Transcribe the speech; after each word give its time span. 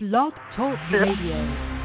Blog 0.00 0.32
Talk 0.54 0.78
Radio. 0.92 1.77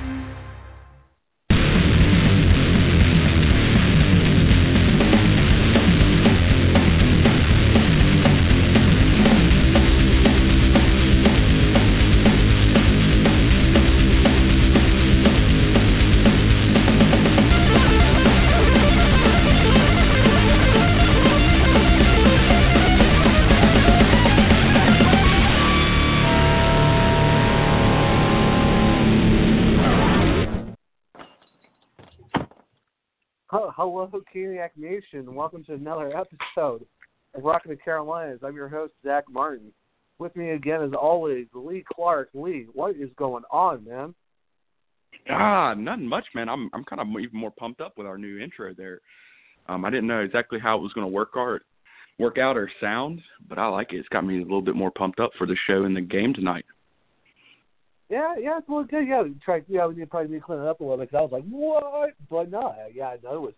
Hello, 33.85 34.09
Caniac 34.33 34.69
Nation. 34.77 35.35
Welcome 35.35 35.65
to 35.65 35.73
another 35.73 36.15
episode 36.15 36.85
of 37.35 37.43
Rockin' 37.43 37.69
the 37.69 37.75
Carolinas. 37.75 38.39
I'm 38.41 38.55
your 38.55 38.69
host, 38.69 38.93
Zach 39.05 39.25
Martin. 39.29 39.73
With 40.19 40.33
me 40.37 40.51
again, 40.51 40.81
as 40.81 40.91
always, 40.93 41.47
Lee 41.53 41.83
Clark. 41.93 42.29
Lee, 42.33 42.67
what 42.71 42.95
is 42.95 43.09
going 43.17 43.43
on, 43.51 43.83
man? 43.83 44.15
Ah, 45.29 45.73
nothing 45.73 46.07
much, 46.07 46.23
man. 46.33 46.47
I'm 46.47 46.69
I'm 46.71 46.85
kind 46.85 47.01
of 47.01 47.07
even 47.21 47.37
more 47.37 47.51
pumped 47.51 47.81
up 47.81 47.97
with 47.97 48.07
our 48.07 48.17
new 48.17 48.39
intro 48.39 48.73
there. 48.73 49.01
Um, 49.67 49.83
I 49.83 49.89
didn't 49.89 50.07
know 50.07 50.21
exactly 50.21 50.59
how 50.59 50.77
it 50.77 50.81
was 50.81 50.93
going 50.93 51.05
to 51.05 51.13
work 51.13 51.31
out, 51.35 51.59
work 52.19 52.37
out 52.37 52.55
or 52.55 52.71
sound, 52.79 53.19
but 53.49 53.57
I 53.57 53.67
like 53.67 53.91
it. 53.91 53.97
It's 53.97 54.07
got 54.07 54.25
me 54.25 54.37
a 54.37 54.43
little 54.43 54.61
bit 54.61 54.77
more 54.77 54.91
pumped 54.91 55.19
up 55.19 55.31
for 55.37 55.45
the 55.45 55.57
show 55.67 55.83
and 55.83 55.93
the 55.93 55.99
game 55.99 56.33
tonight. 56.33 56.63
Yeah, 58.09 58.35
yeah, 58.39 58.59
it's 58.59 58.69
well 58.69 58.85
good. 58.85 59.05
Yeah, 59.05 59.23
we 59.23 59.35
tried. 59.43 59.65
Yeah, 59.67 59.87
we 59.87 59.95
need 59.95 60.09
probably 60.09 60.31
need 60.31 60.39
to 60.39 60.45
clean 60.45 60.59
it 60.59 60.67
up 60.67 60.79
a 60.79 60.83
little 60.83 60.99
bit 60.99 61.11
because 61.11 61.19
I 61.19 61.21
was 61.23 61.31
like, 61.33 61.43
what? 61.49 62.13
But 62.29 62.49
no, 62.49 62.73
yeah, 62.93 63.17
no, 63.21 63.35
it 63.35 63.41
was 63.41 63.53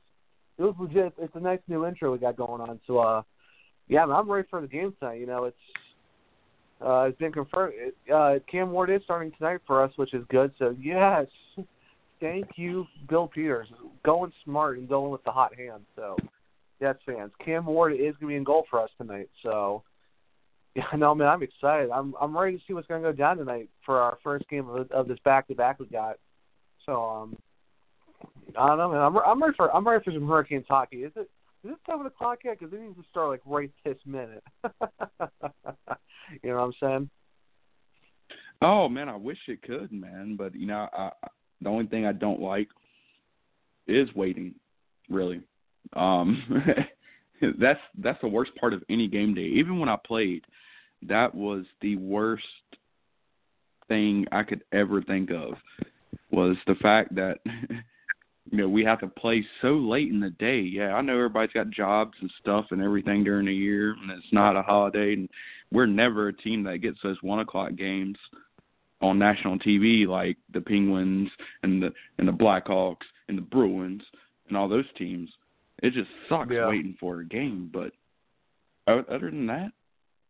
it 0.57 0.63
was 0.63 0.75
legit. 0.79 1.13
It's 1.17 1.35
a 1.35 1.39
nice 1.39 1.59
new 1.67 1.85
intro 1.85 2.11
we 2.11 2.17
got 2.17 2.37
going 2.37 2.61
on. 2.61 2.79
So, 2.87 2.99
uh, 2.99 3.21
yeah, 3.87 4.05
I'm 4.05 4.29
ready 4.29 4.47
for 4.49 4.61
the 4.61 4.67
game 4.67 4.93
tonight. 4.99 5.19
You 5.19 5.27
know, 5.27 5.45
it's 5.45 5.57
uh, 6.81 7.03
it's 7.03 7.17
been 7.17 7.31
confirmed. 7.31 7.73
Uh, 8.13 8.35
Cam 8.51 8.71
Ward 8.71 8.89
is 8.89 9.01
starting 9.03 9.31
tonight 9.37 9.61
for 9.65 9.83
us, 9.83 9.91
which 9.95 10.13
is 10.13 10.23
good. 10.29 10.51
So, 10.59 10.75
yes, 10.79 11.25
thank 12.19 12.47
you, 12.55 12.85
Bill 13.07 13.27
Peters, 13.27 13.67
going 14.03 14.31
smart 14.43 14.77
and 14.77 14.87
going 14.87 15.11
with 15.11 15.23
the 15.23 15.31
hot 15.31 15.55
hand. 15.55 15.83
So, 15.95 16.17
yes, 16.81 16.95
fans, 17.05 17.31
Cam 17.43 17.65
Ward 17.65 17.93
is 17.93 17.99
going 17.99 18.13
to 18.13 18.27
be 18.27 18.35
in 18.35 18.43
goal 18.43 18.65
for 18.69 18.81
us 18.81 18.89
tonight. 18.97 19.29
So, 19.43 19.83
yeah, 20.75 20.83
no, 20.97 21.15
man, 21.15 21.27
I'm 21.27 21.43
excited. 21.43 21.89
I'm 21.91 22.13
I'm 22.19 22.37
ready 22.37 22.57
to 22.57 22.63
see 22.67 22.73
what's 22.73 22.87
going 22.87 23.01
to 23.01 23.11
go 23.11 23.15
down 23.15 23.37
tonight 23.37 23.69
for 23.85 23.99
our 23.99 24.17
first 24.23 24.47
game 24.49 24.67
of, 24.67 24.91
of 24.91 25.07
this 25.07 25.19
back 25.23 25.47
to 25.47 25.55
back 25.55 25.79
we 25.79 25.85
got. 25.85 26.17
So, 26.85 27.03
um, 27.03 27.37
I 28.57 28.67
don't 28.67 28.77
know, 28.77 28.91
man. 28.91 29.01
I'm 29.01 29.17
I'm 29.17 29.41
ready 29.41 29.55
for 29.55 29.73
I'm 29.75 29.87
ready 29.87 30.03
for 30.03 30.11
some 30.11 30.27
Hurricanes 30.27 30.65
hockey. 30.67 30.97
Is 30.97 31.11
it 31.15 31.29
is 31.63 31.71
it 31.71 31.77
seven 31.89 32.05
o'clock 32.05 32.39
yet? 32.43 32.59
Because 32.59 32.73
it 32.73 32.81
needs 32.81 32.97
to 32.97 33.03
start 33.09 33.29
like 33.29 33.41
right 33.45 33.71
this 33.83 33.97
minute. 34.05 34.43
you 36.43 36.49
know 36.49 36.55
what 36.55 36.61
I'm 36.61 36.73
saying? 36.79 37.09
Oh 38.61 38.87
man, 38.87 39.09
I 39.09 39.15
wish 39.15 39.37
it 39.47 39.61
could, 39.61 39.91
man. 39.91 40.35
But 40.37 40.55
you 40.55 40.67
know, 40.67 40.87
I, 40.93 41.09
the 41.61 41.69
only 41.69 41.87
thing 41.87 42.05
I 42.05 42.11
don't 42.11 42.41
like 42.41 42.69
is 43.87 44.07
waiting. 44.15 44.55
Really, 45.09 45.41
um, 45.93 46.63
that's 47.59 47.79
that's 47.97 48.21
the 48.21 48.27
worst 48.27 48.51
part 48.55 48.73
of 48.73 48.83
any 48.89 49.07
game 49.07 49.33
day. 49.33 49.41
Even 49.41 49.79
when 49.79 49.89
I 49.89 49.97
played, 50.05 50.43
that 51.03 51.33
was 51.33 51.65
the 51.81 51.95
worst 51.97 52.43
thing 53.87 54.25
I 54.31 54.43
could 54.43 54.63
ever 54.71 55.01
think 55.01 55.31
of 55.31 55.53
was 56.31 56.55
the 56.67 56.75
fact 56.75 57.13
that 57.15 57.39
you 58.51 58.57
know 58.59 58.69
we 58.69 58.83
have 58.83 58.99
to 58.99 59.07
play 59.07 59.45
so 59.61 59.69
late 59.69 60.09
in 60.09 60.19
the 60.19 60.29
day. 60.31 60.59
Yeah, 60.59 60.93
I 60.93 61.01
know 61.01 61.15
everybody's 61.15 61.53
got 61.53 61.69
jobs 61.69 62.13
and 62.21 62.31
stuff 62.39 62.65
and 62.71 62.81
everything 62.81 63.23
during 63.23 63.47
the 63.47 63.53
year, 63.53 63.91
and 63.91 64.11
it's 64.11 64.31
not 64.31 64.55
a 64.55 64.61
holiday. 64.61 65.13
And 65.13 65.29
we're 65.71 65.87
never 65.87 66.27
a 66.27 66.33
team 66.33 66.63
that 66.63 66.79
gets 66.79 66.99
those 67.03 67.17
one 67.21 67.39
o'clock 67.39 67.75
games 67.75 68.17
on 69.01 69.19
national 69.19 69.57
TV 69.59 70.07
like 70.07 70.37
the 70.53 70.61
Penguins 70.61 71.29
and 71.63 71.81
the 71.81 71.91
and 72.19 72.27
the 72.27 72.31
Blackhawks 72.31 73.05
and 73.27 73.37
the 73.37 73.43
Bruins 73.43 74.03
and 74.47 74.57
all 74.57 74.69
those 74.69 74.85
teams. 74.97 75.29
It 75.81 75.93
just 75.93 76.09
sucks 76.29 76.51
yeah. 76.51 76.69
waiting 76.69 76.95
for 76.99 77.19
a 77.19 77.25
game, 77.25 77.69
but 77.73 77.91
other 78.87 79.31
than 79.31 79.47
that, 79.47 79.71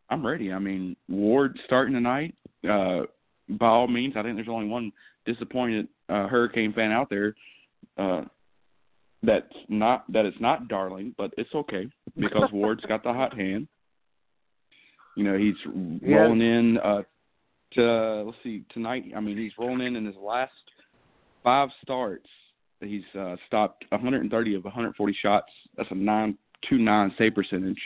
I'm 0.09 0.25
ready. 0.25 0.51
I 0.53 0.59
mean, 0.59 0.95
Ward 1.09 1.59
starting 1.65 1.93
tonight. 1.93 2.33
Uh, 2.67 3.01
by 3.49 3.67
all 3.67 3.87
means, 3.87 4.13
I 4.15 4.23
think 4.23 4.35
there's 4.35 4.47
only 4.49 4.67
one 4.67 4.91
disappointed 5.25 5.87
uh, 6.09 6.27
Hurricane 6.27 6.73
fan 6.73 6.91
out 6.91 7.09
there 7.09 7.35
uh, 7.97 8.21
that's 9.23 9.45
not 9.69 10.11
that 10.11 10.25
it's 10.25 10.39
not 10.39 10.67
Darling, 10.67 11.13
but 11.17 11.33
it's 11.37 11.53
okay 11.53 11.87
because 12.17 12.49
Ward's 12.51 12.85
got 12.85 13.03
the 13.03 13.13
hot 13.13 13.37
hand. 13.37 13.67
You 15.15 15.23
know, 15.23 15.37
he's 15.37 15.55
yeah. 16.01 16.17
rolling 16.17 16.41
in 16.41 16.77
uh, 16.77 17.03
to 17.73 18.23
let's 18.23 18.37
see 18.43 18.63
tonight. 18.73 19.05
I 19.15 19.19
mean, 19.19 19.37
he's 19.37 19.53
rolling 19.57 19.85
in 19.85 19.95
in 19.95 20.05
his 20.05 20.15
last 20.15 20.51
five 21.43 21.69
starts. 21.81 22.27
He's 22.81 23.03
uh, 23.17 23.35
stopped 23.47 23.85
130 23.89 24.55
of 24.55 24.63
140 24.65 25.17
shots. 25.21 25.51
That's 25.77 25.89
a 25.91 25.95
9.29 25.95 27.17
save 27.17 27.33
percentage, 27.33 27.79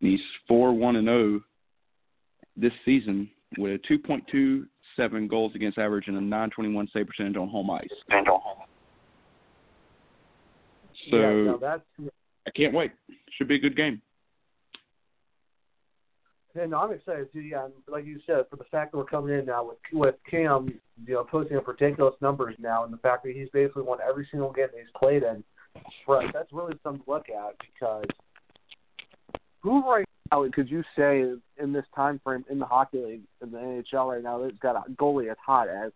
and 0.00 0.10
he's 0.10 0.20
four 0.46 0.74
one 0.74 0.96
and 0.96 1.06
zero 1.06 1.36
oh 1.36 1.40
this 2.56 2.72
season 2.84 3.30
with 3.56 3.80
a 3.80 3.92
2.27 3.92 5.28
goals 5.28 5.52
against 5.54 5.78
average 5.78 6.08
and 6.08 6.16
a 6.16 6.20
9.21 6.20 6.88
save 6.92 7.06
percentage 7.06 7.36
on 7.36 7.48
home 7.48 7.70
ice. 7.70 7.88
And 8.10 8.28
on 8.28 8.40
home. 8.40 8.67
So 11.10 11.16
yeah, 11.16 11.30
no, 11.30 11.58
that's, 11.60 11.82
I 12.46 12.50
can't 12.50 12.74
wait. 12.74 12.92
Should 13.36 13.48
be 13.48 13.56
a 13.56 13.60
good 13.60 13.76
game. 13.76 14.02
And 16.54 16.74
I'm 16.74 16.92
excited 16.92 17.32
too. 17.32 17.40
Yeah, 17.40 17.64
um, 17.64 17.72
like 17.86 18.04
you 18.04 18.18
said, 18.26 18.46
for 18.50 18.56
the 18.56 18.64
fact 18.64 18.92
that 18.92 18.98
we're 18.98 19.04
coming 19.04 19.38
in 19.38 19.46
now 19.46 19.64
with 19.64 19.76
with 19.92 20.16
Cam, 20.28 20.68
you 21.06 21.14
know, 21.14 21.24
posting 21.24 21.56
up 21.56 21.68
ridiculous 21.68 22.14
numbers 22.20 22.56
now, 22.58 22.84
and 22.84 22.92
the 22.92 22.98
fact 22.98 23.22
that 23.24 23.32
he's 23.34 23.48
basically 23.52 23.82
won 23.82 23.98
every 24.06 24.26
single 24.30 24.52
game 24.52 24.66
that 24.72 24.78
he's 24.78 24.90
played 24.98 25.22
in, 25.22 25.44
for 26.04 26.22
us, 26.22 26.30
that's 26.32 26.52
really 26.52 26.74
something 26.82 27.04
to 27.04 27.10
look 27.10 27.26
at 27.28 27.54
because 27.58 28.06
who 29.60 29.88
right 29.88 30.06
now 30.32 30.44
could 30.52 30.70
you 30.70 30.82
say 30.96 31.24
in 31.62 31.72
this 31.72 31.84
time 31.94 32.20
frame 32.24 32.44
in 32.50 32.58
the 32.58 32.66
hockey 32.66 32.98
league 32.98 33.22
in 33.42 33.50
the 33.50 33.58
NHL 33.58 34.12
right 34.12 34.22
now 34.22 34.38
that's 34.38 34.58
got 34.58 34.76
a 34.76 34.90
goalie 34.92 35.30
as 35.30 35.36
hot 35.44 35.68
as 35.68 35.92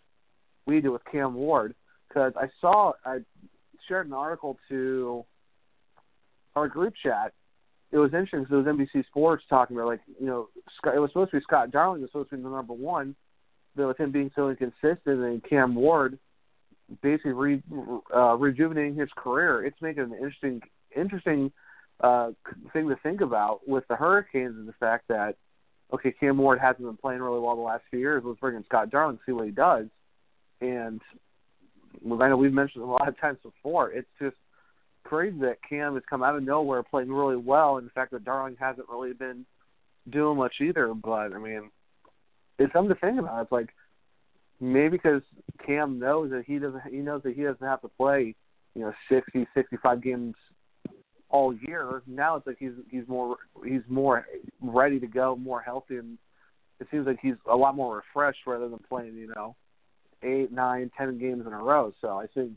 we 0.66 0.80
do 0.80 0.92
with 0.92 1.02
Cam 1.10 1.34
Ward? 1.34 1.74
Because 2.08 2.32
I 2.36 2.48
saw 2.60 2.92
I 3.04 3.18
shared 3.92 4.06
an 4.06 4.14
article 4.14 4.58
to 4.70 5.24
our 6.56 6.66
group 6.66 6.94
chat. 7.02 7.32
It 7.90 7.98
was 7.98 8.14
interesting 8.14 8.40
because 8.40 8.54
it 8.54 8.68
was 8.68 8.88
NBC 8.94 9.06
Sports 9.06 9.44
talking 9.50 9.76
about 9.76 9.86
like 9.86 10.00
you 10.18 10.26
know 10.26 10.48
Scott, 10.78 10.94
it 10.94 10.98
was 10.98 11.10
supposed 11.10 11.30
to 11.32 11.36
be 11.36 11.42
Scott 11.42 11.70
Darling 11.70 12.00
was 12.00 12.10
supposed 12.10 12.30
to 12.30 12.36
be 12.36 12.42
the 12.42 12.48
number 12.48 12.72
one, 12.72 13.14
but 13.76 13.86
with 13.86 14.00
him 14.00 14.10
being 14.10 14.30
so 14.34 14.48
inconsistent 14.48 15.00
and 15.06 15.44
Cam 15.44 15.74
Ward 15.74 16.18
basically 17.02 17.32
re, 17.32 17.62
uh, 18.14 18.36
rejuvenating 18.36 18.94
his 18.94 19.10
career, 19.14 19.64
it's 19.64 19.80
making 19.82 20.04
an 20.04 20.14
interesting 20.14 20.62
interesting 20.96 21.52
uh, 22.00 22.30
thing 22.72 22.88
to 22.88 22.96
think 23.02 23.20
about 23.20 23.60
with 23.66 23.86
the 23.88 23.96
Hurricanes 23.96 24.56
is 24.56 24.66
the 24.66 24.74
fact 24.80 25.08
that 25.08 25.36
okay, 25.92 26.12
Cam 26.18 26.38
Ward 26.38 26.60
hasn't 26.60 26.86
been 26.86 26.96
playing 26.96 27.20
really 27.20 27.40
well 27.40 27.56
the 27.56 27.62
last 27.62 27.84
few 27.90 28.00
years. 28.00 28.22
Let's 28.24 28.40
bring 28.40 28.56
in 28.56 28.64
Scott 28.64 28.88
Darling 28.88 29.18
see 29.26 29.32
what 29.32 29.44
he 29.44 29.50
does. 29.50 29.88
And 30.62 31.02
I 32.04 32.28
know 32.28 32.36
we've 32.36 32.52
mentioned 32.52 32.84
a 32.84 32.86
lot 32.86 33.08
of 33.08 33.18
times 33.20 33.38
before. 33.42 33.90
It's 33.90 34.08
just 34.20 34.36
crazy 35.04 35.38
that 35.40 35.58
Cam 35.68 35.94
has 35.94 36.02
come 36.08 36.22
out 36.22 36.36
of 36.36 36.42
nowhere 36.42 36.82
playing 36.82 37.12
really 37.12 37.36
well, 37.36 37.78
and 37.78 37.86
the 37.86 37.90
fact 37.90 38.12
that 38.12 38.24
Darling 38.24 38.56
hasn't 38.58 38.88
really 38.88 39.12
been 39.12 39.44
doing 40.10 40.36
much 40.36 40.54
either. 40.60 40.92
But 40.94 41.32
I 41.32 41.38
mean, 41.38 41.70
it's 42.58 42.72
something 42.72 42.94
to 42.94 43.00
think 43.00 43.18
about. 43.18 43.42
It's 43.42 43.52
like 43.52 43.70
maybe 44.60 44.96
because 44.96 45.22
Cam 45.66 45.98
knows 45.98 46.30
that 46.30 46.44
he 46.46 46.58
doesn't, 46.58 46.82
he 46.90 46.98
knows 46.98 47.22
that 47.24 47.34
he 47.34 47.42
doesn't 47.42 47.66
have 47.66 47.82
to 47.82 47.88
play, 47.88 48.34
you 48.74 48.82
know, 48.82 48.92
sixty, 49.10 49.46
sixty-five 49.54 50.02
games 50.02 50.34
all 51.28 51.54
year. 51.54 52.02
Now 52.06 52.36
it's 52.36 52.46
like 52.46 52.58
he's 52.58 52.72
he's 52.90 53.08
more 53.08 53.36
he's 53.64 53.82
more 53.88 54.26
ready 54.60 55.00
to 55.00 55.06
go, 55.06 55.34
more 55.36 55.60
healthy, 55.60 55.96
and 55.96 56.18
it 56.80 56.88
seems 56.90 57.06
like 57.06 57.18
he's 57.22 57.34
a 57.50 57.56
lot 57.56 57.74
more 57.76 57.96
refreshed 57.96 58.40
rather 58.46 58.68
than 58.68 58.80
playing, 58.88 59.14
you 59.14 59.32
know, 59.34 59.56
eight, 60.22 60.52
nine, 60.52 60.90
ten 60.96 61.18
games 61.18 61.46
in 61.46 61.52
a 61.52 61.58
row. 61.58 61.92
So 62.00 62.18
I 62.18 62.26
think 62.26 62.52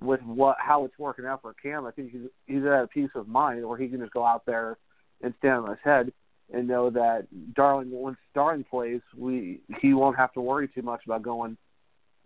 with 0.00 0.22
what 0.22 0.56
how 0.58 0.84
it's 0.84 0.98
working 0.98 1.26
out 1.26 1.42
for 1.42 1.54
Cam, 1.54 1.86
I 1.86 1.90
think 1.90 2.12
he's 2.12 2.28
he's 2.46 2.64
at 2.64 2.84
a 2.84 2.88
peace 2.92 3.10
of 3.14 3.28
mind 3.28 3.66
where 3.66 3.78
he 3.78 3.88
can 3.88 4.00
just 4.00 4.12
go 4.12 4.24
out 4.24 4.46
there 4.46 4.78
and 5.22 5.34
stand 5.38 5.64
on 5.64 5.70
his 5.70 5.78
head 5.84 6.12
and 6.52 6.66
know 6.66 6.90
that 6.90 7.26
Darling 7.54 7.90
once 7.90 8.18
Darling 8.34 8.64
plays, 8.68 9.00
we 9.16 9.60
he 9.80 9.94
won't 9.94 10.16
have 10.16 10.32
to 10.34 10.40
worry 10.40 10.68
too 10.68 10.82
much 10.82 11.02
about 11.04 11.22
going, 11.22 11.56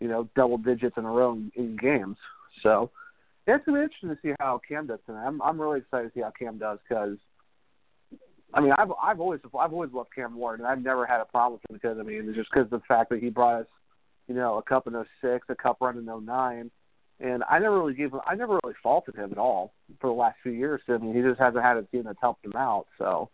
you 0.00 0.08
know, 0.08 0.28
double 0.36 0.58
digits 0.58 0.96
in 0.96 1.04
a 1.04 1.10
row 1.10 1.32
in, 1.32 1.52
in 1.56 1.76
games. 1.76 2.16
So 2.62 2.90
yeah, 3.46 3.56
it's 3.56 3.66
gonna 3.66 3.78
be 3.78 3.82
interesting 3.84 4.10
to 4.10 4.18
see 4.22 4.34
how 4.40 4.60
Cam 4.66 4.86
does 4.86 5.00
tonight. 5.06 5.26
I'm 5.26 5.42
I'm 5.42 5.60
really 5.60 5.80
excited 5.80 6.08
to 6.08 6.14
see 6.14 6.22
how 6.22 6.32
Cam 6.38 6.58
does 6.58 6.78
because 6.88 7.16
I 8.54 8.60
mean, 8.60 8.72
I've 8.78 8.92
I've 9.02 9.20
always 9.20 9.40
I've 9.58 9.72
always 9.72 9.90
loved 9.92 10.14
Cam 10.14 10.36
Ward, 10.36 10.60
and 10.60 10.68
I've 10.68 10.82
never 10.82 11.06
had 11.06 11.20
a 11.20 11.24
problem 11.24 11.60
with 11.60 11.70
him 11.70 11.74
because 11.74 11.98
I 11.98 12.02
mean, 12.02 12.28
it's 12.28 12.36
just 12.36 12.50
because 12.52 12.66
of 12.72 12.80
the 12.80 12.86
fact 12.86 13.10
that 13.10 13.20
he 13.20 13.28
brought 13.28 13.62
us, 13.62 13.66
you 14.28 14.34
know, 14.34 14.58
a 14.58 14.62
cup 14.62 14.86
in 14.86 14.94
06, 15.22 15.46
a 15.48 15.54
cup 15.54 15.78
run 15.80 15.98
in 15.98 16.06
09, 16.06 16.70
and 17.20 17.44
I 17.48 17.58
never 17.58 17.78
really 17.78 17.94
gave 17.94 18.12
him, 18.12 18.20
I 18.26 18.34
never 18.34 18.58
really 18.62 18.76
faulted 18.82 19.14
him 19.14 19.32
at 19.32 19.38
all 19.38 19.72
for 20.00 20.08
the 20.08 20.14
last 20.14 20.36
few 20.42 20.52
years. 20.52 20.80
I 20.88 20.98
mean, 20.98 21.14
he 21.14 21.22
just 21.22 21.40
hasn't 21.40 21.62
had 21.62 21.76
a 21.76 21.82
team 21.84 22.04
that's 22.04 22.18
helped 22.20 22.44
him 22.44 22.56
out. 22.56 22.86
So 22.98 23.30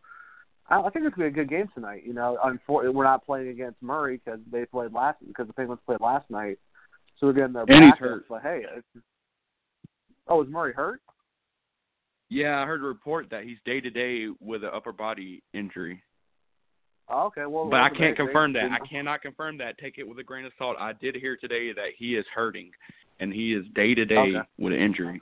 I, 0.69 0.81
I 0.81 0.91
think 0.91 1.07
it's 1.07 1.15
gonna 1.15 1.31
be 1.31 1.41
a 1.41 1.45
good 1.45 1.51
game 1.51 1.69
tonight. 1.75 2.05
You 2.07 2.15
know, 2.15 2.39
unfortunately, 2.43 2.97
we're 2.97 3.05
not 3.05 3.25
playing 3.27 3.49
against 3.49 3.83
Murray 3.83 4.21
because 4.23 4.41
they 4.51 4.65
played 4.67 4.93
last 4.93 5.19
because 5.27 5.47
the 5.47 5.53
Penguins 5.53 5.81
played 5.87 6.01
last 6.01 6.31
night, 6.31 6.59
so 7.19 7.27
we're 7.27 7.33
getting 7.33 7.53
their 7.53 7.65
And 7.69 7.85
he's 7.85 7.99
hurt. 7.99 8.27
But 8.29 8.43
hey, 8.43 8.65
it's, 8.77 9.05
oh, 10.29 10.43
is 10.43 10.49
Murray 10.49 10.73
hurt? 10.73 11.01
Yeah, 12.29 12.63
I 12.63 12.67
heard 12.67 12.81
a 12.81 12.85
report 12.85 13.29
that 13.31 13.43
he's 13.43 13.59
day 13.65 13.81
to 13.81 13.91
day 13.91 14.29
with 14.41 14.63
an 14.63 14.71
upper 14.73 14.93
body 14.93 15.43
injury. 15.53 16.03
Oh, 17.13 17.27
okay, 17.27 17.45
well, 17.47 17.69
But 17.69 17.81
I 17.81 17.91
can't 17.91 18.17
confirm 18.17 18.53
that. 18.53 18.71
I 18.71 18.87
cannot 18.87 19.21
confirm 19.21 19.59
that. 19.59 19.79
Take 19.79 19.99
it 19.99 20.07
with 20.07 20.19
a 20.19 20.23
grain 20.23 20.45
of 20.45 20.53
salt. 20.57 20.77
I 20.79 20.93
did 20.93 21.17
hear 21.17 21.37
today 21.37 21.73
that 21.73 21.91
he 21.99 22.15
is 22.15 22.25
hurting, 22.33 22.71
and 23.19 23.33
he 23.33 23.53
is 23.53 23.65
day 23.75 23.95
to 23.95 24.05
day 24.05 24.35
with 24.59 24.73
an 24.73 24.79
injury. 24.79 25.21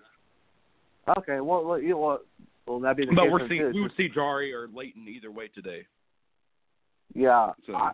Okay, 1.17 1.41
well, 1.41 1.65
well, 1.65 1.81
you 1.81 1.97
well, 1.97 2.21
well, 2.67 2.81
that'd 2.81 2.99
be 2.99 3.07
the 3.07 3.13
But 3.13 3.25
case 3.25 3.33
we're 3.33 3.49
seeing 3.49 3.73
we 3.73 3.81
would 3.81 3.93
see 3.97 4.09
Jarry 4.09 4.53
or 4.53 4.69
Leighton 4.69 5.09
either 5.09 5.31
way 5.31 5.49
today. 5.49 5.87
Yeah. 7.15 7.53
So 7.67 7.75
I, 7.75 7.93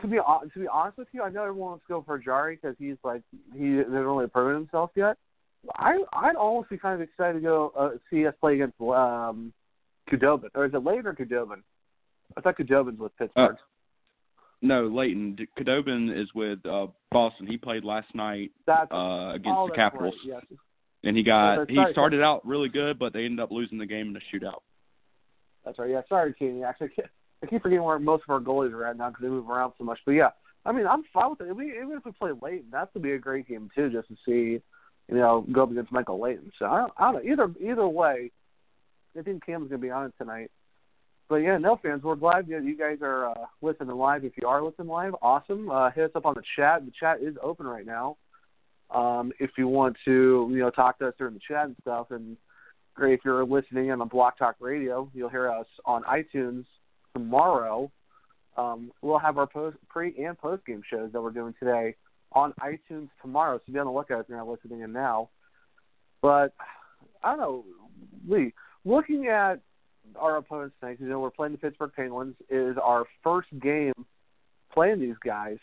to 0.00 0.08
be 0.08 0.16
to 0.16 0.58
be 0.58 0.66
honest 0.66 0.98
with 0.98 1.08
you, 1.12 1.22
I 1.22 1.30
know 1.30 1.42
everyone 1.42 1.70
wants 1.70 1.84
to 1.86 1.94
go 1.94 2.02
for 2.04 2.18
Jarry 2.18 2.58
because 2.60 2.76
he's 2.78 2.96
like 3.04 3.22
he 3.54 3.76
hasn't 3.76 3.92
really 3.92 4.26
proven 4.26 4.56
himself 4.56 4.90
yet. 4.96 5.16
I 5.76 6.02
I'd 6.12 6.34
almost 6.34 6.70
be 6.70 6.78
kind 6.78 7.00
of 7.00 7.00
excited 7.00 7.34
to 7.34 7.40
go 7.40 7.72
uh, 7.78 7.90
see 8.10 8.26
us 8.26 8.34
play 8.40 8.54
against 8.54 8.80
um 8.80 9.52
Khudobin 10.10 10.50
or 10.54 10.66
is 10.66 10.74
it 10.74 10.84
Leighton 10.84 11.06
or 11.06 11.14
Khudobin? 11.14 11.62
I 12.36 12.40
thought 12.40 12.58
Khudobin's 12.58 12.98
with 12.98 13.16
Pittsburgh. 13.16 13.56
no, 14.62 14.86
Leighton 14.86 15.36
Khudobin 15.58 16.20
is 16.20 16.28
with 16.34 16.64
uh, 16.66 16.86
Boston. 17.10 17.46
He 17.46 17.56
played 17.56 17.84
last 17.84 18.14
night 18.14 18.50
uh, 18.68 19.32
against 19.34 19.48
oh, 19.48 19.68
the 19.68 19.74
Capitals, 19.74 20.14
Right, 20.28 20.42
yes. 20.50 20.58
and 21.04 21.16
he 21.16 21.22
got 21.22 21.58
Okay, 21.60 21.72
he 21.72 21.78
sorry, 21.78 21.92
started 21.92 22.22
out 22.22 22.46
really 22.46 22.68
good, 22.68 22.98
but 22.98 23.12
they 23.12 23.24
ended 23.24 23.40
up 23.40 23.50
losing 23.50 23.78
the 23.78 23.86
game 23.86 24.08
in 24.08 24.16
a 24.16 24.20
shootout. 24.34 24.60
That's 25.64 25.78
right. 25.78 25.90
Yeah, 25.90 26.02
sorry, 26.08 26.32
Kenny. 26.34 26.62
Actually, 26.62 26.90
I 27.42 27.46
keep- 27.46 27.62
forgetting 27.62 27.82
where 27.82 27.98
most 27.98 28.24
of 28.28 28.30
our 28.30 28.40
goalies 28.40 28.72
are 28.72 28.86
at 28.86 28.96
now 28.96 29.08
because 29.08 29.22
they 29.22 29.28
move 29.28 29.50
around 29.50 29.72
so 29.76 29.84
much. 29.84 29.98
But 30.06 30.12
yeah, 30.12 30.30
I 30.64 30.72
mean, 30.72 30.86
I'm 30.86 31.04
fine 31.12 31.30
with 31.30 31.40
it. 31.42 31.50
If 31.50 31.56
we, 31.56 31.66
even 31.76 31.92
if 31.92 32.04
we 32.04 32.12
play 32.12 32.30
Leighton, 32.40 32.70
that 32.72 32.90
would 32.94 33.02
be 33.02 33.12
a 33.12 33.18
great 33.18 33.48
game 33.48 33.70
too, 33.74 33.90
just 33.90 34.08
to 34.08 34.16
see, 34.24 34.62
you 35.08 35.16
know, 35.16 35.46
go 35.52 35.64
up 35.64 35.70
against 35.70 35.92
Michael 35.92 36.20
Leighton. 36.20 36.50
So 36.58 36.66
I 36.66 36.78
don't, 36.78 36.92
I 36.96 37.12
don't 37.12 37.24
know. 37.24 37.32
Either 37.32 37.54
either 37.60 37.88
way, 37.88 38.30
I 39.18 39.22
think 39.22 39.44
Cam's 39.44 39.68
gonna 39.68 39.78
be 39.78 39.90
on 39.90 40.06
it 40.06 40.14
tonight. 40.18 40.50
But 41.28 41.36
yeah, 41.36 41.58
no 41.58 41.78
fans, 41.82 42.02
we're 42.04 42.14
glad 42.14 42.46
that 42.48 42.62
you 42.62 42.76
guys 42.76 42.98
are 43.02 43.30
uh, 43.30 43.46
listening 43.60 43.96
live. 43.96 44.24
If 44.24 44.34
you 44.40 44.46
are 44.46 44.62
listening 44.62 44.88
live, 44.88 45.14
awesome. 45.20 45.68
Uh, 45.68 45.90
hit 45.90 46.04
us 46.04 46.10
up 46.14 46.24
on 46.24 46.34
the 46.34 46.42
chat. 46.54 46.84
The 46.84 46.92
chat 46.98 47.20
is 47.20 47.34
open 47.42 47.66
right 47.66 47.86
now. 47.86 48.16
Um, 48.90 49.32
if 49.40 49.50
you 49.58 49.66
want 49.66 49.96
to, 50.04 50.48
you 50.52 50.58
know, 50.58 50.70
talk 50.70 51.00
to 51.00 51.08
us 51.08 51.14
during 51.18 51.34
the 51.34 51.40
chat 51.46 51.66
and 51.66 51.76
stuff, 51.80 52.12
and 52.12 52.36
great 52.94 53.14
if 53.14 53.20
you're 53.24 53.44
listening 53.44 53.88
in 53.88 54.00
on 54.00 54.06
Blog 54.06 54.34
Talk 54.38 54.54
Radio, 54.60 55.10
you'll 55.12 55.28
hear 55.28 55.50
us 55.50 55.66
on 55.84 56.04
iTunes 56.04 56.64
tomorrow. 57.12 57.90
Um, 58.56 58.92
we'll 59.02 59.18
have 59.18 59.36
our 59.36 59.48
post, 59.48 59.76
pre 59.88 60.14
and 60.24 60.38
post 60.38 60.64
game 60.64 60.82
shows 60.88 61.10
that 61.12 61.20
we're 61.20 61.30
doing 61.30 61.54
today 61.58 61.96
on 62.32 62.52
iTunes 62.60 63.08
tomorrow. 63.20 63.58
So 63.66 63.72
be 63.72 63.78
on 63.80 63.86
the 63.86 63.92
lookout 63.92 64.20
if 64.20 64.28
you're 64.28 64.38
not 64.38 64.48
listening 64.48 64.82
in 64.82 64.92
now. 64.92 65.30
But 66.22 66.54
I 67.24 67.30
don't 67.34 67.40
know, 67.40 67.64
Lee. 68.28 68.54
Looking 68.84 69.26
at 69.26 69.60
our 70.14 70.36
opponents 70.36 70.76
tonight, 70.80 70.98
you 71.00 71.08
know, 71.08 71.20
we're 71.20 71.30
playing 71.30 71.52
the 71.52 71.58
Pittsburgh 71.58 71.92
Penguins. 71.94 72.36
Is 72.48 72.76
our 72.82 73.04
first 73.22 73.48
game 73.60 73.92
playing 74.72 75.00
these 75.00 75.16
guys 75.24 75.58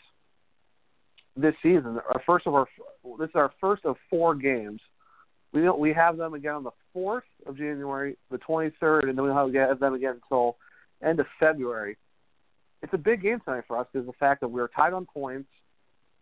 this 1.36 1.54
season. 1.62 1.98
Our 2.12 2.22
first 2.26 2.46
of 2.46 2.54
our 2.54 2.66
this 3.18 3.30
is 3.30 3.34
our 3.36 3.52
first 3.60 3.84
of 3.84 3.96
four 4.10 4.34
games. 4.34 4.80
We 5.52 5.62
don't, 5.62 5.78
we 5.78 5.92
have 5.92 6.16
them 6.16 6.34
again 6.34 6.54
on 6.54 6.64
the 6.64 6.72
fourth 6.92 7.24
of 7.46 7.56
January, 7.56 8.16
the 8.30 8.38
twenty 8.38 8.72
third, 8.80 9.04
and 9.04 9.16
then 9.16 9.24
we'll 9.24 9.34
have 9.34 9.80
them 9.80 9.94
again 9.94 10.20
until 10.22 10.56
end 11.02 11.20
of 11.20 11.26
February. 11.38 11.96
It's 12.82 12.92
a 12.92 12.98
big 12.98 13.22
game 13.22 13.40
tonight 13.44 13.64
for 13.66 13.78
us 13.78 13.86
because 13.92 14.06
the 14.06 14.12
fact 14.14 14.40
that 14.40 14.48
we 14.48 14.60
are 14.60 14.68
tied 14.68 14.92
on 14.92 15.06
points. 15.06 15.48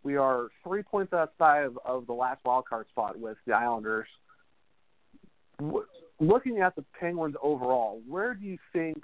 We 0.03 0.17
are 0.17 0.49
three 0.63 0.83
points 0.83 1.13
outside 1.13 1.63
of, 1.63 1.79
of 1.85 2.07
the 2.07 2.13
last 2.13 2.41
wild 2.43 2.65
card 2.65 2.87
spot 2.89 3.17
with 3.17 3.37
the 3.47 3.53
Islanders. 3.53 4.07
Looking 6.19 6.59
at 6.59 6.75
the 6.75 6.85
Penguins 6.99 7.35
overall, 7.41 8.01
where 8.07 8.33
do 8.33 8.45
you 8.45 8.57
think? 8.71 9.03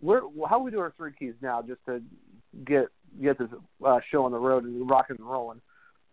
Where 0.00 0.20
how 0.48 0.58
we 0.60 0.70
do 0.70 0.80
our 0.80 0.92
three 0.96 1.12
keys 1.18 1.34
now, 1.40 1.62
just 1.62 1.80
to 1.86 2.02
get 2.64 2.86
get 3.22 3.38
this 3.38 3.48
uh, 3.84 4.00
show 4.10 4.24
on 4.24 4.32
the 4.32 4.38
road 4.38 4.64
and 4.64 4.88
rocking 4.88 5.16
and 5.18 5.28
rolling? 5.28 5.60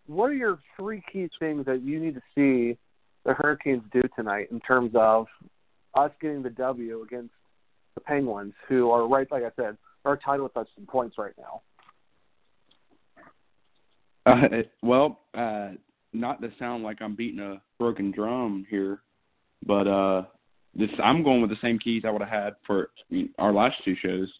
What 0.07 0.31
are 0.31 0.33
your 0.33 0.59
three 0.77 1.03
key 1.11 1.29
things 1.39 1.65
that 1.65 1.81
you 1.81 1.99
need 1.99 2.15
to 2.15 2.21
see 2.33 2.77
the 3.25 3.33
Hurricanes 3.33 3.83
do 3.91 4.01
tonight 4.15 4.47
in 4.51 4.59
terms 4.61 4.91
of 4.95 5.27
us 5.93 6.11
getting 6.21 6.41
the 6.41 6.49
W 6.49 7.01
against 7.03 7.33
the 7.95 8.01
Penguins, 8.01 8.53
who 8.67 8.89
are 8.91 9.07
right, 9.07 9.27
like 9.31 9.43
I 9.43 9.51
said, 9.55 9.77
are 10.05 10.17
tied 10.17 10.39
with 10.39 10.55
us 10.55 10.67
in 10.77 10.85
points 10.85 11.17
right 11.17 11.33
now. 11.37 11.61
Uh, 14.25 14.63
well, 14.81 15.19
uh, 15.33 15.71
not 16.13 16.41
to 16.41 16.51
sound 16.57 16.83
like 16.83 17.01
I'm 17.01 17.15
beating 17.15 17.39
a 17.39 17.61
broken 17.77 18.11
drum 18.11 18.65
here, 18.69 19.01
but 19.65 19.87
uh, 19.87 20.23
this 20.75 20.89
I'm 21.03 21.23
going 21.23 21.41
with 21.41 21.49
the 21.49 21.57
same 21.61 21.79
keys 21.79 22.03
I 22.05 22.11
would 22.11 22.21
have 22.21 22.29
had 22.29 22.55
for 22.65 22.89
our 23.37 23.53
last 23.53 23.77
two 23.83 23.95
shows. 24.01 24.31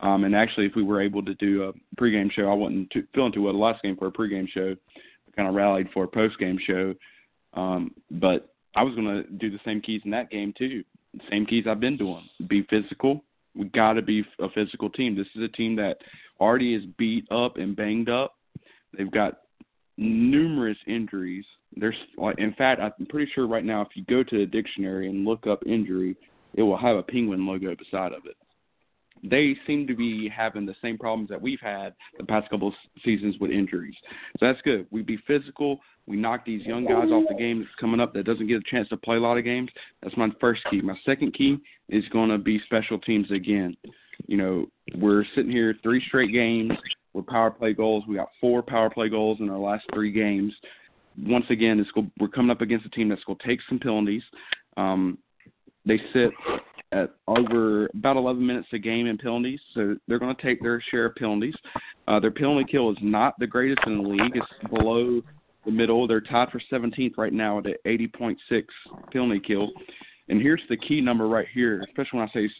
Um, 0.00 0.24
and 0.24 0.34
actually, 0.34 0.66
if 0.66 0.72
we 0.74 0.82
were 0.82 1.00
able 1.00 1.22
to 1.24 1.34
do 1.34 1.64
a 1.64 2.00
pregame 2.00 2.32
show, 2.32 2.50
I 2.50 2.54
wasn't 2.54 2.90
too, 2.90 3.04
feeling 3.14 3.32
too 3.32 3.42
well 3.42 3.52
the 3.52 3.58
last 3.58 3.82
game 3.82 3.96
for 3.96 4.06
a 4.06 4.12
pregame 4.12 4.48
show. 4.48 4.74
Kind 5.36 5.48
of 5.48 5.54
rallied 5.54 5.88
for 5.94 6.04
a 6.04 6.08
postgame 6.08 6.58
show, 6.58 6.92
um, 7.54 7.94
but 8.10 8.52
I 8.74 8.82
was 8.82 8.94
going 8.94 9.06
to 9.06 9.22
do 9.30 9.50
the 9.50 9.60
same 9.64 9.80
keys 9.80 10.02
in 10.04 10.10
that 10.10 10.28
game 10.28 10.52
too. 10.58 10.82
Same 11.30 11.46
keys 11.46 11.64
I've 11.68 11.80
been 11.80 11.96
doing: 11.96 12.28
be 12.48 12.66
physical. 12.68 13.22
We 13.54 13.66
got 13.66 13.94
to 13.94 14.02
be 14.02 14.24
a 14.40 14.48
physical 14.50 14.90
team. 14.90 15.16
This 15.16 15.28
is 15.36 15.42
a 15.42 15.48
team 15.48 15.76
that 15.76 15.98
already 16.40 16.74
is 16.74 16.84
beat 16.98 17.30
up 17.30 17.58
and 17.58 17.76
banged 17.76 18.08
up. 18.08 18.36
They've 18.96 19.10
got 19.10 19.40
numerous 19.96 20.78
injuries. 20.86 21.44
There's, 21.76 21.96
in 22.38 22.52
fact, 22.54 22.80
I'm 22.80 23.06
pretty 23.06 23.30
sure 23.34 23.46
right 23.46 23.64
now, 23.64 23.82
if 23.82 23.88
you 23.94 24.04
go 24.08 24.22
to 24.22 24.38
the 24.38 24.46
dictionary 24.46 25.08
and 25.08 25.24
look 25.24 25.46
up 25.46 25.62
injury, 25.66 26.16
it 26.54 26.62
will 26.62 26.76
have 26.76 26.96
a 26.96 27.02
penguin 27.02 27.46
logo 27.46 27.74
beside 27.76 28.12
of 28.12 28.26
it. 28.26 28.36
They 29.22 29.54
seem 29.66 29.86
to 29.86 29.94
be 29.94 30.30
having 30.34 30.64
the 30.64 30.74
same 30.82 30.96
problems 30.96 31.28
that 31.28 31.40
we've 31.40 31.60
had 31.60 31.94
the 32.18 32.24
past 32.24 32.48
couple 32.48 32.74
seasons 33.04 33.36
with 33.38 33.50
injuries. 33.50 33.94
So 34.38 34.46
that's 34.46 34.60
good. 34.62 34.86
We 34.90 35.02
be 35.02 35.18
physical. 35.26 35.78
We 36.06 36.16
knock 36.16 36.44
these 36.44 36.64
young 36.64 36.86
guys 36.86 37.10
off 37.10 37.24
the 37.28 37.34
game 37.34 37.60
that's 37.60 37.74
coming 37.78 38.00
up 38.00 38.14
that 38.14 38.24
doesn't 38.24 38.48
get 38.48 38.56
a 38.56 38.70
chance 38.70 38.88
to 38.88 38.96
play 38.96 39.16
a 39.16 39.20
lot 39.20 39.36
of 39.36 39.44
games. 39.44 39.68
That's 40.02 40.16
my 40.16 40.30
first 40.40 40.62
key. 40.70 40.80
My 40.80 40.96
second 41.04 41.34
key 41.34 41.58
is 41.90 42.02
going 42.08 42.30
to 42.30 42.38
be 42.38 42.60
special 42.64 42.98
teams 42.98 43.30
again. 43.30 43.76
You 44.26 44.38
know, 44.38 44.66
we're 44.96 45.24
sitting 45.34 45.52
here 45.52 45.76
three 45.82 46.02
straight 46.08 46.32
games 46.32 46.72
with 47.12 47.26
power 47.26 47.50
play 47.50 47.74
goals. 47.74 48.04
We 48.08 48.16
got 48.16 48.30
four 48.40 48.62
power 48.62 48.88
play 48.88 49.08
goals 49.08 49.38
in 49.40 49.50
our 49.50 49.58
last 49.58 49.84
three 49.92 50.12
games. 50.12 50.52
Once 51.24 51.46
again, 51.50 51.78
it's 51.78 51.90
go, 51.92 52.06
we're 52.18 52.28
coming 52.28 52.50
up 52.50 52.60
against 52.60 52.86
a 52.86 52.90
team 52.90 53.08
that's 53.08 53.24
going 53.24 53.38
to 53.38 53.46
take 53.46 53.60
some 53.68 53.78
penalties. 53.78 54.22
Um, 54.76 55.18
they 55.86 55.98
sit 56.12 56.30
at 56.92 57.14
over 57.28 57.88
about 57.94 58.16
11 58.16 58.44
minutes 58.44 58.68
a 58.72 58.78
game 58.78 59.06
in 59.06 59.16
penalties, 59.16 59.60
so 59.74 59.96
they're 60.08 60.18
going 60.18 60.34
to 60.34 60.42
take 60.42 60.60
their 60.60 60.82
share 60.90 61.06
of 61.06 61.14
penalties. 61.14 61.54
Uh, 62.08 62.18
their 62.18 62.30
penalty 62.30 62.64
kill 62.70 62.90
is 62.90 62.96
not 63.00 63.38
the 63.38 63.46
greatest 63.46 63.80
in 63.86 64.02
the 64.02 64.08
league. 64.08 64.32
It's 64.34 64.70
below 64.70 65.22
the 65.64 65.70
middle. 65.70 66.06
They're 66.06 66.20
tied 66.20 66.50
for 66.50 66.60
17th 66.72 67.16
right 67.16 67.32
now 67.32 67.58
at 67.58 67.64
80.6 67.86 68.36
penalty 69.12 69.40
kill. 69.40 69.70
And 70.28 70.40
here's 70.40 70.62
the 70.68 70.76
key 70.76 71.00
number 71.00 71.28
right 71.28 71.46
here, 71.52 71.84
especially 71.88 72.18
when 72.18 72.28
I 72.28 72.32
say 72.32 72.50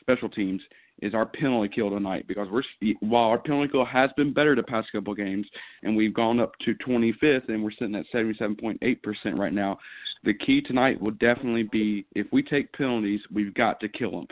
special 0.00 0.28
teams, 0.28 0.60
is 1.00 1.14
our 1.14 1.26
penalty 1.26 1.68
kill 1.72 1.90
tonight 1.90 2.26
because 2.26 2.48
we're 2.50 2.62
while 3.00 3.28
our 3.28 3.38
penalty 3.38 3.70
kill 3.70 3.84
has 3.84 4.10
been 4.16 4.32
better 4.32 4.54
the 4.54 4.62
past 4.62 4.90
couple 4.92 5.14
games 5.14 5.46
and 5.82 5.96
we've 5.96 6.14
gone 6.14 6.40
up 6.40 6.52
to 6.64 6.74
25th 6.74 7.48
and 7.48 7.62
we're 7.62 7.70
sitting 7.72 7.94
at 7.94 8.06
77.8% 8.14 9.38
right 9.38 9.52
now. 9.52 9.78
The 10.24 10.34
key 10.34 10.60
tonight 10.60 11.00
will 11.00 11.12
definitely 11.12 11.64
be 11.64 12.06
if 12.14 12.26
we 12.32 12.42
take 12.42 12.72
penalties, 12.72 13.20
we've 13.32 13.54
got 13.54 13.80
to 13.80 13.88
kill 13.88 14.10
them. 14.10 14.26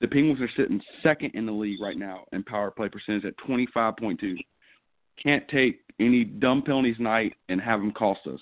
The 0.00 0.08
Penguins 0.08 0.40
are 0.40 0.50
sitting 0.56 0.80
second 1.02 1.32
in 1.34 1.44
the 1.44 1.52
league 1.52 1.80
right 1.80 1.98
now 1.98 2.24
in 2.32 2.42
power 2.42 2.70
play 2.70 2.88
percentage 2.88 3.24
at 3.26 3.36
25.2. 3.46 4.36
Can't 5.22 5.46
take 5.48 5.80
any 5.98 6.24
dumb 6.24 6.62
penalties 6.62 6.96
tonight 6.96 7.34
and 7.50 7.60
have 7.60 7.80
them 7.80 7.92
cost 7.92 8.20
us 8.26 8.40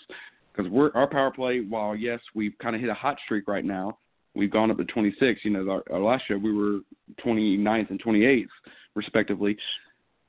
because 0.53 0.71
we're 0.71 0.93
our 0.95 1.09
power 1.09 1.33
play. 1.33 1.61
While 1.61 1.97
yes, 1.97 2.21
we've 2.35 2.57
kind 2.63 2.77
of 2.77 2.81
hit 2.81 2.91
a 2.91 2.95
hot 2.95 3.17
streak 3.25 3.49
right 3.49 3.65
now 3.65 3.99
we've 4.39 4.51
gone 4.51 4.71
up 4.71 4.79
to 4.79 4.85
26. 4.85 5.41
You 5.43 5.51
know, 5.51 5.69
our, 5.69 5.83
our 5.93 6.01
last 6.01 6.25
show 6.29 6.39
we 6.39 6.53
were 6.53 6.81
29th 7.25 7.91
and 7.91 8.03
28th, 8.03 8.47
respectively. 8.95 9.59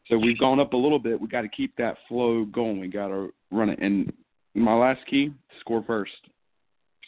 So 0.08 0.18
we've 0.18 0.40
gone 0.40 0.60
up 0.60 0.74
a 0.74 0.78
little 0.78 1.00
bit. 1.00 1.22
We 1.22 1.28
got 1.28 1.44
to 1.44 1.50
keep 1.50 1.76
that 1.78 1.98
flow 2.08 2.44
going. 2.46 2.80
We 2.80 2.88
got 2.88 3.10
to 3.10 3.32
run 3.52 3.70
it. 3.70 3.80
And 3.80 4.12
my 4.56 4.74
last 4.74 5.02
key: 5.08 5.32
score 5.62 5.84
first, 5.86 6.12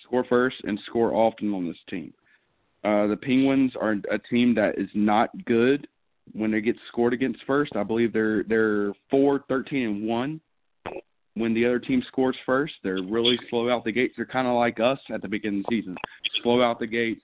score 0.03 0.23
first, 0.29 0.57
and 0.63 0.79
score 0.85 1.13
often 1.13 1.53
on 1.53 1.67
this 1.67 1.77
team. 1.89 2.13
Uh, 2.83 3.07
the 3.07 3.17
Penguins 3.17 3.73
are 3.79 3.95
a 4.11 4.19
team 4.29 4.55
that 4.55 4.77
is 4.77 4.89
not 4.93 5.29
good 5.45 5.87
when 6.33 6.51
they 6.51 6.61
get 6.61 6.75
scored 6.87 7.13
against 7.13 7.39
first. 7.45 7.75
I 7.75 7.83
believe 7.83 8.13
they're 8.13 8.43
they're 8.43 8.93
four, 9.09 9.43
thirteen, 9.49 9.87
and 9.87 10.07
one 10.07 10.39
when 11.35 11.53
the 11.53 11.65
other 11.65 11.79
team 11.79 12.03
scores 12.07 12.35
first. 12.45 12.73
They're 12.83 13.01
really 13.01 13.37
slow 13.49 13.69
out 13.69 13.83
the 13.83 13.91
gates. 13.91 14.13
They're 14.17 14.25
kind 14.25 14.47
of 14.47 14.55
like 14.55 14.79
us 14.79 14.99
at 15.13 15.21
the 15.21 15.27
beginning 15.27 15.59
of 15.59 15.65
the 15.69 15.77
season, 15.77 15.95
slow 16.41 16.61
out 16.61 16.79
the 16.79 16.87
gates, 16.87 17.21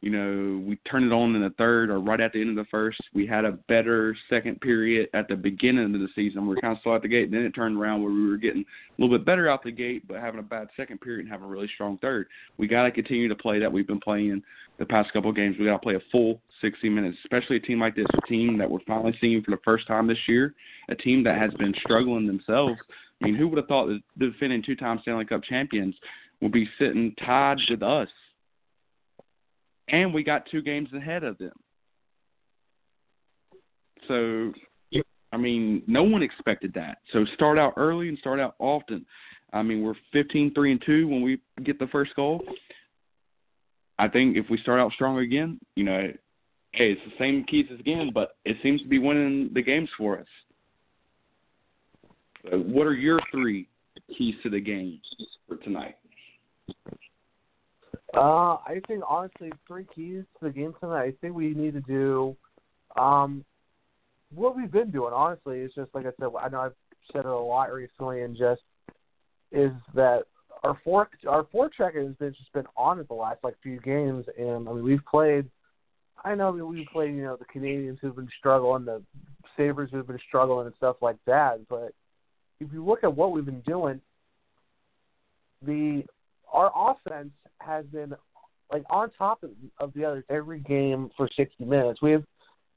you 0.00 0.10
know, 0.10 0.64
we 0.64 0.76
turn 0.88 1.04
it 1.04 1.12
on 1.12 1.34
in 1.34 1.42
the 1.42 1.50
third 1.58 1.90
or 1.90 1.98
right 1.98 2.20
at 2.20 2.32
the 2.32 2.40
end 2.40 2.50
of 2.50 2.56
the 2.56 2.70
first. 2.70 3.00
We 3.14 3.26
had 3.26 3.44
a 3.44 3.52
better 3.52 4.16
second 4.30 4.60
period 4.60 5.08
at 5.12 5.26
the 5.26 5.34
beginning 5.34 5.92
of 5.92 6.00
the 6.00 6.08
season. 6.14 6.42
We 6.42 6.54
were 6.54 6.60
kind 6.60 6.76
of 6.76 6.82
slow 6.84 6.94
out 6.94 7.02
the 7.02 7.08
gate. 7.08 7.32
Then 7.32 7.40
it 7.40 7.50
turned 7.50 7.76
around 7.76 8.02
where 8.02 8.12
we 8.12 8.28
were 8.28 8.36
getting 8.36 8.62
a 8.62 9.02
little 9.02 9.18
bit 9.18 9.26
better 9.26 9.48
out 9.48 9.64
the 9.64 9.72
gate, 9.72 10.06
but 10.06 10.20
having 10.20 10.38
a 10.38 10.42
bad 10.42 10.68
second 10.76 11.00
period 11.00 11.22
and 11.22 11.28
having 11.28 11.46
a 11.46 11.50
really 11.50 11.68
strong 11.74 11.98
third. 11.98 12.28
We 12.58 12.68
got 12.68 12.84
to 12.84 12.92
continue 12.92 13.28
to 13.28 13.34
play 13.34 13.58
that 13.58 13.72
we've 13.72 13.88
been 13.88 13.98
playing 13.98 14.40
the 14.78 14.86
past 14.86 15.12
couple 15.12 15.30
of 15.30 15.36
games. 15.36 15.56
We 15.58 15.64
got 15.64 15.72
to 15.72 15.82
play 15.82 15.96
a 15.96 16.02
full 16.12 16.40
60 16.60 16.88
minutes, 16.88 17.18
especially 17.24 17.56
a 17.56 17.60
team 17.60 17.80
like 17.80 17.96
this, 17.96 18.06
a 18.16 18.26
team 18.28 18.56
that 18.58 18.70
we're 18.70 18.78
finally 18.86 19.16
seeing 19.20 19.42
for 19.42 19.50
the 19.50 19.60
first 19.64 19.88
time 19.88 20.06
this 20.06 20.28
year, 20.28 20.54
a 20.90 20.94
team 20.94 21.24
that 21.24 21.38
has 21.38 21.52
been 21.54 21.74
struggling 21.82 22.26
themselves. 22.28 22.78
I 23.20 23.26
mean, 23.26 23.34
who 23.34 23.48
would 23.48 23.58
have 23.58 23.66
thought 23.66 23.86
that 23.86 24.00
the 24.16 24.30
defending 24.30 24.62
two-time 24.62 25.00
Stanley 25.02 25.24
Cup 25.24 25.42
champions 25.42 25.94
would 26.40 26.52
be 26.52 26.68
sitting 26.78 27.14
tied 27.24 27.58
with 27.68 27.82
us 27.82 28.08
and 29.88 30.12
we 30.12 30.22
got 30.22 30.46
two 30.50 30.62
games 30.62 30.88
ahead 30.94 31.24
of 31.24 31.38
them. 31.38 31.52
So, 34.06 34.52
I 35.32 35.36
mean, 35.36 35.82
no 35.86 36.02
one 36.02 36.22
expected 36.22 36.72
that. 36.74 36.98
So 37.12 37.24
start 37.34 37.58
out 37.58 37.74
early 37.76 38.08
and 38.08 38.18
start 38.18 38.40
out 38.40 38.54
often. 38.58 39.04
I 39.52 39.62
mean, 39.62 39.82
we're 39.82 39.94
15 40.12 40.54
3 40.54 40.72
and 40.72 40.82
2 40.84 41.08
when 41.08 41.22
we 41.22 41.40
get 41.64 41.78
the 41.78 41.86
first 41.88 42.14
goal. 42.16 42.42
I 43.98 44.08
think 44.08 44.36
if 44.36 44.46
we 44.48 44.58
start 44.58 44.80
out 44.80 44.92
strong 44.92 45.18
again, 45.18 45.58
you 45.74 45.84
know, 45.84 46.12
hey, 46.72 46.92
it's 46.92 47.00
the 47.04 47.18
same 47.18 47.44
keys 47.44 47.66
as 47.72 47.80
again, 47.80 48.10
but 48.14 48.36
it 48.44 48.56
seems 48.62 48.80
to 48.82 48.88
be 48.88 48.98
winning 48.98 49.50
the 49.52 49.62
games 49.62 49.88
for 49.98 50.18
us. 50.18 50.26
So 52.44 52.58
what 52.58 52.86
are 52.86 52.94
your 52.94 53.20
three 53.30 53.68
keys 54.16 54.34
to 54.42 54.50
the 54.50 54.60
game 54.60 55.00
for 55.46 55.56
tonight? 55.56 55.96
Uh, 58.14 58.54
I 58.54 58.80
think 58.86 59.02
honestly, 59.06 59.52
three 59.66 59.86
keys 59.94 60.24
to 60.38 60.46
the 60.46 60.50
game 60.50 60.74
tonight. 60.80 61.04
I 61.04 61.12
think 61.20 61.34
we 61.34 61.52
need 61.54 61.74
to 61.74 61.80
do 61.80 62.36
um, 62.96 63.44
what 64.34 64.56
we've 64.56 64.70
been 64.70 64.90
doing. 64.90 65.12
Honestly, 65.12 65.60
is 65.60 65.72
just 65.74 65.94
like 65.94 66.06
I 66.06 66.10
said. 66.18 66.30
I 66.40 66.48
know 66.48 66.60
I've 66.60 66.72
said 67.12 67.20
it 67.20 67.26
a 67.26 67.38
lot 67.38 67.72
recently, 67.72 68.22
and 68.22 68.36
just 68.36 68.62
is 69.52 69.72
that 69.94 70.24
our 70.62 70.78
four 70.84 71.08
our 71.28 71.44
forecheck 71.44 71.94
has 71.94 72.14
been 72.16 72.34
just 72.34 72.52
been 72.52 72.66
on 72.76 72.98
it 72.98 73.08
the 73.08 73.14
last 73.14 73.44
like 73.44 73.54
few 73.62 73.80
games, 73.80 74.26
and 74.38 74.68
I 74.68 74.72
mean 74.72 74.84
we've 74.84 75.04
played. 75.10 75.46
I 76.24 76.34
know 76.34 76.50
we've 76.50 76.86
played 76.92 77.14
you 77.14 77.22
know 77.22 77.36
the 77.36 77.44
Canadiens 77.44 77.98
who've 78.00 78.16
been 78.16 78.28
struggling, 78.38 78.84
the 78.84 79.02
Sabres 79.56 79.90
who've 79.92 80.06
been 80.06 80.18
struggling, 80.26 80.66
and 80.66 80.76
stuff 80.76 80.96
like 81.00 81.18
that. 81.26 81.60
But 81.68 81.92
if 82.60 82.72
you 82.72 82.84
look 82.84 83.04
at 83.04 83.14
what 83.14 83.32
we've 83.32 83.44
been 83.44 83.62
doing, 83.66 84.00
the 85.64 86.04
our 86.52 86.72
offense 86.74 87.30
has 87.58 87.84
been 87.86 88.14
like 88.72 88.84
on 88.90 89.10
top 89.16 89.42
of, 89.42 89.50
of 89.78 89.92
the 89.94 90.04
others 90.04 90.24
every 90.30 90.60
game 90.60 91.10
for 91.16 91.28
60 91.36 91.64
minutes. 91.64 92.00
We 92.02 92.12
have, 92.12 92.24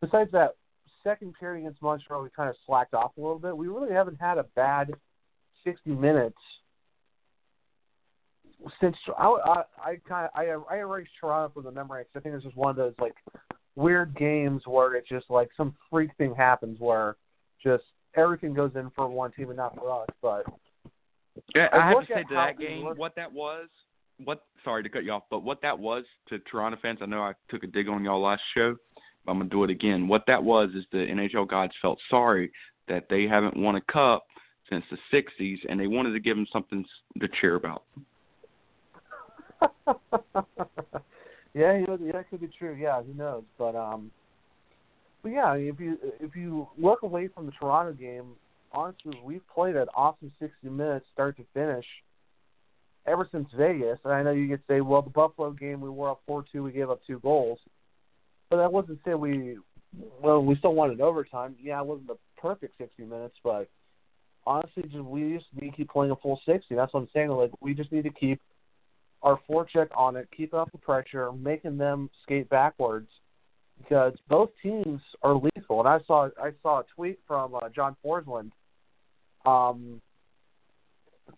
besides 0.02 0.32
that 0.32 0.56
second 1.04 1.34
period 1.40 1.62
against 1.62 1.82
Montreal, 1.82 2.24
we 2.24 2.30
kind 2.30 2.50
of 2.50 2.56
slacked 2.66 2.94
off 2.94 3.12
a 3.18 3.22
little 3.22 3.40
bit. 3.40 3.56
We 3.56 3.68
really 3.68 3.94
haven't 3.94 4.20
had 4.20 4.38
a 4.38 4.44
bad 4.56 4.94
60 5.64 5.92
minutes 5.92 6.38
since 8.80 8.96
I 9.18 9.26
I, 9.26 9.64
I 9.84 9.96
kind 10.08 10.26
of 10.26 10.32
I 10.36 10.76
I 10.76 10.80
erased 10.80 11.12
Toronto 11.20 11.54
from 11.54 11.64
the 11.64 11.72
memory 11.72 12.04
because 12.04 12.20
I 12.20 12.24
think 12.24 12.36
it's 12.36 12.44
just 12.44 12.58
one 12.58 12.70
of 12.70 12.76
those 12.76 12.94
like 13.00 13.16
weird 13.76 14.16
games 14.16 14.64
where 14.66 14.96
it's 14.96 15.10
just 15.10 15.30
like 15.30 15.50
some 15.56 15.76
freak 15.90 16.12
thing 16.18 16.36
happens 16.36 16.80
where 16.80 17.16
just 17.64 17.84
everything 18.16 18.54
goes 18.54 18.72
in 18.76 18.92
for 18.96 19.08
one 19.08 19.32
team 19.32 19.50
and 19.50 19.58
not 19.58 19.76
for 19.76 20.04
us. 20.04 20.08
But 20.22 20.46
yeah, 21.56 21.68
I, 21.72 21.78
I 21.78 21.90
have 21.90 22.00
to 22.02 22.14
say 22.14 22.24
to 22.24 22.36
that 22.36 22.60
game, 22.60 22.86
what 22.96 23.16
that 23.16 23.32
was 23.32 23.68
what 24.24 24.44
sorry 24.64 24.84
to 24.84 24.90
cut 24.90 25.04
you 25.04 25.12
off, 25.12 25.24
but 25.30 25.44
what 25.44 25.62
that 25.62 25.78
was 25.78 26.04
to 26.30 26.40
Toronto 26.40 26.78
fans, 26.82 27.00
I 27.02 27.06
know 27.06 27.22
I 27.22 27.34
took 27.50 27.64
a 27.64 27.68
dig 27.68 27.88
on 27.88 28.04
y'all 28.04 28.22
last 28.22 28.42
show, 28.56 28.76
but 29.26 29.32
I'm 29.32 29.40
gonna 29.40 29.50
do 29.50 29.64
it 29.64 29.70
again. 29.70 30.08
What 30.08 30.24
that 30.28 30.44
was 30.44 30.70
is 30.76 30.86
the 30.92 31.00
NHL 31.00 31.48
gods 31.48 31.74
felt 31.82 32.00
sorry 32.10 32.52
that 32.88 33.08
they 33.10 33.24
haven't 33.28 33.58
won 33.58 33.76
a 33.76 33.82
cup 33.82 34.26
since 34.70 34.84
the 34.92 34.98
'60s, 35.12 35.60
and 35.70 35.80
they 35.80 35.88
wanted 35.88 36.14
to 36.14 36.20
give 36.20 36.36
them 36.36 36.48
something 36.52 36.86
to 37.20 37.28
cheer 37.40 37.56
about. 37.56 37.84
yeah, 41.54 41.78
you 41.78 41.86
know, 41.88 41.98
that 41.98 42.30
could 42.30 42.42
be 42.42 42.48
true. 42.48 42.76
Yeah, 42.80 43.02
who 43.02 43.14
knows? 43.14 43.44
But 43.58 43.76
um, 43.76 44.12
but 45.24 45.30
yeah, 45.30 45.54
if 45.54 45.80
you 45.80 45.98
if 46.20 46.36
you 46.36 46.68
look 46.78 47.04
away 47.04 47.28
from 47.28 47.46
the 47.46 47.52
Toronto 47.52 47.94
game, 47.94 48.34
honestly, 48.72 49.20
we've 49.24 49.48
played 49.54 49.76
an 49.76 49.88
awesome 49.96 50.32
60 50.40 50.70
minutes, 50.70 51.06
start 51.14 51.38
to 51.38 51.46
finish 51.54 51.86
ever 53.06 53.28
since 53.32 53.48
Vegas. 53.56 54.00
And 54.04 54.14
I 54.14 54.24
know 54.24 54.32
you 54.32 54.48
could 54.48 54.64
say, 54.68 54.82
well, 54.82 55.02
the 55.02 55.10
Buffalo 55.10 55.52
game 55.52 55.82
we 55.82 55.90
were 55.90 56.12
up 56.12 56.22
four 56.26 56.46
two, 56.52 56.64
we 56.64 56.72
gave 56.72 56.90
up 56.90 57.02
two 57.06 57.20
goals, 57.20 57.60
but 58.50 58.58
that 58.58 58.72
wasn't 58.72 59.00
say 59.06 59.14
we 59.14 59.58
well 60.22 60.44
we 60.44 60.56
still 60.56 60.74
wanted 60.74 61.02
overtime. 61.02 61.56
Yeah, 61.62 61.80
it 61.82 61.86
wasn't 61.86 62.08
the 62.08 62.18
perfect 62.38 62.78
sixty 62.78 63.04
minutes, 63.04 63.36
but 63.44 63.70
honestly, 64.46 64.84
just 64.84 65.04
we 65.04 65.36
just 65.36 65.46
need 65.60 65.72
to 65.72 65.78
keep 65.78 65.90
playing 65.90 66.12
a 66.12 66.16
full 66.16 66.40
sixty. 66.46 66.76
That's 66.76 66.94
what 66.94 67.02
I'm 67.02 67.10
saying. 67.14 67.30
Like 67.30 67.52
we 67.62 67.74
just 67.74 67.92
need 67.92 68.04
to 68.04 68.12
keep 68.12 68.42
our 69.22 69.40
forecheck 69.48 69.90
on 69.96 70.16
it, 70.16 70.28
keep 70.36 70.52
up 70.54 70.72
the 70.72 70.80
pressure, 70.80 71.32
making 71.32 71.78
them 71.78 72.10
skate 72.24 72.50
backwards 72.50 73.08
because 73.82 74.14
both 74.30 74.50
teams 74.62 75.02
are 75.24 75.36
lethal. 75.36 75.80
And 75.80 75.88
I 75.88 76.00
saw 76.06 76.30
I 76.42 76.52
saw 76.62 76.80
a 76.80 76.84
tweet 76.96 77.20
from 77.28 77.56
uh, 77.56 77.70
John 77.70 77.96
Forslund 78.06 78.52
um, 79.46 80.02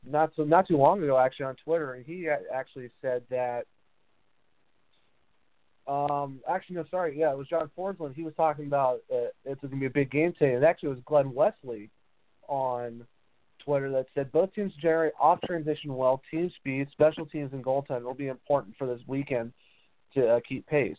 not 0.06 0.32
so 0.36 0.44
not 0.44 0.68
too 0.68 0.78
long 0.78 1.02
ago 1.04 1.18
actually 1.18 1.46
on 1.46 1.56
Twitter, 1.64 1.94
and 1.94 2.06
he 2.06 2.28
actually 2.54 2.90
said 3.02 3.24
that. 3.30 3.66
Um, 5.86 6.40
actually, 6.50 6.78
no, 6.78 6.86
sorry, 6.90 7.18
yeah, 7.20 7.32
it 7.32 7.38
was 7.38 7.48
John 7.50 7.70
Forslund. 7.78 8.16
He 8.16 8.24
was 8.24 8.34
talking 8.36 8.68
about 8.68 9.02
uh, 9.12 9.28
it's 9.44 9.60
going 9.62 9.72
to 9.72 9.80
be 9.80 9.86
a 9.86 9.90
big 9.90 10.12
game 10.12 10.34
today, 10.38 10.54
and 10.54 10.64
actually 10.64 10.88
it 10.88 10.96
was 10.96 11.04
Glen 11.06 11.34
Wesley 11.34 11.90
on 12.48 13.06
Twitter 13.64 13.92
that 13.92 14.06
said 14.16 14.32
both 14.32 14.54
teams 14.54 14.72
generate 14.82 15.14
off 15.20 15.40
transition 15.46 15.96
well, 15.96 16.22
team 16.32 16.52
speed, 16.56 16.88
special 16.92 17.26
teams, 17.26 17.52
and 17.54 17.64
goaltending 17.64 18.04
will 18.04 18.14
be 18.14 18.28
important 18.28 18.76
for 18.78 18.88
this 18.88 19.02
weekend 19.08 19.52
to 20.14 20.28
uh, 20.28 20.40
keep 20.48 20.66
pace. 20.68 20.96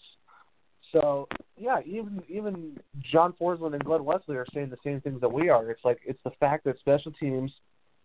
So 0.95 1.29
yeah, 1.59 1.81
even 1.85 2.23
even 2.29 2.79
John 3.13 3.35
Forslund 3.39 3.75
and 3.75 3.85
Glen 3.85 4.05
Wesley 4.05 4.37
are 4.37 4.47
saying 4.55 4.71
the 4.71 4.79
same 4.85 5.01
things 5.01 5.21
that 5.21 5.31
we 5.31 5.51
are. 5.51 5.71
It's 5.71 5.85
like 5.85 5.99
it's 6.07 6.21
the 6.25 6.31
fact 6.41 6.65
that 6.65 6.79
special 6.79 7.13
teams 7.13 7.51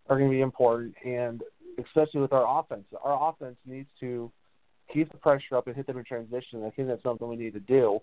are 0.09 0.17
going 0.17 0.29
to 0.29 0.35
be 0.35 0.41
important, 0.41 0.95
and 1.05 1.41
especially 1.77 2.19
with 2.21 2.33
our 2.33 2.59
offense. 2.59 2.85
Our 3.03 3.29
offense 3.29 3.57
needs 3.65 3.89
to 3.99 4.31
keep 4.91 5.11
the 5.11 5.17
pressure 5.17 5.55
up 5.55 5.67
and 5.67 5.75
hit 5.75 5.85
them 5.85 5.99
in 5.99 6.03
transition. 6.03 6.63
I 6.65 6.71
think 6.71 6.87
that's 6.87 7.03
something 7.03 7.27
we 7.27 7.35
need 7.35 7.53
to 7.53 7.59
do. 7.59 7.99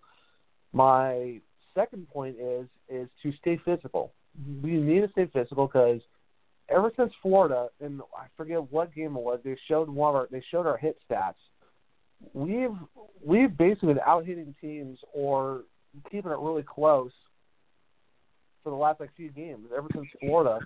My 0.73 1.41
second 1.75 2.09
point 2.09 2.37
is 2.41 2.67
is 2.89 3.09
to 3.25 3.33
stay 3.41 3.61
physical. 3.65 4.13
We 4.63 4.73
need 4.73 5.01
to 5.01 5.09
stay 5.11 5.29
physical 5.33 5.67
because 5.67 6.01
ever 6.69 6.93
since 6.97 7.13
Florida, 7.23 7.69
and 7.81 8.01
I 8.17 8.27
forget 8.37 8.71
what 8.71 8.95
game 8.95 9.17
it 9.17 9.23
was, 9.23 9.41
they 9.45 9.57
showed 9.69 9.89
one 9.89 10.11
of 10.11 10.15
our 10.15 10.29
they 10.31 10.45
showed 10.51 10.67
our 10.67 10.77
hit 10.77 10.97
stats. 11.11 11.35
We've 12.33 12.77
we've 13.25 13.57
basically 13.57 13.95
been 13.95 14.03
out 14.07 14.25
hitting 14.27 14.55
teams 14.61 14.99
or 15.13 15.63
keeping 16.11 16.31
it 16.31 16.39
really 16.39 16.63
close 16.63 17.13
for 18.63 18.71
the 18.71 18.77
last 18.77 19.01
like 19.01 19.15
few 19.17 19.31
games 19.31 19.69
ever 19.77 19.89
since 19.95 20.07
Florida 20.21 20.59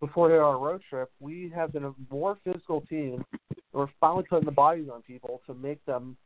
before 0.00 0.32
our 0.40 0.58
road 0.58 0.82
trip, 0.88 1.10
we 1.20 1.50
have 1.54 1.72
been 1.72 1.84
a 1.84 1.92
more 2.10 2.38
physical 2.44 2.82
team. 2.82 3.24
We're 3.72 3.88
finally 4.00 4.24
putting 4.28 4.46
the 4.46 4.52
bodies 4.52 4.88
on 4.92 5.02
people 5.02 5.40
to 5.46 5.54
make 5.54 5.84
them 5.84 6.16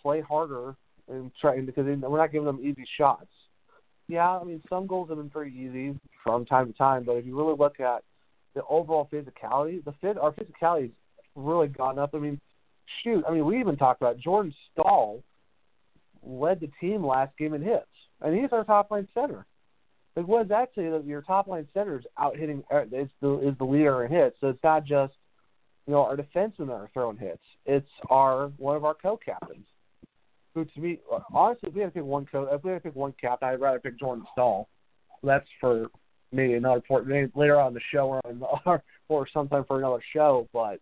play 0.00 0.20
harder 0.20 0.76
and 1.08 1.30
try 1.40 1.60
because 1.60 1.86
we're 1.86 2.18
not 2.18 2.32
giving 2.32 2.46
them 2.46 2.60
easy 2.62 2.84
shots. 2.98 3.30
Yeah, 4.08 4.28
I 4.28 4.44
mean 4.44 4.62
some 4.68 4.86
goals 4.86 5.08
have 5.08 5.18
been 5.18 5.30
pretty 5.30 5.56
easy 5.56 5.98
from 6.22 6.44
time 6.44 6.66
to 6.66 6.78
time, 6.78 7.04
but 7.04 7.12
if 7.12 7.26
you 7.26 7.36
really 7.36 7.56
look 7.58 7.80
at 7.80 8.02
the 8.54 8.62
overall 8.68 9.08
physicality, 9.12 9.82
the 9.84 9.94
fit 10.00 10.18
our 10.18 10.32
physicality 10.32 10.82
has 10.82 10.90
really 11.34 11.68
gone 11.68 11.98
up. 11.98 12.10
I 12.14 12.18
mean, 12.18 12.40
shoot, 13.02 13.24
I 13.28 13.32
mean 13.32 13.44
we 13.44 13.60
even 13.60 13.76
talked 13.76 14.00
about 14.00 14.18
Jordan 14.18 14.54
Staal 14.72 15.22
led 16.26 16.60
the 16.60 16.70
team 16.80 17.04
last 17.04 17.36
game 17.38 17.54
in 17.54 17.62
hits, 17.62 17.86
and 18.20 18.34
he's 18.34 18.52
our 18.52 18.64
top 18.64 18.90
line 18.90 19.08
center. 19.14 19.46
Like, 20.16 20.26
what 20.26 20.42
does 20.42 20.48
that 20.50 20.70
say? 20.76 20.88
That 20.88 21.04
your 21.04 21.22
top 21.22 21.48
line 21.48 21.66
center 21.74 21.98
is 21.98 22.04
out 22.18 22.36
hitting 22.36 22.62
uh, 22.72 22.82
is 22.82 23.08
the 23.20 23.48
is 23.48 23.58
the 23.58 23.64
leader 23.64 24.04
in 24.04 24.12
hits. 24.12 24.36
So 24.40 24.48
it's 24.48 24.62
not 24.62 24.84
just 24.84 25.14
you 25.86 25.92
know 25.92 26.04
our 26.04 26.16
defensemen 26.16 26.66
that 26.66 26.72
are 26.72 26.90
throwing 26.92 27.16
hits. 27.16 27.42
It's 27.66 27.88
our 28.10 28.48
one 28.58 28.76
of 28.76 28.84
our 28.84 28.94
co-captains. 28.94 29.66
Who 30.54 30.64
to 30.64 30.80
me, 30.80 31.00
honestly, 31.32 31.68
if 31.68 31.74
we 31.74 31.80
had 31.80 31.88
to 31.88 31.94
pick 31.94 32.04
one 32.04 32.26
co, 32.30 32.44
if 32.44 32.62
we 32.62 32.70
had 32.70 32.82
to 32.82 32.88
pick 32.88 32.94
one 32.94 33.14
captain, 33.20 33.48
I'd 33.48 33.60
rather 33.60 33.80
pick 33.80 33.98
Jordan 33.98 34.24
Staal. 34.32 34.68
That's 35.24 35.46
for 35.60 35.88
me 36.30 36.54
another 36.54 36.80
point 36.80 37.06
maybe 37.06 37.30
later 37.34 37.60
on 37.60 37.74
the 37.74 37.80
show 37.92 38.08
or 38.08 38.20
on 38.24 38.38
the, 38.38 38.80
or 39.08 39.26
sometime 39.32 39.64
for 39.66 39.78
another 39.78 40.02
show. 40.12 40.48
But 40.52 40.80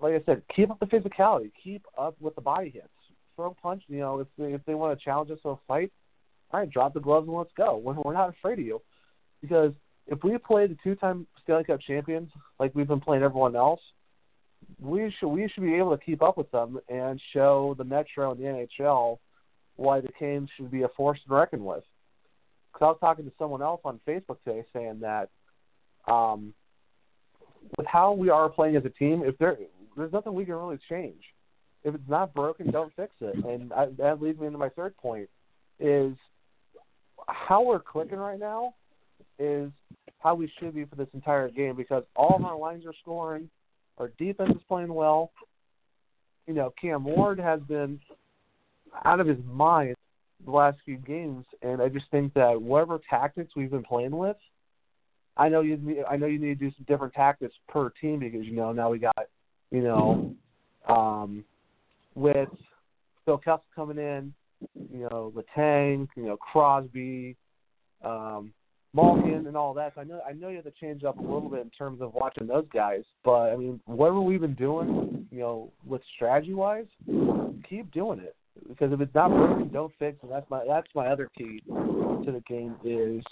like 0.00 0.14
I 0.14 0.22
said, 0.26 0.42
keep 0.54 0.70
up 0.70 0.80
the 0.80 0.86
physicality, 0.86 1.50
keep 1.62 1.84
up 1.96 2.16
with 2.20 2.34
the 2.34 2.40
body 2.40 2.70
hits. 2.70 2.88
throw 3.36 3.50
a 3.50 3.54
punch. 3.54 3.82
You 3.88 4.00
know, 4.00 4.20
if 4.20 4.28
they, 4.38 4.52
if 4.52 4.64
they 4.66 4.74
want 4.74 4.98
to 4.98 5.04
challenge 5.04 5.30
us 5.30 5.38
to 5.42 5.50
a 5.50 5.58
fight, 5.66 5.92
all 6.50 6.60
right, 6.60 6.70
drop 6.70 6.94
the 6.94 7.00
gloves 7.00 7.28
and 7.28 7.36
let's 7.36 7.50
go. 7.56 7.76
We're, 7.76 7.94
we're 8.04 8.14
not 8.14 8.30
afraid 8.30 8.58
of 8.58 8.64
you, 8.64 8.82
because 9.40 9.72
if 10.06 10.22
we 10.24 10.36
play 10.38 10.66
the 10.66 10.76
two-time 10.82 11.26
Stanley 11.42 11.64
Cup 11.64 11.80
champions 11.80 12.30
like 12.58 12.74
we've 12.74 12.88
been 12.88 13.00
playing 13.00 13.22
everyone 13.22 13.54
else, 13.54 13.80
we 14.80 15.14
should 15.18 15.28
we 15.28 15.48
should 15.48 15.62
be 15.62 15.74
able 15.74 15.96
to 15.96 16.04
keep 16.04 16.22
up 16.22 16.36
with 16.36 16.50
them 16.50 16.80
and 16.88 17.20
show 17.32 17.74
the 17.78 17.84
Metro 17.84 18.32
and 18.32 18.40
the 18.40 18.66
NHL 18.80 19.18
why 19.76 20.00
the 20.00 20.08
Canes 20.18 20.48
should 20.56 20.70
be 20.70 20.82
a 20.82 20.88
force 20.88 21.18
to 21.26 21.34
reckon 21.34 21.64
with. 21.64 21.84
Because 22.72 22.86
I 22.86 22.88
was 22.88 22.98
talking 23.00 23.24
to 23.24 23.32
someone 23.38 23.62
else 23.62 23.80
on 23.84 24.00
Facebook 24.06 24.38
today 24.44 24.64
saying 24.72 25.00
that 25.00 25.30
um, 26.10 26.52
with 27.76 27.86
how 27.86 28.12
we 28.12 28.30
are 28.30 28.48
playing 28.48 28.76
as 28.76 28.84
a 28.84 28.90
team, 28.90 29.22
if 29.24 29.36
there 29.38 29.56
there's 29.96 30.12
nothing 30.12 30.34
we 30.34 30.44
can 30.44 30.54
really 30.54 30.78
change. 30.88 31.20
If 31.84 31.94
it's 31.94 32.08
not 32.08 32.34
broken, 32.34 32.70
don't 32.70 32.92
fix 32.94 33.12
it. 33.20 33.44
And 33.44 33.72
I, 33.72 33.86
that 33.98 34.20
leads 34.20 34.38
me 34.38 34.46
into 34.46 34.58
my 34.58 34.68
third 34.68 34.96
point: 34.96 35.28
is 35.78 36.14
how 37.28 37.62
we're 37.62 37.80
clicking 37.80 38.18
right 38.18 38.38
now 38.38 38.74
is 39.38 39.70
how 40.18 40.34
we 40.34 40.50
should 40.58 40.74
be 40.74 40.84
for 40.84 40.96
this 40.96 41.08
entire 41.14 41.48
game 41.48 41.76
because 41.76 42.02
all 42.16 42.34
of 42.34 42.44
our 42.44 42.58
lines 42.58 42.84
are 42.86 42.94
scoring, 43.00 43.48
our 43.98 44.10
defense 44.18 44.50
is 44.50 44.62
playing 44.66 44.92
well. 44.92 45.30
You 46.46 46.54
know, 46.54 46.72
Cam 46.80 47.04
Ward 47.04 47.38
has 47.38 47.60
been 47.60 48.00
out 49.04 49.20
of 49.20 49.26
his 49.26 49.38
mind 49.46 49.94
the 50.44 50.50
last 50.50 50.78
few 50.84 50.96
games, 50.96 51.44
and 51.62 51.82
I 51.82 51.88
just 51.88 52.06
think 52.10 52.34
that 52.34 52.60
whatever 52.60 53.00
tactics 53.08 53.52
we've 53.54 53.70
been 53.70 53.84
playing 53.84 54.16
with, 54.16 54.36
I 55.38 55.48
know 55.48 55.60
you 55.60 56.04
I 56.10 56.16
know 56.16 56.26
you 56.26 56.38
need 56.38 56.58
to 56.58 56.68
do 56.68 56.72
some 56.76 56.84
different 56.88 57.14
tactics 57.14 57.54
per 57.68 57.90
team 58.00 58.18
because 58.18 58.44
you 58.44 58.52
know 58.52 58.72
now 58.72 58.90
we 58.90 58.98
got 58.98 59.28
you 59.70 59.82
know 59.82 60.34
um, 60.88 61.44
with 62.14 62.48
Phil 63.24 63.38
Kessel 63.38 63.64
coming 63.74 63.98
in, 63.98 64.34
you 64.92 65.08
know 65.08 65.32
Letang, 65.34 66.08
you 66.16 66.24
know 66.24 66.36
Crosby, 66.36 67.36
um, 68.04 68.52
Malkin, 68.94 69.46
and 69.46 69.56
all 69.56 69.74
that. 69.74 69.92
So 69.94 70.00
I 70.00 70.04
know 70.04 70.20
I 70.28 70.32
know 70.32 70.48
you 70.48 70.56
have 70.56 70.64
to 70.64 70.72
change 70.72 71.04
up 71.04 71.18
a 71.18 71.22
little 71.22 71.48
bit 71.48 71.60
in 71.60 71.70
terms 71.70 72.00
of 72.02 72.14
watching 72.14 72.48
those 72.48 72.66
guys, 72.74 73.04
but 73.24 73.52
I 73.52 73.56
mean 73.56 73.80
whatever 73.86 74.20
we've 74.20 74.40
been 74.40 74.54
doing, 74.54 75.26
you 75.30 75.38
know, 75.38 75.70
with 75.86 76.02
strategy 76.16 76.54
wise, 76.54 76.86
keep 77.68 77.92
doing 77.92 78.18
it 78.18 78.34
because 78.68 78.92
if 78.92 79.00
it's 79.00 79.14
not 79.14 79.30
broken, 79.30 79.68
don't 79.68 79.92
fix 79.98 80.18
it. 80.22 80.30
That's 80.30 80.48
my 80.50 80.64
that's 80.66 80.88
my 80.94 81.08
other 81.08 81.30
key 81.36 81.62
to 81.68 82.32
the 82.32 82.42
game 82.46 82.76
is 82.84 83.22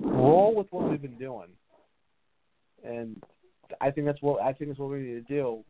roll 0.00 0.54
with 0.54 0.66
what 0.70 0.88
we've 0.90 1.00
been 1.00 1.18
doing, 1.18 1.48
and 2.84 3.22
I 3.80 3.90
think 3.90 4.06
that's 4.06 4.22
what 4.22 4.42
I 4.42 4.52
think 4.52 4.70
that's 4.70 4.80
what 4.80 4.90
we 4.90 5.00
need 5.00 5.26
to 5.26 5.34
do. 5.34 5.64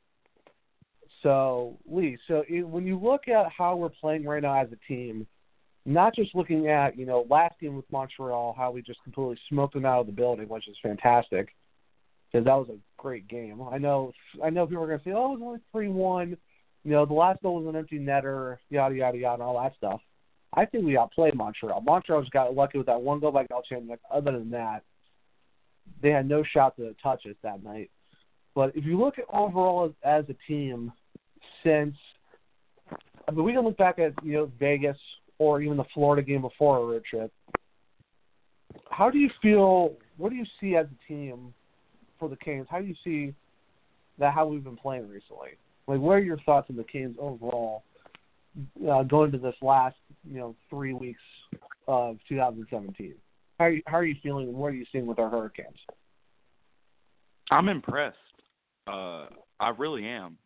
So 1.23 1.77
Lee, 1.91 2.19
so 2.29 2.45
when 2.49 2.87
you 2.87 2.99
look 2.99 3.29
at 3.29 3.47
how 3.57 3.77
we're 3.77 3.89
playing 3.89 4.25
right 4.25 4.43
now 4.43 4.61
as 4.61 4.69
a 4.73 4.93
team, 4.93 5.27
not 5.85 6.15
just 6.15 6.35
looking 6.35 6.69
at 6.69 6.99
you 6.99 7.07
know 7.07 7.27
last 7.29 7.59
game 7.61 7.77
with 7.77 7.91
Montreal, 7.91 8.55
how 8.57 8.71
we 8.71 8.83
just 8.83 9.03
completely 9.03 9.39
smoked 9.49 9.75
them 9.75 9.87
out 9.87 10.01
of 10.01 10.07
the 10.07 10.13
building, 10.13 10.49
which 10.49 10.69
is 10.69 10.77
fantastic, 10.83 11.55
because 12.31 12.45
that 12.45 12.55
was 12.55 12.69
a 12.71 12.79
great 13.01 13.27
game. 13.29 13.61
I 13.63 13.79
know 13.79 14.13
I 14.45 14.51
know 14.51 14.67
people 14.67 14.85
are 14.85 14.87
going 14.87 14.99
to 14.99 15.05
say, 15.05 15.13
oh, 15.13 15.35
it 15.35 15.41
was 15.41 15.43
only 15.43 15.61
three 15.73 15.89
one 15.89 16.37
you 16.85 16.93
know, 16.93 17.05
the 17.05 17.15
last 17.15 17.43
goal 17.43 17.63
was 17.63 17.67
an 17.67 17.77
empty 17.77 17.99
netter, 17.99 18.59
yada 18.71 18.95
yada 18.95 19.19
yada, 19.19 19.43
all 19.43 19.61
that 19.63 19.77
stuff. 19.77 20.01
I 20.55 20.65
think 20.65 20.85
we 20.85 20.97
outplayed 20.97 21.35
Montreal. 21.35 21.83
Montreal 21.83 22.23
just 22.23 22.33
got 22.33 22.55
lucky 22.55 22.79
with 22.79 22.87
that 22.87 23.01
one 23.01 23.21
goal 23.21 23.33
by 23.33 23.45
Galchenyuk. 23.45 23.99
Other 24.11 24.33
than 24.33 24.51
that, 24.51 24.83
they 26.03 26.11
had 26.11 26.29
no 26.29 26.43
shot 26.43 26.77
to 26.77 26.95
touch 27.03 27.27
it 27.27 27.37
that 27.43 27.63
night. 27.63 27.91
But 28.55 28.75
if 28.75 28.85
you 28.85 28.99
look 28.99 29.19
at 29.19 29.25
overall 29.33 29.87
as, 29.87 30.25
as 30.25 30.25
a 30.31 30.51
team, 30.51 30.93
since 31.63 31.95
I 33.27 33.31
mean, 33.31 33.45
we 33.45 33.53
can 33.53 33.63
look 33.63 33.77
back 33.77 33.99
at 33.99 34.13
you 34.25 34.33
know 34.33 34.53
Vegas 34.59 34.97
or 35.39 35.61
even 35.61 35.77
the 35.77 35.85
Florida 35.95 36.23
game 36.23 36.43
before 36.43 36.79
our 36.79 36.87
road 36.87 37.05
trip. 37.05 37.33
How 38.91 39.11
do 39.11 39.19
you 39.19 39.31
feel? 39.43 39.95
What 40.17 40.31
do 40.31 40.37
you 40.37 40.47
see 40.61 40.77
as 40.77 40.87
a 40.87 41.09
team 41.09 41.53
for 42.19 42.29
the 42.29 42.37
Canes? 42.37 42.67
How 42.71 42.81
do 42.81 42.87
you 42.87 42.95
see 43.05 43.35
that 44.19 44.33
how 44.35 44.47
we've 44.47 44.65
been 44.65 44.77
playing 44.77 45.09
recently? 45.09 45.51
Like, 45.89 46.01
what 46.01 46.13
are 46.13 46.21
your 46.21 46.39
thoughts 46.45 46.69
on 46.69 46.77
the 46.77 46.85
Canes 46.85 47.17
overall 47.19 47.83
uh, 48.89 49.03
going 49.05 49.33
to 49.33 49.39
this 49.39 49.55
last, 49.63 49.97
you 50.23 50.39
know, 50.39 50.55
three 50.69 50.93
weeks 50.93 51.23
of 51.89 52.19
2017? 52.29 53.15
How 53.59 53.65
are 53.65 53.71
you, 53.71 53.83
how 53.87 53.97
are 53.97 54.05
you 54.05 54.15
feeling, 54.23 54.49
and 54.49 54.57
what 54.57 54.69
are 54.69 54.75
you 54.75 54.85
seeing 54.93 55.07
with 55.07 55.19
our 55.19 55.31
Hurricanes? 55.31 55.79
I'm 57.51 57.71
impressed. 57.71 58.17
Uh, 58.87 59.27
I 59.59 59.71
really 59.79 60.07
am. 60.07 60.37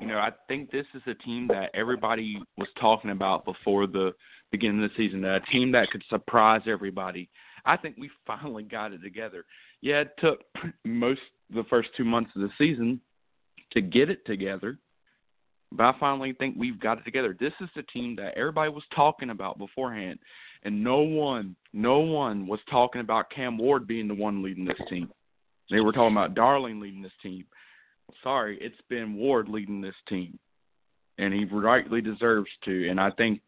You 0.00 0.06
know, 0.06 0.18
I 0.18 0.30
think 0.48 0.70
this 0.70 0.86
is 0.94 1.02
a 1.06 1.14
team 1.14 1.48
that 1.48 1.70
everybody 1.74 2.40
was 2.58 2.68
talking 2.78 3.10
about 3.10 3.46
before 3.46 3.86
the 3.86 4.12
beginning 4.50 4.84
of 4.84 4.90
the 4.90 4.96
season. 4.96 5.24
A 5.24 5.40
team 5.50 5.72
that 5.72 5.90
could 5.90 6.04
surprise 6.10 6.62
everybody. 6.66 7.30
I 7.64 7.78
think 7.78 7.96
we 7.98 8.10
finally 8.26 8.64
got 8.64 8.92
it 8.92 9.02
together. 9.02 9.46
Yeah, 9.80 10.00
it 10.00 10.10
took 10.18 10.42
most 10.84 11.20
the 11.48 11.64
first 11.70 11.88
two 11.96 12.04
months 12.04 12.30
of 12.36 12.42
the 12.42 12.50
season 12.58 13.00
to 13.72 13.80
get 13.80 14.10
it 14.10 14.24
together. 14.26 14.78
But 15.70 15.84
I 15.84 15.94
finally 15.98 16.34
think 16.34 16.56
we've 16.58 16.78
got 16.78 16.98
it 16.98 17.04
together. 17.04 17.36
This 17.38 17.52
is 17.60 17.68
the 17.74 17.82
team 17.84 18.14
that 18.16 18.36
everybody 18.36 18.70
was 18.70 18.84
talking 18.94 19.30
about 19.30 19.58
beforehand, 19.58 20.18
and 20.64 20.84
no 20.84 20.98
one, 20.98 21.56
no 21.72 22.00
one 22.00 22.46
was 22.46 22.60
talking 22.70 23.00
about 23.00 23.30
Cam 23.30 23.56
Ward 23.56 23.86
being 23.86 24.06
the 24.06 24.14
one 24.14 24.42
leading 24.42 24.66
this 24.66 24.80
team. 24.90 25.10
They 25.70 25.80
were 25.80 25.92
talking 25.92 26.14
about 26.14 26.34
Darling 26.34 26.78
leading 26.78 27.02
this 27.02 27.12
team. 27.22 27.46
Sorry, 28.22 28.58
it's 28.60 28.80
been 28.90 29.14
Ward 29.14 29.48
leading 29.48 29.80
this 29.80 29.94
team, 30.08 30.38
and 31.16 31.32
he 31.32 31.46
rightly 31.46 32.02
deserves 32.02 32.50
to. 32.66 32.90
And 32.90 33.00
I 33.00 33.10
think 33.10 33.40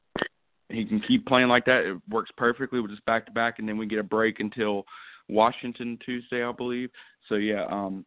he 0.70 0.86
can 0.86 1.00
keep 1.06 1.26
playing 1.26 1.48
like 1.48 1.66
that. 1.66 1.84
It 1.84 1.98
works 2.08 2.30
perfectly 2.38 2.80
with 2.80 2.90
just 2.90 3.04
back 3.04 3.26
to 3.26 3.32
back, 3.32 3.58
and 3.58 3.68
then 3.68 3.76
we 3.76 3.86
get 3.86 3.98
a 3.98 4.04
break 4.04 4.40
until 4.40 4.86
Washington 5.28 5.98
Tuesday, 6.04 6.42
I 6.42 6.52
believe. 6.52 6.90
So 7.28 7.34
yeah, 7.34 7.66
um, 7.70 8.06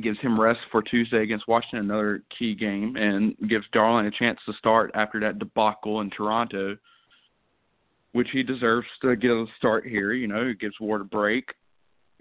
gives 0.00 0.18
him 0.20 0.40
rest 0.40 0.60
for 0.70 0.82
Tuesday 0.82 1.22
against 1.22 1.48
Washington, 1.48 1.90
another 1.90 2.22
key 2.36 2.54
game, 2.54 2.96
and 2.96 3.36
gives 3.48 3.66
Darling 3.72 4.06
a 4.06 4.10
chance 4.10 4.38
to 4.46 4.52
start 4.54 4.90
after 4.94 5.20
that 5.20 5.38
debacle 5.38 6.00
in 6.00 6.10
Toronto, 6.10 6.76
which 8.12 8.28
he 8.32 8.42
deserves 8.42 8.86
to 9.02 9.16
get 9.16 9.30
a 9.30 9.46
start 9.56 9.86
here. 9.86 10.12
You 10.12 10.26
know, 10.26 10.48
it 10.48 10.60
gives 10.60 10.78
Ward 10.80 11.02
a 11.02 11.04
break, 11.04 11.54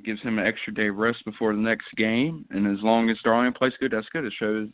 gives 0.04 0.22
him 0.22 0.40
an 0.40 0.46
extra 0.46 0.74
day 0.74 0.90
rest 0.90 1.24
before 1.26 1.54
the 1.54 1.62
next 1.62 1.88
game, 1.98 2.46
and 2.52 2.68
as 2.68 2.84
long 2.84 3.10
as 3.10 3.18
Darling 3.24 3.54
plays 3.54 3.74
good, 3.80 3.92
that's 3.92 4.08
good. 4.10 4.26
It 4.26 4.34
shows 4.40 4.70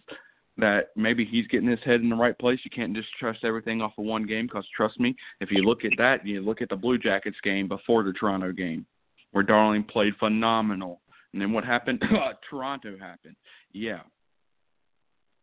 that 0.58 0.89
maybe 0.96 1.26
he's 1.26 1.48
getting 1.48 1.70
his 1.70 1.80
head 1.84 2.02
in 2.02 2.10
the 2.10 2.15
right 2.15 2.38
place. 2.38 2.60
You 2.63 2.72
can't 2.72 2.96
just 2.96 3.10
trust 3.20 3.44
everything 3.44 3.82
off 3.82 3.94
of 3.98 4.06
one 4.06 4.26
game 4.26 4.46
because 4.46 4.65
trust 4.76 5.00
me, 5.00 5.15
if 5.41 5.52
you 5.52 5.63
look 5.63 5.84
at 5.84 5.91
that, 5.98 6.26
you 6.26 6.41
look 6.41 6.62
at 6.62 6.70
the 6.70 6.76
Blue 6.76 6.98
Jackets 6.98 7.38
game 7.44 7.68
before 7.68 8.04
the 8.04 8.13
Toronto 8.13 8.52
game, 8.52 8.86
where 9.32 9.44
Darling 9.44 9.84
played 9.84 10.13
phenomenal 10.18 11.02
and 11.36 11.41
then 11.41 11.52
what 11.52 11.65
happened? 11.65 12.02
Toronto 12.50 12.98
happened. 12.98 13.36
Yeah. 13.74 14.00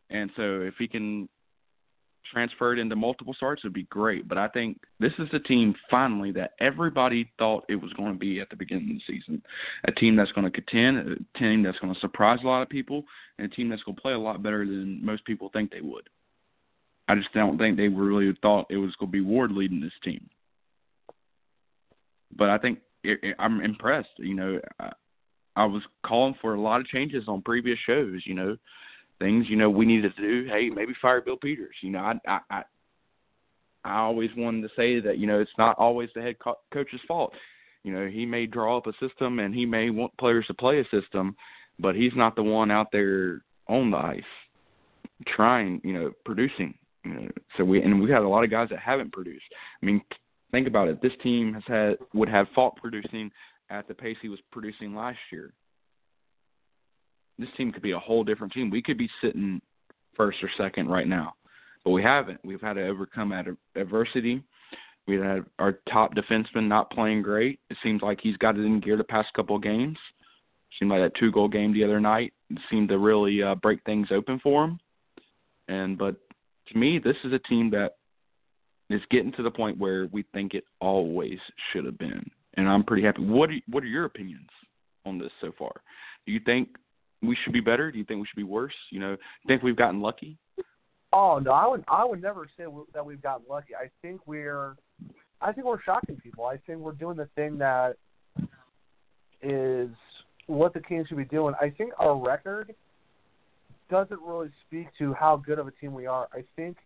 And 0.09 0.31
so 0.37 0.63
if 0.63 0.73
he 0.79 0.89
can 0.89 1.29
transfer 2.33 2.73
it 2.73 2.79
into 2.79 2.97
multiple 2.97 3.35
starts, 3.35 3.61
it'd 3.63 3.75
be 3.75 3.83
great. 3.85 4.27
But 4.27 4.39
I 4.39 4.49
think 4.49 4.81
this 5.01 5.13
is 5.19 5.29
the 5.33 5.41
team 5.41 5.75
finally 5.91 6.33
that 6.33 6.53
everybody 6.61 7.31
thought 7.39 7.67
it 7.69 7.77
was 7.77 7.93
going 7.93 8.15
to 8.15 8.19
be 8.19 8.41
at 8.41 8.49
the 8.49 8.57
beginning 8.57 8.91
of 8.91 8.97
the 8.97 9.15
season. 9.15 9.43
A 9.85 9.93
team 9.93 10.17
that's 10.17 10.33
going 10.33 10.51
to 10.51 10.51
contend, 10.51 10.97
a 10.97 11.39
team 11.39 11.63
that's 11.63 11.79
going 11.79 11.93
to 11.93 12.01
surprise 12.01 12.39
a 12.43 12.47
lot 12.47 12.63
of 12.63 12.71
people, 12.71 13.05
and 13.39 13.53
a 13.53 13.55
team 13.55 13.69
that's 13.69 13.83
going 13.83 13.97
to 13.97 14.01
play 14.01 14.15
a 14.15 14.19
lot 14.19 14.43
better 14.43 14.65
than 14.65 15.05
most 15.05 15.27
people 15.27 15.51
think 15.53 15.71
they 15.71 15.83
would. 15.83 16.09
I 17.07 17.17
just 17.17 17.35
don't 17.35 17.59
think 17.59 17.77
they 17.77 17.89
really 17.89 18.35
thought 18.41 18.65
it 18.71 18.79
was 18.79 18.97
going 18.99 19.11
to 19.11 19.13
be 19.13 19.21
Ward 19.21 19.53
leading 19.53 19.83
this 19.83 19.93
team. 20.03 20.31
But 22.35 22.49
I 22.49 22.57
think 22.57 22.79
it, 23.05 23.19
it, 23.23 23.37
I'm 23.39 23.61
impressed. 23.61 24.09
You 24.17 24.35
know, 24.35 24.61
was 25.57 25.83
calling 26.05 26.35
for 26.41 26.55
a 26.55 26.61
lot 26.61 26.81
of 26.81 26.87
changes 26.87 27.25
on 27.29 27.43
previous 27.43 27.79
shows. 27.87 28.23
You 28.25 28.35
know, 28.35 28.57
things 29.19 29.47
you 29.49 29.57
know 29.57 29.71
we 29.71 29.87
needed 29.87 30.15
to 30.17 30.23
do. 30.23 30.49
Hey, 30.49 30.71
maybe 30.71 30.95
fire 31.01 31.21
Bill 31.21 31.37
Peters. 31.37 31.77
You 31.83 31.91
know, 31.91 32.01
I 32.01 32.15
I 32.27 32.39
I, 32.51 32.63
I 33.85 33.99
always 33.99 34.31
wanted 34.37 34.63
to 34.63 34.75
say 34.77 35.01
that 35.01 35.19
you 35.19 35.27
know 35.27 35.41
it's 35.41 35.51
not 35.59 35.77
always 35.79 36.11
the 36.15 36.23
head 36.23 36.39
co- 36.39 36.59
coach's 36.73 37.01
fault. 37.07 37.33
You 37.85 37.93
know, 37.93 38.07
he 38.07 38.25
may 38.25 38.47
draw 38.47 38.77
up 38.77 38.87
a 38.87 38.93
system 39.07 39.41
and 39.41 39.55
he 39.55 39.67
may 39.67 39.91
want 39.91 40.17
players 40.17 40.47
to 40.47 40.55
play 40.55 40.79
a 40.81 40.85
system, 41.01 41.35
but 41.81 41.97
he's 41.97 42.13
not 42.15 42.37
the 42.37 42.43
one 42.43 42.71
out 42.71 42.93
there 42.93 43.43
on 43.69 43.91
the 43.91 43.97
ice 43.97 44.23
trying. 45.27 45.81
You 45.85 45.93
know, 45.93 46.13
producing. 46.25 46.75
You 47.05 47.15
know, 47.15 47.29
so 47.57 47.65
we 47.65 47.83
and 47.83 48.01
we 48.01 48.11
had 48.11 48.23
a 48.23 48.29
lot 48.29 48.45
of 48.45 48.51
guys 48.51 48.69
that 48.71 48.79
haven't 48.79 49.13
produced. 49.13 49.45
I 49.83 49.87
mean, 49.87 50.01
think 50.53 50.69
about 50.69 50.89
it. 50.89 51.03
This 51.03 51.13
team 51.23 51.53
has 51.55 51.65
had 51.67 51.97
would 52.15 52.29
have 52.29 52.47
Faulk 52.55 52.77
producing 52.77 53.31
at 53.73 53.89
the 53.89 53.95
pace 53.95 54.17
he 54.21 54.29
was 54.29 54.39
producing 54.53 54.95
last 54.95 55.19
year. 55.33 55.53
This 57.39 57.49
team 57.57 57.73
could 57.73 57.83
be 57.83 57.93
a 57.93 57.99
whole 57.99 58.23
different 58.23 58.53
team. 58.53 58.71
We 58.71 58.83
could 58.83 58.99
be 58.99 59.11
sitting 59.23 59.61
first 60.15 60.39
or 60.43 60.51
second 60.59 60.89
right 60.89 61.09
now, 61.09 61.33
but 61.85 61.91
we 61.91 62.03
haven't. 62.03 62.39
We've 62.45 62.61
had 62.61 62.75
to 62.75 62.87
overcome 62.87 63.33
adversity. 63.75 64.43
We 65.09 65.17
had 65.17 65.45
our 65.59 65.79
top 65.91 66.15
defenseman 66.15 66.69
not 66.69 66.91
playing 66.91 67.23
great. 67.23 67.59
It 67.71 67.79
seems 67.83 68.03
like 68.03 68.21
he's 68.23 68.37
got 68.37 68.57
it 68.57 68.65
in 68.65 68.81
gear 68.81 68.97
the 68.97 69.05
past 69.05 69.33
couple 69.35 69.57
of 69.57 69.63
games. 69.63 69.99
Seemed 70.79 70.91
like 70.91 71.01
that 71.01 71.19
two 71.19 71.33
goal 71.33 71.49
game 71.49 71.73
the 71.73 71.85
other 71.85 72.01
night 72.01 72.33
seemed 72.71 72.91
to 72.91 72.99
really 72.99 73.43
uh, 73.43 73.55
break 73.57 73.83
things 73.85 74.09
open 74.11 74.39
for 74.43 74.65
him. 74.65 74.79
And 75.69 75.99
but 75.99 76.17
to 76.69 76.79
me, 76.79 76.99
this 76.99 77.17
is 77.25 77.33
a 77.33 77.39
team 77.39 77.71
that 77.71 77.97
is 78.91 79.01
getting 79.11 79.33
to 79.33 79.43
the 79.43 79.51
point 79.51 79.79
where 79.79 80.07
we 80.13 80.25
think 80.35 80.55
it 80.55 80.65
always 80.81 81.39
should 81.73 81.85
have 81.85 81.99
been, 81.99 82.31
and 82.57 82.69
I'm 82.69 82.85
pretty 82.85 83.03
happy. 83.03 83.23
What 83.23 83.51
are 83.51 83.59
what 83.69 83.83
are 83.83 83.89
your 83.89 84.05
opinions 84.05 84.49
on 85.05 85.19
this 85.19 85.31
so 85.41 85.53
far? 85.59 85.73
Do 86.27 86.33
you 86.33 86.41
think 86.41 86.69
we 87.23 87.37
should 87.43 87.53
be 87.53 87.61
better? 87.61 87.91
Do 87.91 87.99
you 87.99 88.05
think 88.05 88.21
we 88.21 88.27
should 88.27 88.37
be 88.37 88.43
worse? 88.43 88.75
You 88.91 89.01
know, 89.01 89.17
think 89.47 89.63
we've 89.63 89.77
gotten 89.77 90.01
lucky? 90.01 90.37
Oh 91.13 91.39
no, 91.39 91.51
I 91.53 91.67
would 91.67 91.85
I 91.89 92.05
would 92.05 92.23
never 92.23 92.49
say 92.57 92.65
that 92.95 93.05
we've 93.05 93.23
gotten 93.23 93.47
lucky. 93.49 93.75
I 93.75 93.91
think 94.01 94.21
we're 94.27 94.77
I 95.41 95.53
think 95.53 95.67
we're 95.67 95.83
shocking 95.83 96.17
people. 96.17 96.45
I 96.47 96.57
think 96.59 96.81
we're 96.81 96.93
doing 96.93 97.17
the 97.17 97.29
thing 97.35 97.59
that 97.59 97.97
is 99.43 99.91
what 100.47 100.73
the 100.75 100.81
Kings 100.81 101.09
should 101.09 101.17
be 101.17 101.25
doing. 101.25 101.55
I 101.61 101.71
think 101.71 101.93
our 101.99 102.17
record 102.17 102.75
doesn't 103.91 104.21
really 104.23 104.51
speak 104.67 104.87
to 104.99 105.13
how 105.13 105.37
good 105.37 105.59
of 105.59 105.67
a 105.67 105.73
team 105.73 105.93
we 105.93 106.07
are. 106.07 106.29
I 106.33 106.45
think 106.57 106.77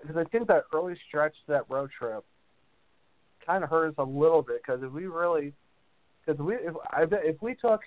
because 0.00 0.16
I 0.16 0.24
think 0.30 0.46
that 0.48 0.64
early 0.72 0.94
stretch, 1.08 1.34
that 1.48 1.68
road 1.68 1.90
trip, 1.98 2.24
kind 3.50 3.64
of 3.64 3.70
hurt 3.70 3.88
us 3.88 3.94
a 3.98 4.04
little 4.04 4.42
bit. 4.42 4.62
Because 4.64 4.82
if 4.82 4.92
we 4.92 5.06
really, 5.06 5.52
because 6.24 6.40
we 6.40 6.54
if 6.54 6.74
I 6.92 7.04
bet 7.04 7.20
if 7.24 7.40
we 7.42 7.54
took 7.54 7.80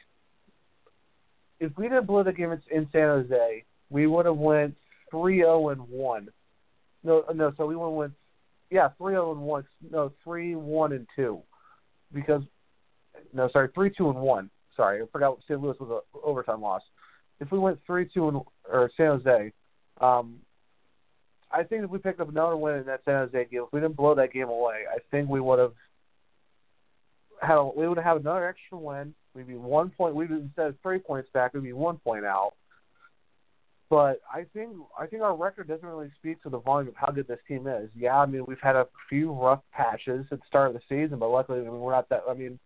if 1.60 1.72
we 1.78 1.86
didn't 1.88 2.08
blow 2.08 2.24
the 2.24 2.34
game 2.34 2.52
in 2.52 2.88
San 2.92 3.02
Jose, 3.02 3.64
we 3.90 4.08
would 4.08 4.26
have 4.26 4.38
went 4.38 4.76
three 5.10 5.38
zero 5.38 5.70
and 5.70 5.82
one. 5.82 6.30
No, 7.04 7.24
no. 7.34 7.54
So 7.58 7.66
we 7.66 7.76
went, 7.76 8.14
yeah, 8.70 8.90
three 8.98 9.14
zero 9.14 9.32
and 9.32 9.42
one. 9.42 9.66
No, 9.90 10.12
three 10.24 10.56
one 10.56 10.92
and 10.94 11.08
two, 11.16 11.40
because 12.14 12.42
no, 13.34 13.50
sorry, 13.52 13.70
three 13.74 13.92
two 13.96 14.10
and 14.10 14.20
one. 14.20 14.50
Sorry, 14.76 15.02
I 15.02 15.06
forgot 15.12 15.38
St. 15.48 15.62
Louis 15.62 15.76
was 15.80 16.02
an 16.14 16.22
overtime 16.24 16.62
loss. 16.62 16.82
If 17.40 17.52
we 17.52 17.60
went 17.60 17.80
three 17.86 18.10
two 18.12 18.28
and 18.28 18.42
or 18.70 18.90
San 18.98 19.20
Jose, 19.20 19.54
um, 20.02 20.40
I 21.54 21.64
think 21.64 21.84
if 21.84 21.90
we 21.90 22.00
picked 22.00 22.20
up 22.20 22.30
another 22.30 22.58
win 22.58 22.78
in 22.78 22.86
that 22.86 23.02
San 23.06 23.16
Jose 23.16 23.46
game, 23.46 23.64
if 23.64 23.72
we 23.72 23.80
didn't 23.80 23.96
blow 23.96 24.16
that 24.16 24.34
game 24.34 24.50
away, 24.50 24.84
I 24.92 24.98
think 25.12 25.30
we 25.30 25.40
would 25.40 25.60
have 25.60 25.74
had 27.42 27.58
a, 27.58 27.64
we 27.64 27.88
would 27.88 27.98
have 28.00 28.18
another 28.18 28.48
extra 28.48 28.78
win. 28.78 29.14
We'd 29.36 29.48
be 29.48 29.56
one 29.56 29.90
point. 29.90 30.16
We'd 30.16 30.32
instead 30.32 30.68
of 30.68 30.76
three 30.82 31.00
points 31.00 31.30
back, 31.34 31.54
we'd 31.54 31.64
be 31.64 31.74
one 31.74 31.98
point 31.98 32.26
out. 32.26 32.54
But 33.90 34.22
I 34.34 34.46
think 34.54 34.72
I 34.98 35.06
think 35.06 35.22
our 35.22 35.36
record 35.36 35.68
doesn't 35.68 35.88
really 35.88 36.10
speak 36.20 36.42
to 36.44 36.50
the 36.50 36.60
volume 36.60 36.90
of 36.90 36.96
how 36.96 37.12
good 37.12 37.28
this 37.28 37.40
team 37.48 37.68
is. 37.68 37.90
Yeah, 37.96 38.18
I 38.18 38.26
mean 38.26 38.46
we've 38.48 38.58
had 38.62 38.76
a 38.76 38.88
few 39.08 39.32
rough 39.32 39.62
patches 39.72 40.26
at 40.32 40.40
the 40.40 40.46
start 40.48 40.70
of 40.70 40.74
the 40.74 40.82
season, 40.90 41.20
but 41.20 41.30
luckily 41.30 41.60
I 41.60 41.64
mean, 41.64 41.80
we're 41.80 41.92
not 41.92 42.10
that. 42.10 42.24
I 42.28 42.34
mean 42.34 42.58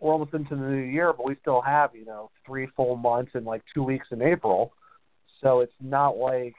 we're 0.00 0.12
almost 0.12 0.34
into 0.34 0.54
the 0.54 0.60
new 0.60 0.82
year, 0.82 1.12
but 1.12 1.26
we 1.26 1.36
still 1.40 1.62
have 1.62 1.94
you 1.94 2.04
know 2.04 2.30
three 2.44 2.68
full 2.76 2.96
months 2.96 3.32
and 3.34 3.46
like 3.46 3.62
two 3.72 3.82
weeks 3.82 4.08
in 4.10 4.20
April, 4.20 4.72
so 5.40 5.60
it's 5.60 5.72
not 5.80 6.18
like 6.18 6.54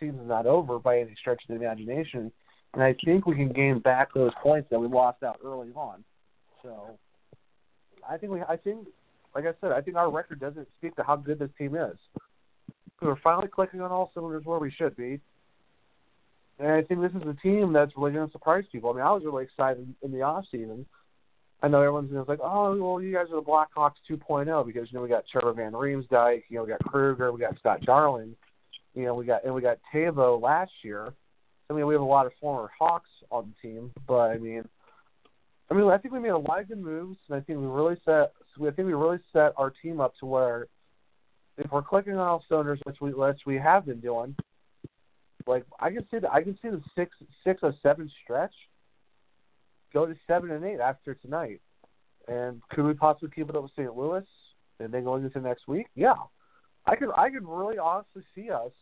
the 0.00 0.06
season's 0.06 0.28
not 0.28 0.46
over 0.46 0.78
by 0.78 1.00
any 1.00 1.14
stretch 1.20 1.42
of 1.48 1.48
the 1.48 1.64
imagination. 1.64 2.32
And 2.74 2.82
I 2.82 2.94
think 3.04 3.26
we 3.26 3.36
can 3.36 3.52
gain 3.52 3.80
back 3.80 4.14
those 4.14 4.32
points 4.42 4.68
that 4.70 4.80
we 4.80 4.86
lost 4.86 5.22
out 5.22 5.38
early 5.44 5.70
on. 5.74 6.04
So 6.62 6.98
I 8.08 8.16
think 8.16 8.32
we, 8.32 8.40
I 8.42 8.56
think, 8.56 8.86
like 9.34 9.44
I 9.44 9.52
said, 9.60 9.72
I 9.72 9.80
think 9.80 9.96
our 9.96 10.10
record 10.10 10.40
doesn't 10.40 10.68
speak 10.78 10.96
to 10.96 11.02
how 11.02 11.16
good 11.16 11.38
this 11.38 11.50
team 11.58 11.74
is. 11.74 11.96
We're 13.00 13.16
finally 13.22 13.48
clicking 13.48 13.80
on 13.80 13.90
all 13.90 14.10
cylinders 14.14 14.44
where 14.44 14.58
we 14.58 14.70
should 14.70 14.96
be. 14.96 15.20
And 16.58 16.70
I 16.70 16.82
think 16.82 17.00
this 17.00 17.10
is 17.12 17.28
a 17.28 17.34
team 17.42 17.72
that's 17.72 17.92
really 17.96 18.12
going 18.12 18.26
to 18.26 18.32
surprise 18.32 18.64
people. 18.70 18.90
I 18.90 18.94
mean, 18.94 19.02
I 19.02 19.10
was 19.10 19.24
really 19.24 19.44
excited 19.44 19.92
in 20.02 20.12
the 20.12 20.22
off 20.22 20.44
season 20.50 20.86
I 21.62 21.68
know 21.68 21.78
everyone's 21.78 22.10
you 22.10 22.16
know, 22.16 22.24
like, 22.26 22.40
oh, 22.42 22.76
well, 22.76 23.00
you 23.00 23.14
guys 23.14 23.26
are 23.32 23.36
the 23.36 23.42
Blackhawks 23.42 23.94
2.0 24.10 24.66
because 24.66 24.88
you 24.90 24.98
know 24.98 25.02
we 25.02 25.08
got 25.08 25.24
Trevor 25.30 25.52
Van 25.52 25.72
Riemsdyk, 25.72 26.42
you 26.48 26.56
know 26.56 26.64
we 26.64 26.70
got 26.70 26.80
Kruger, 26.80 27.32
we 27.32 27.40
got 27.40 27.56
Scott 27.58 27.82
Darling, 27.82 28.34
you 28.94 29.04
know 29.04 29.14
we 29.14 29.24
got 29.24 29.44
and 29.44 29.54
we 29.54 29.62
got 29.62 29.78
Teuvo 29.92 30.40
last 30.40 30.72
year. 30.82 31.12
I 31.70 31.74
mean, 31.74 31.86
we 31.86 31.94
have 31.94 32.02
a 32.02 32.04
lot 32.04 32.26
of 32.26 32.32
former 32.40 32.70
Hawks 32.78 33.08
on 33.30 33.54
the 33.62 33.68
team, 33.68 33.92
but 34.06 34.30
I 34.30 34.38
mean, 34.38 34.64
I 35.70 35.74
mean, 35.74 35.88
I 35.88 35.96
think 35.96 36.12
we 36.12 36.20
made 36.20 36.28
a 36.28 36.38
lot 36.38 36.60
of 36.60 36.68
good 36.68 36.78
moves, 36.78 37.18
and 37.28 37.36
I 37.36 37.40
think 37.40 37.58
we 37.58 37.66
really 37.66 37.96
set. 38.04 38.32
I 38.60 38.70
think 38.70 38.86
we 38.86 38.94
really 38.94 39.20
set 39.32 39.52
our 39.56 39.72
team 39.82 40.00
up 40.00 40.14
to 40.20 40.26
where, 40.26 40.66
if 41.56 41.70
we're 41.70 41.82
clicking 41.82 42.12
on 42.12 42.18
all 42.18 42.44
cylinders, 42.48 42.80
which 42.84 43.00
we 43.00 43.14
which 43.14 43.40
we 43.46 43.56
have 43.56 43.86
been 43.86 44.00
doing, 44.00 44.36
like 45.46 45.64
I 45.80 45.90
can 45.90 46.06
see 46.10 46.18
the 46.18 46.30
I 46.30 46.42
can 46.42 46.58
see 46.60 46.68
the 46.68 46.82
six 46.94 47.14
six 47.44 47.60
or 47.62 47.74
seven 47.82 48.10
stretch 48.22 48.52
go 49.92 50.06
to 50.06 50.14
seven 50.26 50.50
and 50.50 50.64
eight 50.64 50.80
after 50.80 51.14
tonight. 51.14 51.60
And 52.28 52.62
could 52.70 52.84
we 52.84 52.94
possibly 52.94 53.30
keep 53.34 53.48
it 53.48 53.56
up 53.56 53.62
with 53.62 53.72
St. 53.72 53.94
Louis 53.96 54.24
and 54.78 54.92
then 54.92 55.04
going 55.04 55.24
into 55.24 55.40
next 55.40 55.66
week? 55.66 55.86
Yeah, 55.94 56.14
I 56.86 56.96
could. 56.96 57.10
I 57.16 57.30
could 57.30 57.46
really 57.46 57.78
honestly 57.78 58.22
see 58.34 58.50
us 58.50 58.72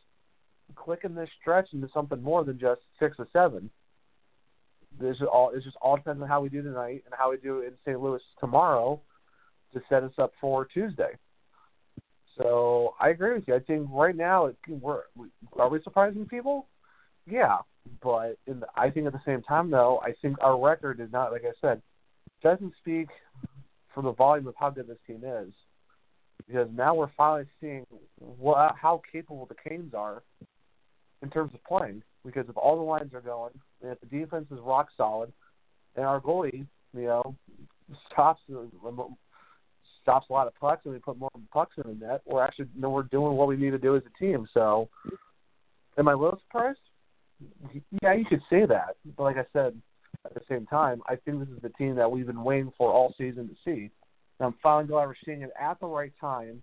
clicking 0.77 1.15
this 1.15 1.29
stretch 1.41 1.69
into 1.73 1.89
something 1.93 2.23
more 2.23 2.45
than 2.45 2.59
just 2.59 2.81
six 2.99 3.17
or 3.19 3.29
seven. 3.33 3.71
This 4.99 5.17
is 5.17 5.23
all. 5.31 5.51
It's 5.55 5.65
just 5.65 5.77
all 5.81 5.97
depends 5.97 6.23
on 6.23 6.29
how 6.29 6.41
we 6.41 6.49
do 6.49 6.63
tonight 6.63 7.03
and 7.05 7.15
how 7.17 7.31
we 7.31 7.37
do 7.37 7.61
in 7.61 7.73
St. 7.85 8.01
Louis 8.01 8.21
tomorrow 8.39 9.01
to 9.75 9.81
set 9.89 10.03
us 10.03 10.13
up 10.19 10.33
for 10.41 10.65
Tuesday. 10.65 11.17
So 12.37 12.95
I 13.01 13.11
agree 13.11 13.35
with 13.35 13.47
you. 13.47 13.55
I 13.55 13.61
think 13.61 13.89
right 13.93 14.17
now, 14.17 14.47
it, 14.47 14.57
we're 14.69 15.03
are 15.59 15.69
we 15.69 15.83
surprising 15.83 16.27
people? 16.27 16.67
Yeah, 17.27 17.59
but 18.03 18.39
in 18.47 18.61
the, 18.61 18.67
I 18.75 18.91
think 18.91 19.07
at 19.07 19.13
the 19.13 19.21
same 19.27 19.43
time, 19.43 19.71
though, 19.71 20.01
I 20.03 20.13
think 20.23 20.37
our 20.41 20.59
record 20.59 21.01
is 21.01 21.13
not, 21.13 21.33
like 21.33 21.45
I 21.45 21.53
said, 21.61 21.83
doesn't 22.43 22.73
speak 22.81 23.09
for 23.95 24.03
the 24.03 24.13
volume 24.13 24.47
of 24.47 24.55
how 24.59 24.71
good 24.71 24.89
this 24.89 24.99
team 25.07 25.23
is. 25.25 25.53
Because 26.51 26.69
now 26.75 26.95
we're 26.95 27.11
finally 27.17 27.47
seeing 27.61 27.87
what, 28.19 28.75
how 28.81 29.03
capable 29.13 29.47
the 29.47 29.55
Canes 29.69 29.95
are 29.95 30.23
in 31.23 31.31
terms 31.31 31.53
of 31.55 31.63
playing. 31.65 32.03
Because 32.25 32.47
if 32.49 32.57
all 32.57 32.77
the 32.77 32.83
lines 32.83 33.15
are 33.15 33.21
going, 33.21 33.53
and 33.83 33.93
if 33.93 34.01
the 34.01 34.07
defense 34.07 34.47
is 34.51 34.59
rock 34.61 34.89
solid, 34.97 35.33
and 35.97 36.05
our 36.05 36.21
goalie, 36.21 36.67
you 36.95 37.05
know, 37.05 37.35
stops 38.11 38.41
stops 40.03 40.27
a 40.29 40.33
lot 40.33 40.47
of 40.47 40.55
pucks, 40.57 40.83
and 40.85 40.95
we 40.95 41.01
put 41.01 41.19
more 41.19 41.31
pucks 41.53 41.77
in 41.77 41.99
the 41.99 42.07
net, 42.07 42.23
we're 42.27 42.43
actually 42.43 42.69
you 42.75 42.81
know, 42.81 42.91
we're 42.91 43.03
doing 43.05 43.35
what 43.35 43.49
we 43.49 43.57
need 43.57 43.71
to 43.71 43.79
do 43.79 43.97
as 43.97 44.03
a 44.05 44.19
team. 44.23 44.47
So, 44.53 44.89
am 45.99 46.09
I 46.09 46.13
a 46.13 46.17
little 46.17 46.41
surprised? 46.47 46.79
Yeah, 48.03 48.15
you 48.15 48.25
could 48.25 48.43
say 48.51 48.67
that, 48.67 48.97
but 49.17 49.23
like 49.23 49.37
I 49.37 49.47
said, 49.53 49.81
at 50.27 50.35
the 50.35 50.43
same 50.49 50.67
time, 50.67 51.01
I 51.07 51.17
think 51.17 51.39
this 51.39 51.49
is 51.49 51.63
the 51.63 51.71
team 51.71 51.95
that 51.97 52.11
we've 52.11 52.27
been 52.27 52.45
waiting 52.45 52.73
for 52.77 52.93
all 52.93 53.15
season 53.17 53.49
to 53.49 53.55
see. 53.65 53.91
I'm 54.41 54.55
finally 54.63 54.87
glad 54.87 55.07
we're 55.07 55.15
seeing 55.25 55.43
it 55.43 55.53
at 55.61 55.79
the 55.81 55.87
right 55.87 56.13
time. 56.21 56.63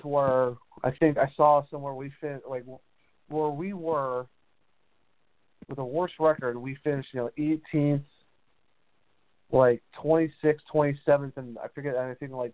To 0.00 0.08
where 0.08 0.52
I 0.84 0.90
think 0.90 1.16
I 1.16 1.32
saw 1.36 1.64
somewhere 1.70 1.94
we 1.94 2.12
fin 2.20 2.40
like 2.48 2.64
where 3.28 3.48
we 3.48 3.72
were 3.72 4.26
with 5.68 5.78
a 5.78 5.84
worse 5.84 6.12
record, 6.20 6.58
we 6.58 6.76
finished 6.84 7.08
you 7.12 7.20
know 7.20 7.30
18th, 7.38 8.04
like 9.50 9.82
26th, 10.04 10.58
27th, 10.72 11.36
and 11.36 11.56
I 11.58 11.68
forget 11.74 11.94
anything 11.96 12.30
like 12.30 12.52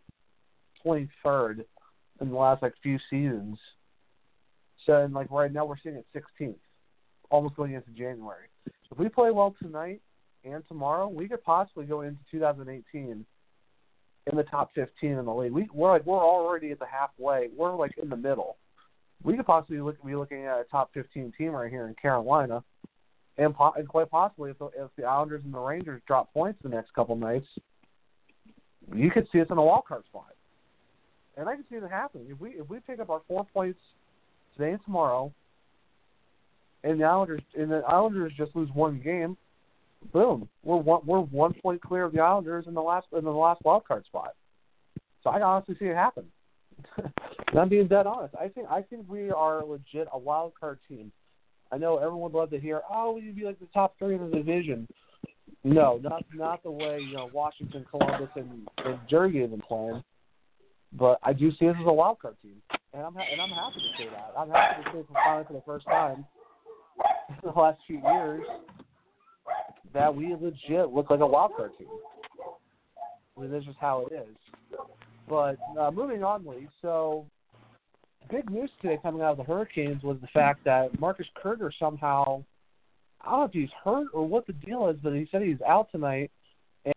23rd 0.86 1.64
in 2.20 2.30
the 2.30 2.36
last 2.36 2.62
like 2.62 2.74
few 2.82 2.98
seasons. 3.10 3.58
So 4.86 5.02
and 5.02 5.12
like 5.12 5.30
right 5.30 5.52
now 5.52 5.64
we're 5.64 5.78
sitting 5.78 5.98
at 5.98 6.22
16th 6.40 6.54
almost 7.30 7.56
going 7.56 7.72
into 7.72 7.90
January. 7.90 8.46
If 8.90 8.98
we 8.98 9.08
play 9.08 9.30
well 9.30 9.54
tonight 9.60 10.00
and 10.44 10.62
tomorrow, 10.68 11.08
we 11.08 11.28
could 11.28 11.42
possibly 11.42 11.86
go 11.86 12.02
into 12.02 12.20
2018 12.30 13.24
in 14.30 14.36
the 14.36 14.44
top 14.44 14.70
15 14.74 15.10
in 15.10 15.24
the 15.24 15.34
league. 15.34 15.52
We, 15.52 15.68
we're 15.72 15.90
like 15.90 16.06
we're 16.06 16.22
already 16.22 16.70
at 16.70 16.78
the 16.78 16.86
halfway. 16.86 17.48
We're 17.56 17.74
like 17.74 17.92
in 18.00 18.08
the 18.08 18.16
middle. 18.16 18.56
We 19.22 19.36
could 19.36 19.46
possibly 19.46 19.80
look, 19.80 20.04
be 20.04 20.14
looking 20.14 20.46
at 20.46 20.60
a 20.60 20.64
top 20.70 20.90
15 20.94 21.32
team 21.36 21.50
right 21.50 21.70
here 21.70 21.86
in 21.86 21.94
Carolina, 21.94 22.62
and, 23.38 23.54
po- 23.54 23.72
and 23.76 23.86
quite 23.86 24.10
possibly 24.10 24.50
if 24.50 24.58
the, 24.58 24.66
if 24.66 24.90
the 24.96 25.04
Islanders 25.04 25.42
and 25.44 25.54
the 25.54 25.58
Rangers 25.58 26.02
drop 26.06 26.32
points 26.32 26.58
the 26.62 26.68
next 26.68 26.92
couple 26.92 27.14
nights, 27.14 27.46
you 28.92 29.10
could 29.10 29.28
see 29.32 29.40
us 29.40 29.46
in 29.50 29.58
a 29.58 29.62
wild 29.62 29.84
card 29.86 30.04
spot. 30.06 30.34
And 31.36 31.48
I 31.48 31.54
can 31.54 31.64
see 31.70 31.76
it 31.76 31.82
happening 31.88 32.26
if 32.30 32.40
we 32.40 32.50
if 32.50 32.68
we 32.68 32.78
pick 32.80 33.00
up 33.00 33.10
our 33.10 33.22
four 33.26 33.46
points 33.54 33.78
today 34.56 34.72
and 34.72 34.84
tomorrow, 34.84 35.32
and 36.84 37.00
the 37.00 37.04
Islanders 37.04 37.42
and 37.56 37.70
the 37.70 37.82
Islanders 37.88 38.32
just 38.36 38.54
lose 38.54 38.68
one 38.74 39.00
game, 39.00 39.36
boom, 40.12 40.48
we're 40.62 40.76
one 40.76 41.00
we're 41.04 41.20
one 41.20 41.54
point 41.54 41.80
clear 41.80 42.04
of 42.04 42.12
the 42.12 42.20
Islanders 42.20 42.66
in 42.66 42.74
the 42.74 42.82
last 42.82 43.06
in 43.16 43.24
the 43.24 43.30
last 43.30 43.62
wild 43.64 43.84
card 43.84 44.04
spot. 44.06 44.34
So 45.22 45.30
I 45.30 45.40
honestly 45.42 45.76
see 45.78 45.86
it 45.86 45.96
happen. 45.96 46.24
and 46.96 47.58
I'm 47.58 47.68
being 47.68 47.88
dead 47.88 48.06
honest. 48.06 48.34
I 48.34 48.48
think 48.48 48.66
I 48.70 48.82
think 48.82 49.06
we 49.08 49.30
are 49.30 49.64
legit 49.64 50.08
a 50.12 50.18
wild 50.18 50.52
card 50.58 50.78
team. 50.88 51.12
I 51.70 51.78
know 51.78 51.96
everyone 51.96 52.32
would 52.32 52.38
love 52.38 52.50
to 52.50 52.60
hear, 52.60 52.82
oh, 52.90 53.12
we'd 53.12 53.34
be 53.34 53.44
like 53.44 53.58
the 53.58 53.68
top 53.72 53.94
three 53.98 54.14
in 54.14 54.30
the 54.30 54.36
division. 54.36 54.86
No, 55.64 55.98
not 56.02 56.24
not 56.34 56.62
the 56.62 56.70
way 56.70 57.00
you 57.00 57.14
know 57.14 57.30
Washington, 57.32 57.86
Columbus, 57.88 58.28
and, 58.34 58.68
and 58.84 58.98
Jersey 59.08 59.40
have 59.40 59.50
been 59.50 59.60
playing. 59.60 60.02
But 60.92 61.18
I 61.22 61.32
do 61.32 61.50
see 61.58 61.68
us 61.68 61.76
as 61.80 61.86
a 61.86 61.92
wild 61.92 62.18
card 62.18 62.36
team, 62.42 62.60
and 62.92 63.02
I'm 63.02 63.14
ha- 63.14 63.24
and 63.30 63.40
I'm 63.40 63.50
happy 63.50 63.80
to 63.80 64.02
say 64.02 64.08
that. 64.10 64.34
I'm 64.36 64.50
happy 64.50 64.82
to 64.82 64.90
say 64.90 65.04
for 65.06 65.14
finally 65.24 65.44
for 65.46 65.52
the 65.54 65.62
first 65.64 65.86
time 65.86 66.26
in 67.28 67.36
the 67.42 67.58
last 67.58 67.80
few 67.86 68.02
years 68.02 68.42
that 69.94 70.14
we 70.14 70.34
legit 70.34 70.90
look 70.90 71.10
like 71.10 71.20
a 71.20 71.26
wild 71.26 71.52
card 71.56 71.72
team. 71.78 71.88
I 73.36 73.40
mean, 73.40 73.50
this 73.50 73.64
is 73.64 73.74
how 73.80 74.06
it 74.06 74.14
is. 74.14 74.78
But 75.28 75.56
uh, 75.78 75.90
moving 75.90 76.22
on, 76.22 76.46
Lee. 76.46 76.68
So 76.80 77.26
big 78.30 78.50
news 78.50 78.70
today 78.80 78.98
coming 79.02 79.22
out 79.22 79.32
of 79.32 79.36
the 79.38 79.44
Hurricanes 79.44 80.02
was 80.02 80.18
the 80.20 80.28
fact 80.28 80.64
that 80.64 80.98
Marcus 81.00 81.26
Kruger 81.34 81.72
somehow, 81.78 82.42
I 83.20 83.30
don't 83.30 83.40
know 83.40 83.44
if 83.44 83.52
he's 83.52 83.68
hurt 83.84 84.08
or 84.12 84.26
what 84.26 84.46
the 84.46 84.52
deal 84.52 84.88
is, 84.88 84.96
but 85.02 85.14
he 85.14 85.28
said 85.30 85.42
he's 85.42 85.60
out 85.66 85.88
tonight. 85.90 86.30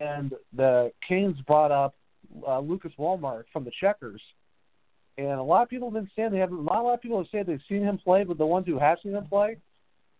And 0.00 0.34
the 0.54 0.90
Canes 1.06 1.36
brought 1.46 1.70
up 1.70 1.94
uh, 2.46 2.58
Lucas 2.60 2.92
Wallmark 2.98 3.46
from 3.52 3.64
the 3.64 3.70
Checkers. 3.80 4.20
And 5.18 5.38
a 5.38 5.42
lot 5.42 5.62
of 5.62 5.68
people 5.68 5.88
have 5.88 5.94
been 5.94 6.10
saying 6.14 6.32
they 6.32 6.38
haven't. 6.38 6.64
Not 6.64 6.80
a 6.80 6.82
lot 6.82 6.94
of 6.94 7.02
people 7.02 7.18
have 7.18 7.28
said 7.30 7.46
they've 7.46 7.60
seen 7.68 7.82
him 7.82 7.98
play, 7.98 8.24
but 8.24 8.36
the 8.36 8.44
ones 8.44 8.66
who 8.66 8.78
have 8.78 8.98
seen 9.02 9.12
him 9.14 9.24
play, 9.26 9.56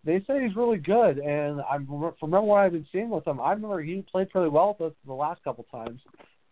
they 0.06 0.22
say 0.26 0.44
he's 0.46 0.56
really 0.56 0.78
good. 0.78 1.18
And 1.18 1.60
I 1.60 1.76
from 2.18 2.30
what 2.30 2.58
I've 2.58 2.72
been 2.72 2.86
seeing 2.92 3.10
with 3.10 3.26
him. 3.26 3.40
I 3.40 3.52
remember 3.52 3.82
he 3.82 4.02
played 4.10 4.30
pretty 4.30 4.48
well 4.48 4.76
with 4.78 4.92
us 4.92 4.96
the 5.04 5.12
last 5.12 5.42
couple 5.42 5.64
times. 5.64 6.00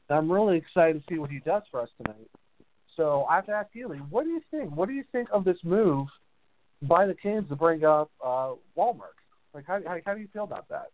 And 0.08 0.18
I'm 0.18 0.30
really 0.30 0.58
excited 0.58 1.00
to 1.00 1.14
see 1.14 1.18
what 1.18 1.30
he 1.30 1.38
does 1.38 1.62
for 1.70 1.80
us 1.80 1.88
tonight. 2.02 2.28
So 2.96 3.24
I 3.30 3.36
have 3.36 3.46
to 3.46 3.52
ask 3.52 3.70
you, 3.72 3.88
what 4.10 4.24
do 4.24 4.30
you 4.30 4.42
think? 4.50 4.74
What 4.74 4.88
do 4.88 4.94
you 4.94 5.04
think 5.12 5.28
of 5.32 5.44
this 5.44 5.56
move 5.62 6.08
by 6.82 7.06
the 7.06 7.14
Canes 7.14 7.48
to 7.48 7.56
bring 7.56 7.84
up 7.84 8.10
uh, 8.24 8.54
Wallmark? 8.74 9.16
Like, 9.54 9.66
how, 9.66 9.80
how 9.86 9.98
how 10.04 10.14
do 10.14 10.20
you 10.20 10.28
feel 10.32 10.44
about 10.44 10.68
that? 10.68 10.90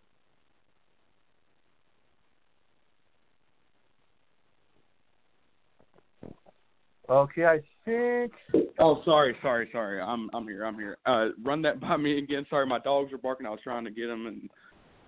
Okay, 7.09 7.45
I 7.45 7.61
think. 7.91 8.65
Oh, 8.79 9.03
sorry, 9.05 9.37
sorry, 9.43 9.69
sorry. 9.73 10.01
I'm 10.01 10.31
I'm 10.33 10.47
here. 10.47 10.65
I'm 10.65 10.77
here. 10.77 10.99
Uh, 11.07 11.29
run 11.43 11.63
that 11.63 11.81
by 11.81 11.97
me 11.97 12.19
again. 12.19 12.47
Sorry, 12.49 12.67
my 12.67 12.79
dogs 12.79 13.13
were 13.13 13.19
barking. 13.19 13.47
I 13.47 13.51
was 13.51 13.61
trying 13.63 13.85
to 13.85 13.91
get 13.91 14.07
them, 14.07 14.27
and 14.27 14.49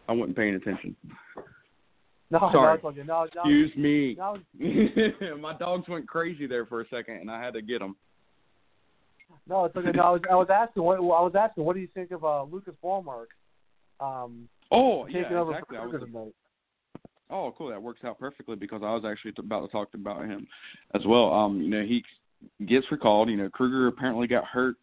I 0.08 0.12
wasn't 0.12 0.36
paying 0.36 0.54
attention. 0.54 0.96
No, 2.30 2.38
Sorry. 2.50 2.80
no, 2.82 2.90
no, 2.90 3.02
no, 3.04 3.24
Excuse 3.24 3.76
me. 3.76 4.16
my 5.38 5.54
dogs 5.58 5.86
went 5.86 6.08
crazy 6.08 6.46
there 6.46 6.64
for 6.64 6.80
a 6.80 6.88
second, 6.88 7.16
and 7.16 7.30
I 7.30 7.42
had 7.42 7.52
to 7.52 7.60
get 7.60 7.80
them. 7.80 7.94
no, 9.46 9.66
it's 9.66 9.76
okay. 9.76 9.90
No, 9.94 10.02
I 10.02 10.10
was 10.10 10.20
I 10.30 10.34
was 10.34 10.48
asking 10.50 10.82
what 10.82 10.96
I 10.96 11.00
was 11.00 11.34
asking. 11.38 11.64
What 11.64 11.74
do 11.74 11.80
you 11.80 11.88
think 11.92 12.10
of 12.10 12.24
uh, 12.24 12.44
Lucas 12.44 12.74
Wallmark? 12.82 13.28
Um, 14.00 14.48
Oh, 14.74 15.06
yeah, 15.06 15.28
over 15.34 15.52
exactly. 15.52 15.76
Was, 15.76 16.32
oh, 17.30 17.54
cool. 17.58 17.68
That 17.68 17.82
works 17.82 18.00
out 18.04 18.18
perfectly 18.18 18.56
because 18.56 18.80
I 18.82 18.94
was 18.94 19.04
actually 19.06 19.34
about 19.38 19.66
to 19.66 19.68
talk 19.70 19.88
about 19.92 20.24
him 20.24 20.46
as 20.94 21.02
well. 21.06 21.30
Um, 21.30 21.60
you 21.60 21.68
know, 21.68 21.82
he 21.82 22.02
gets 22.66 22.86
recalled. 22.90 23.28
You 23.28 23.36
know, 23.36 23.48
Kruger 23.48 23.88
apparently 23.88 24.26
got 24.26 24.44
hurt 24.44 24.76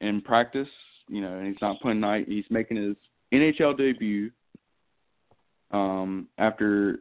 in 0.00 0.20
practice. 0.20 0.68
You 1.08 1.22
know, 1.22 1.38
and 1.38 1.46
he's 1.46 1.62
not 1.62 1.80
playing 1.80 2.00
night. 2.00 2.26
He's 2.28 2.44
making 2.50 2.76
his 2.76 2.96
NHL 3.32 3.76
debut. 3.76 4.30
Um, 5.70 6.28
after, 6.38 7.00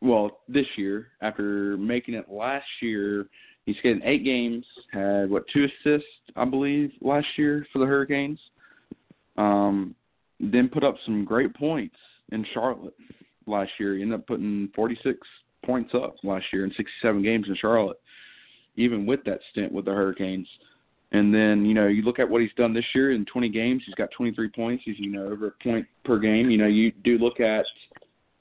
well, 0.00 0.40
this 0.48 0.66
year 0.76 1.08
after 1.20 1.76
making 1.76 2.14
it 2.14 2.28
last 2.28 2.66
year, 2.80 3.26
he's 3.66 3.76
getting 3.82 4.02
eight 4.04 4.24
games. 4.24 4.64
Had 4.92 5.30
what 5.30 5.44
two 5.52 5.64
assists, 5.64 6.08
I 6.36 6.44
believe, 6.44 6.92
last 7.00 7.26
year 7.36 7.66
for 7.72 7.78
the 7.78 7.86
Hurricanes. 7.86 8.38
Um, 9.36 9.94
then 10.38 10.68
put 10.68 10.84
up 10.84 10.96
some 11.04 11.24
great 11.24 11.54
points 11.54 11.96
in 12.32 12.44
Charlotte 12.52 12.94
last 13.46 13.70
year. 13.78 13.96
He 13.96 14.02
ended 14.02 14.20
up 14.20 14.26
putting 14.26 14.68
46 14.74 15.18
points 15.64 15.92
up 15.94 16.16
last 16.22 16.46
year 16.52 16.64
in 16.64 16.72
67 16.76 17.22
games 17.22 17.46
in 17.48 17.56
Charlotte, 17.56 17.98
even 18.76 19.06
with 19.06 19.22
that 19.24 19.40
stint 19.50 19.72
with 19.72 19.84
the 19.84 19.92
Hurricanes. 19.92 20.48
And 21.12 21.32
then, 21.32 21.64
you 21.64 21.74
know, 21.74 21.86
you 21.86 22.02
look 22.02 22.18
at 22.18 22.28
what 22.28 22.42
he's 22.42 22.52
done 22.56 22.74
this 22.74 22.84
year 22.94 23.12
in 23.12 23.24
20 23.26 23.48
games, 23.48 23.82
he's 23.86 23.94
got 23.94 24.10
23 24.16 24.48
points. 24.48 24.82
He's, 24.84 24.98
you 24.98 25.10
know, 25.10 25.26
over 25.26 25.48
a 25.48 25.62
point 25.62 25.86
per 26.04 26.18
game. 26.18 26.50
You 26.50 26.58
know, 26.58 26.66
you 26.66 26.90
do 27.04 27.18
look 27.18 27.38
at 27.38 27.64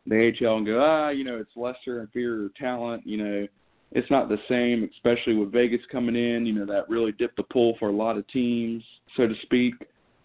the 0.07 0.33
AHL 0.41 0.57
and 0.57 0.65
go, 0.65 0.81
ah, 0.83 1.09
you 1.09 1.23
know, 1.23 1.37
it's 1.37 1.51
lesser 1.55 2.01
inferior 2.01 2.49
talent. 2.59 3.05
You 3.05 3.17
know, 3.17 3.47
it's 3.91 4.09
not 4.09 4.27
the 4.27 4.39
same, 4.49 4.89
especially 4.95 5.35
with 5.35 5.51
Vegas 5.51 5.81
coming 5.91 6.15
in. 6.15 6.47
You 6.47 6.53
know, 6.53 6.65
that 6.65 6.89
really 6.89 7.11
dipped 7.11 7.37
the 7.37 7.43
pool 7.43 7.75
for 7.79 7.89
a 7.89 7.95
lot 7.95 8.17
of 8.17 8.27
teams, 8.29 8.83
so 9.15 9.27
to 9.27 9.35
speak, 9.43 9.75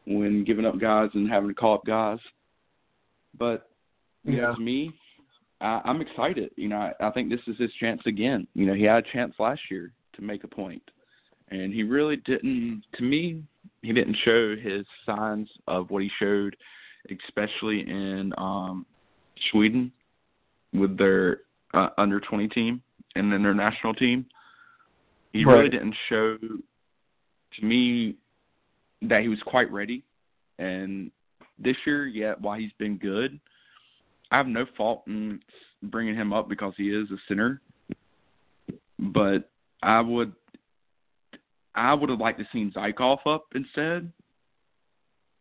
when 0.06 0.42
giving 0.44 0.64
up 0.64 0.80
guys 0.80 1.10
and 1.12 1.28
having 1.28 1.50
to 1.50 1.54
call 1.54 1.74
up 1.74 1.84
guys. 1.84 2.18
But 3.38 3.68
you 4.24 4.36
know, 4.36 4.48
Yeah. 4.48 4.54
to 4.54 4.60
me, 4.60 4.94
I, 5.60 5.82
I'm 5.84 6.00
excited. 6.00 6.50
You 6.56 6.68
know, 6.68 6.76
I, 6.78 6.92
I 6.98 7.10
think 7.10 7.28
this 7.28 7.40
is 7.46 7.58
his 7.58 7.70
chance 7.78 8.00
again. 8.06 8.46
You 8.54 8.64
know, 8.64 8.74
he 8.74 8.84
had 8.84 9.04
a 9.04 9.12
chance 9.12 9.34
last 9.38 9.60
year 9.70 9.92
to 10.18 10.24
make 10.24 10.44
a 10.44 10.48
point, 10.48 10.82
and 11.50 11.72
he 11.72 11.82
really 11.82 12.16
didn't. 12.16 12.82
To 12.94 13.02
me, 13.02 13.42
he 13.82 13.92
didn't 13.92 14.16
show 14.24 14.56
his 14.56 14.84
signs 15.06 15.48
of 15.66 15.90
what 15.90 16.02
he 16.02 16.10
showed, 16.18 16.56
especially 17.10 17.80
in 17.80 18.32
um, 18.36 18.84
Sweden 19.50 19.92
with 20.72 20.98
their 20.98 21.40
uh, 21.74 21.88
under 21.96 22.20
20 22.20 22.48
team 22.48 22.82
and 23.14 23.32
then 23.32 23.42
their 23.42 23.54
national 23.54 23.94
team. 23.94 24.26
He 25.32 25.44
really 25.44 25.68
didn't 25.68 25.94
show 26.08 26.36
to 26.38 27.64
me 27.64 28.16
that 29.02 29.22
he 29.22 29.28
was 29.28 29.38
quite 29.46 29.70
ready. 29.70 30.02
And 30.58 31.10
this 31.58 31.76
year, 31.86 32.06
yeah, 32.06 32.34
while 32.40 32.58
he's 32.58 32.72
been 32.78 32.96
good, 32.96 33.38
I 34.30 34.36
have 34.36 34.46
no 34.46 34.66
fault 34.76 35.02
in 35.06 35.40
bringing 35.82 36.14
him 36.14 36.32
up 36.32 36.48
because 36.48 36.74
he 36.76 36.90
is 36.90 37.10
a 37.10 37.16
center. 37.28 37.60
But 38.98 39.50
I 39.82 40.00
would, 40.00 40.32
I 41.74 41.94
would 41.94 42.10
have 42.10 42.18
liked 42.18 42.38
to 42.40 42.46
seen 42.52 42.72
Zykov 42.74 43.18
up 43.26 43.46
instead. 43.54 44.12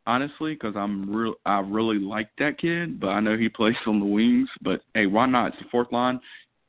Honestly, 0.06 0.54
because 0.54 0.76
I'm 0.78 1.13
real, 1.13 1.36
I 1.45 1.60
really 1.60 2.00
like 2.00 2.30
that 2.39 2.60
kid, 2.60 3.00
but 3.00 3.10
I 3.10 3.19
know 3.19 3.38
he 3.38 3.50
plays 3.56 3.76
on 3.86 4.00
the 4.00 4.06
wings. 4.06 4.50
But 4.62 4.82
hey, 4.93 5.06
why 5.06 5.26
not? 5.26 5.47
It's 5.47 5.58
the 5.58 5.69
fourth 5.69 5.91
line. 5.91 6.19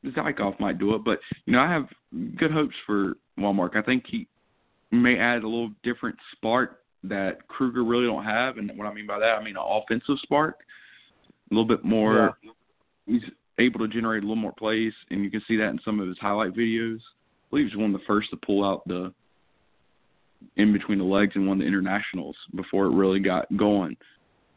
Zykov 0.05 0.59
might 0.61 0.79
do 0.79 0.95
it, 0.95 1.05
but 1.05 1.19
you 1.45 1.53
know 1.53 1.61
I 1.61 1.71
have 1.71 1.89
good 2.37 2.53
hopes 2.53 2.75
for 2.87 3.15
Wallmark. 3.37 3.75
I 3.77 3.83
think 3.83 4.05
he 4.09 4.27
may 4.91 5.19
add 5.19 5.43
a 5.43 5.49
little 5.49 5.71
different 5.83 6.17
spark 6.33 6.81
that 7.05 7.47
Kruger 7.49 7.85
really 7.85 8.07
don't 8.07 8.25
have, 8.25 8.59
and 8.59 8.71
what 8.77 8.87
I 8.87 8.95
mean 8.95 9.07
by 9.07 9.19
that, 9.19 9.39
I 9.39 9.43
mean 9.43 9.57
an 9.57 9.65
offensive 9.65 10.19
spark, 10.23 10.61
a 11.51 11.55
little 11.55 11.67
bit 11.67 11.85
more. 11.85 12.37
He's 13.07 13.23
able 13.59 13.81
to 13.81 13.89
generate 13.89 14.23
a 14.23 14.27
little 14.27 14.37
more 14.37 14.53
plays, 14.53 14.93
and 15.11 15.25
you 15.25 15.31
can 15.31 15.43
see 15.49 15.57
that 15.57 15.69
in 15.69 15.81
some 15.85 16.01
of 16.01 16.09
his 16.09 16.19
highlight 16.19 16.55
videos. 16.55 16.99
I 17.49 17.51
believe 17.51 17.69
he's 17.69 17.77
one 17.77 17.95
of 17.95 18.01
the 18.01 18.07
first 18.07 18.31
to 18.31 18.37
pull 18.37 18.65
out 18.65 18.87
the 18.87 19.13
in 20.57 20.73
between 20.73 20.99
the 20.99 21.05
legs 21.05 21.35
one 21.35 21.49
of 21.49 21.59
the 21.59 21.65
internationals 21.65 22.37
before 22.55 22.87
it 22.87 22.95
really 22.95 23.19
got 23.19 23.45
going. 23.57 23.97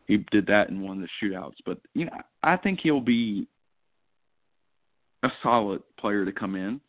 He 0.07 0.17
did 0.31 0.45
that 0.47 0.71
one 0.71 1.01
of 1.01 1.07
the 1.07 1.27
shootouts, 1.27 1.55
but 1.65 1.79
you 1.93 2.05
know 2.05 2.11
I 2.43 2.57
think 2.57 2.79
he'll 2.81 2.99
be 2.99 3.47
a 5.23 5.29
solid 5.41 5.81
player 5.97 6.25
to 6.25 6.31
come 6.31 6.55
in. 6.55 6.81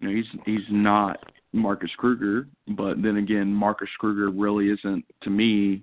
You 0.00 0.08
know, 0.08 0.14
he's 0.14 0.40
he's 0.44 0.66
not 0.70 1.18
Marcus 1.52 1.90
Kruger, 1.96 2.48
but 2.68 3.02
then 3.02 3.16
again, 3.16 3.52
Marcus 3.52 3.88
Kruger 3.98 4.30
really 4.30 4.70
isn't 4.70 5.04
to 5.22 5.30
me 5.30 5.82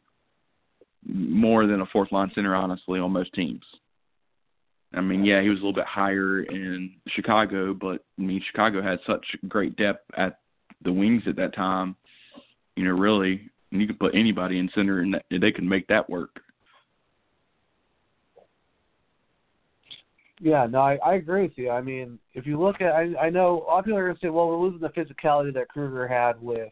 more 1.07 1.67
than 1.67 1.81
a 1.81 1.85
fourth 1.87 2.11
line 2.11 2.31
center, 2.33 2.55
honestly, 2.55 2.99
on 2.99 3.11
most 3.11 3.33
teams. 3.33 3.63
I 4.95 5.01
mean, 5.01 5.25
yeah, 5.25 5.41
he 5.41 5.49
was 5.49 5.57
a 5.57 5.61
little 5.61 5.73
bit 5.73 5.85
higher 5.85 6.43
in 6.43 6.93
Chicago, 7.09 7.73
but 7.73 8.03
I 8.17 8.21
mean, 8.21 8.41
Chicago 8.49 8.81
had 8.81 8.99
such 9.05 9.25
great 9.47 9.75
depth 9.75 10.09
at 10.17 10.39
the 10.83 10.91
wings 10.91 11.23
at 11.27 11.35
that 11.35 11.53
time. 11.53 11.95
You 12.75 12.85
know, 12.85 12.91
really, 12.91 13.49
you 13.71 13.87
could 13.87 13.99
put 13.99 14.15
anybody 14.15 14.59
in 14.59 14.69
center, 14.73 14.99
and 14.99 15.19
they 15.29 15.51
could 15.51 15.63
make 15.63 15.87
that 15.87 16.09
work. 16.09 16.41
Yeah, 20.41 20.67
no, 20.69 20.79
I, 20.79 20.97
I 21.05 21.13
agree 21.15 21.43
with 21.43 21.57
you. 21.57 21.69
I 21.69 21.81
mean, 21.81 22.19
if 22.33 22.45
you 22.45 22.61
look 22.61 22.81
at, 22.81 22.93
I, 22.93 23.15
I 23.19 23.29
know 23.29 23.63
a 23.67 23.71
lot 23.71 23.79
of 23.79 23.85
people 23.85 23.99
are 23.99 24.05
going 24.05 24.15
to 24.15 24.21
say, 24.21 24.29
well, 24.29 24.47
we're 24.47 24.59
losing 24.59 24.81
the 24.81 24.89
physicality 24.89 25.53
that 25.53 25.69
Kruger 25.69 26.07
had 26.07 26.41
with, 26.41 26.71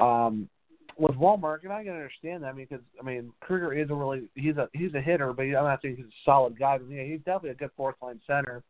um, 0.00 0.48
with 0.96 1.16
Wallmark, 1.16 1.64
and 1.64 1.72
I 1.72 1.82
can 1.82 1.92
understand 1.92 2.42
that. 2.42 2.48
I 2.48 2.52
mean, 2.52 2.66
because 2.68 2.84
I 3.00 3.04
mean, 3.04 3.32
Kruger 3.40 3.72
is 3.72 3.90
a 3.90 3.94
really 3.94 4.24
he's 4.34 4.56
a 4.56 4.68
he's 4.72 4.94
a 4.94 5.00
hitter, 5.00 5.32
but 5.32 5.42
I'm 5.42 5.52
not 5.52 5.80
saying 5.82 5.96
he's 5.96 6.06
a 6.06 6.24
solid 6.24 6.58
guy. 6.58 6.78
But 6.78 6.90
yeah, 6.90 7.04
he's 7.04 7.18
definitely 7.18 7.50
a 7.50 7.54
good 7.54 7.70
fourth 7.76 7.96
line 8.02 8.20
center. 8.26 8.62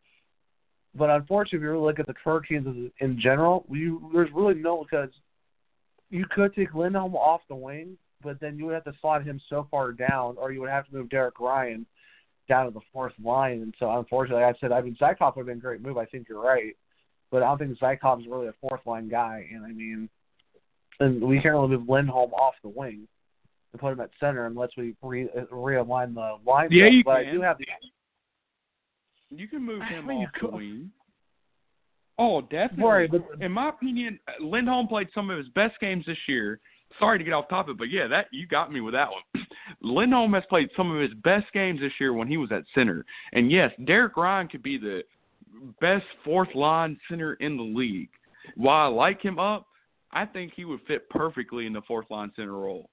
But 0.97 1.11
unfortunately, 1.11 1.59
if 1.59 1.63
you 1.63 1.71
really 1.71 1.85
look 1.85 1.99
at 1.99 2.07
the 2.07 2.15
Hurricanes 2.23 2.91
in- 3.01 3.21
general, 3.21 3.65
you, 3.69 4.11
there's 4.15 4.31
really 4.33 4.55
no 4.55 4.85
because 4.85 5.11
you 6.11 6.25
could 6.31 6.55
take 6.55 6.75
Lindholm 6.75 7.17
off 7.17 7.41
the 7.49 7.55
wing, 7.57 7.99
but 8.23 8.39
then 8.41 8.57
you 8.57 8.67
would 8.67 8.75
have 8.75 8.85
to 8.85 8.95
slot 9.01 9.25
him 9.25 9.41
so 9.51 9.67
far 9.71 9.91
down, 9.91 10.37
or 10.39 10.53
you 10.53 10.61
would 10.61 10.71
have 10.71 10.87
to 10.87 10.95
move 10.95 11.09
Derek 11.09 11.41
Ryan 11.41 11.85
down 12.49 12.67
to 12.67 12.73
the 12.73 12.81
fourth 12.93 13.15
line. 13.23 13.63
And 13.63 13.75
so, 13.79 13.91
unfortunately, 13.99 14.45
like 14.45 14.55
I 14.57 14.59
said, 14.61 14.71
I 14.71 14.81
mean, 14.81 14.97
Zykov 15.01 15.35
would 15.35 15.43
have 15.43 15.47
been 15.47 15.59
a 15.59 15.61
great 15.61 15.83
move. 15.83 15.99
I 15.99 16.05
think 16.05 16.29
you're 16.29 16.41
right, 16.41 16.77
but 17.31 17.43
I 17.43 17.47
don't 17.47 17.59
think 17.59 17.79
Zykov's 17.79 18.29
really 18.29 18.47
a 18.47 18.55
fourth 18.61 18.87
line 18.87 19.09
guy. 19.09 19.49
And 19.53 19.65
I 19.65 19.73
mean, 19.73 20.09
and 21.01 21.23
we 21.23 21.41
can't 21.41 21.55
really 21.55 21.69
move 21.69 21.89
Lindholm 21.89 22.33
off 22.33 22.55
the 22.63 22.69
wing 22.69 23.07
and 23.73 23.81
put 23.81 23.93
him 23.93 24.01
at 24.01 24.11
center 24.21 24.47
unless 24.47 24.71
we 24.77 24.95
re- 25.03 25.29
realign 25.51 26.15
the 26.15 26.37
line. 26.47 26.69
Yeah, 26.71 26.89
you 26.89 27.05
but 27.05 27.17
I 27.17 27.25
can. 27.25 27.35
do 27.35 27.41
have 27.43 27.59
the 27.59 27.67
You 29.31 29.49
can 29.49 29.63
move 29.63 29.83
him 29.83 30.07
mean, 30.07 30.21
you 30.21 30.27
off 30.27 30.33
the 30.41 30.57
wing. 30.57 30.91
Oh, 32.19 32.41
definitely. 32.43 32.85
Right, 32.85 33.11
but 33.11 33.25
In 33.41 33.51
my 33.53 33.71
opinion, 33.71 34.21
Lindholm 34.41 34.87
played 34.87 35.09
some 35.15 35.31
of 35.31 35.39
his 35.39 35.49
best 35.49 35.75
games 35.81 36.05
this 36.07 36.17
year. 36.29 36.61
Sorry 37.01 37.19
to 37.19 37.25
get 37.25 37.33
off 37.33 37.49
topic, 37.49 37.77
but 37.77 37.91
yeah, 37.91 38.07
that 38.07 38.27
you 38.31 38.47
got 38.47 38.73
me 38.73 38.81
with 38.81 38.95
that 38.95 39.09
one. 39.11 39.45
Lindholm 39.83 40.33
has 40.35 40.45
played 40.49 40.69
some 40.77 40.95
of 40.95 41.01
his 41.01 41.13
best 41.25 41.47
games 41.53 41.81
this 41.81 41.91
year 41.99 42.13
when 42.13 42.29
he 42.29 42.37
was 42.37 42.53
at 42.53 42.63
center. 42.73 43.05
And 43.33 43.51
yes, 43.51 43.73
Derek 43.85 44.17
Ryan 44.17 44.47
could 44.47 44.63
be 44.63 44.79
the 44.79 45.03
best 45.81 46.05
fourth 46.25 46.55
line 46.55 46.97
center 47.09 47.35
in 47.35 47.57
the 47.57 47.63
league. 47.65 48.11
While 48.57 48.93
I 48.93 48.95
like 48.95 49.21
him 49.21 49.41
up, 49.41 49.67
I 50.15 50.25
think 50.25 50.53
he 50.55 50.65
would 50.65 50.81
fit 50.87 51.09
perfectly 51.11 51.67
in 51.67 51.73
the 51.73 51.83
fourth 51.83 52.11
line 52.11 52.33
center 52.37 52.53
role. 52.53 52.89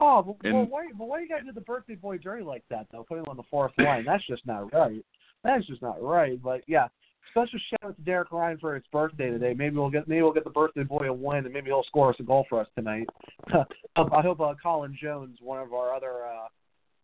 Oh, 0.00 0.22
but, 0.22 0.46
And- 0.46 0.54
well, 0.54 0.66
why? 0.66 0.86
But 0.96 1.08
why 1.08 1.20
you 1.20 1.28
got 1.28 1.38
to 1.38 1.44
do 1.44 1.52
the 1.52 1.60
birthday 1.60 1.94
boy 1.94 2.18
jersey 2.18 2.44
like 2.44 2.64
that 2.70 2.86
though? 2.92 3.04
Put 3.04 3.18
him 3.18 3.24
on 3.28 3.36
the 3.36 3.42
fourth 3.50 3.72
line. 3.78 4.04
That's 4.04 4.26
just 4.26 4.46
not 4.46 4.72
right. 4.72 5.04
That's 5.44 5.66
just 5.66 5.82
not 5.82 6.02
right. 6.02 6.40
But 6.42 6.62
yeah, 6.66 6.88
special 7.30 7.58
shout 7.70 7.90
out 7.90 7.96
to 7.96 8.02
Derek 8.02 8.32
Ryan 8.32 8.58
for 8.58 8.74
his 8.74 8.84
birthday 8.92 9.30
today. 9.30 9.54
Maybe 9.54 9.76
we'll 9.76 9.90
get 9.90 10.08
maybe 10.08 10.22
we'll 10.22 10.32
get 10.32 10.44
the 10.44 10.50
birthday 10.50 10.82
boy 10.84 11.08
a 11.08 11.12
win, 11.12 11.44
and 11.44 11.54
maybe 11.54 11.68
he'll 11.68 11.84
score 11.84 12.10
us 12.10 12.16
a 12.20 12.22
goal 12.22 12.46
for 12.48 12.60
us 12.60 12.68
tonight. 12.76 13.08
I 13.52 14.20
hope 14.22 14.40
uh, 14.40 14.54
Colin 14.62 14.96
Jones, 15.00 15.38
one 15.40 15.60
of 15.60 15.72
our 15.72 15.94
other 15.94 16.24
uh, 16.24 16.48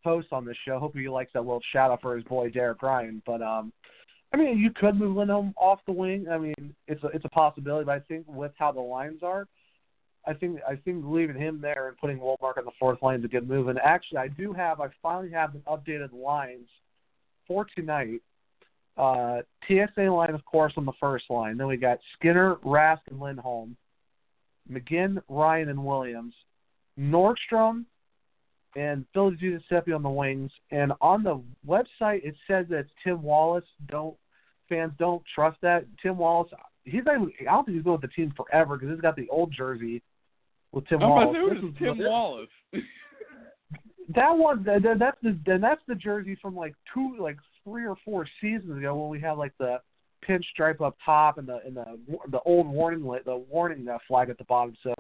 hosts 0.05 0.31
on 0.33 0.45
this 0.45 0.57
show, 0.65 0.79
hope 0.79 0.97
he 0.97 1.09
likes 1.09 1.33
that 1.35 1.43
little 1.43 1.63
shout 1.73 1.91
out 1.91 2.03
for 2.03 2.17
his 2.17 2.25
boy 2.25 2.51
Derek 2.51 2.83
Ryan. 2.83 3.23
But 3.27 3.43
um, 3.43 3.73
I 4.33 4.37
mean, 4.37 4.59
you 4.59 4.71
could 4.71 4.97
move 4.97 5.17
Lindholm 5.17 5.55
off 5.57 5.81
the 5.87 5.93
wing. 5.93 6.27
I 6.31 6.39
mean, 6.39 6.75
it's 6.89 7.03
a 7.05 7.09
it's 7.09 7.25
a 7.25 7.31
possibility, 7.31 7.85
but 7.85 7.93
I 7.93 8.01
think 8.01 8.27
with 8.29 8.53
how 8.59 8.73
the 8.73 8.81
lines 8.81 9.23
are. 9.23 9.47
I 10.27 10.35
think 10.35 10.59
I 10.69 10.75
think 10.77 11.05
leaving 11.07 11.37
him 11.37 11.61
there 11.61 11.89
and 11.89 11.97
putting 11.99 12.19
Wallmark 12.19 12.57
on 12.57 12.65
the 12.65 12.73
fourth 12.79 13.01
line 13.01 13.21
is 13.21 13.25
a 13.25 13.29
good 13.29 13.49
move. 13.49 13.69
And 13.69 13.79
Actually, 13.79 14.19
I 14.19 14.29
do 14.29 14.53
have 14.53 14.81
I 14.81 14.89
finally 15.03 15.31
have 15.31 15.53
the 15.53 15.61
updated 15.61 16.13
lines 16.13 16.69
for 17.47 17.67
tonight. 17.77 18.21
Uh, 18.97 19.43
TSA 19.69 20.03
line, 20.03 20.35
of 20.35 20.45
course, 20.47 20.73
on 20.77 20.87
the 20.87 20.93
first 20.99 21.27
line. 21.29 21.59
Then 21.59 21.67
we 21.67 21.77
got 21.77 21.99
Skinner, 22.15 22.57
Rask, 22.65 23.01
and 23.11 23.21
Lindholm, 23.21 23.77
McGinn, 24.71 25.23
Ryan, 25.29 25.69
and 25.69 25.85
Williams, 25.85 26.35
Nordstrom, 26.99 27.85
and 28.77 29.05
Phil 29.15 29.31
Di 29.31 29.37
Giuseppe 29.37 29.93
on 29.93 30.03
the 30.03 30.11
wings. 30.11 30.51
And 30.71 30.93
on 31.01 31.23
the 31.23 31.41
website, 31.67 32.25
it 32.25 32.35
says 32.47 32.67
that 32.71 32.79
it's 32.81 32.91
Tim 33.03 33.23
Wallace. 33.23 33.65
Don't 33.89 34.17
fans 34.69 34.93
don't 34.99 35.23
trust 35.35 35.59
that 35.63 35.87
Tim 36.03 36.19
Wallace. 36.19 36.51
He's 36.85 37.03
not 37.05 37.17
even, 37.17 37.33
I 37.41 37.45
don't 37.53 37.65
think 37.65 37.77
he's 37.77 37.85
been 37.85 37.93
with 37.93 38.01
the 38.03 38.09
team 38.09 38.33
forever 38.37 38.77
because 38.77 38.93
he's 38.95 39.01
got 39.01 39.17
the 39.17 39.29
old 39.29 39.53
jersey 39.57 40.03
with 40.73 40.87
Tim 40.89 41.03
I'm 41.03 41.11
about 41.11 41.33
Wallace. 41.33 41.59
to 41.61 41.61
say, 41.61 41.71
This 41.71 41.79
Tim 41.79 41.99
Wallace? 41.99 42.49
that 44.15 44.31
one, 44.37 44.63
that, 44.65 44.83
that- 44.83 44.99
that's 44.99 45.19
the 45.23 45.39
then 45.47 45.61
that's 45.61 45.83
the 45.89 45.95
jersey 45.95 46.37
from 46.41 46.55
like 46.57 46.75
two, 46.93 47.17
like 47.21 47.37
three 47.65 47.87
or 47.87 47.97
four 48.05 48.27
seasons 48.41 48.77
ago 48.79 48.95
when 48.97 49.09
we 49.11 49.21
had 49.21 49.33
like 49.33 49.53
the 49.59 49.79
pinch 50.23 50.45
stripe 50.53 50.81
up 50.81 50.97
top 51.05 51.39
and 51.39 51.49
the 51.49 51.59
and 51.65 51.77
the 51.77 51.99
the 52.31 52.41
old 52.41 52.67
warning 52.69 53.03
the 53.25 53.37
warning 53.51 53.89
uh, 53.89 53.99
flag 54.07 54.31
at 54.31 54.39
the 54.39 54.45
bottom. 54.45 54.77
So 54.83 54.95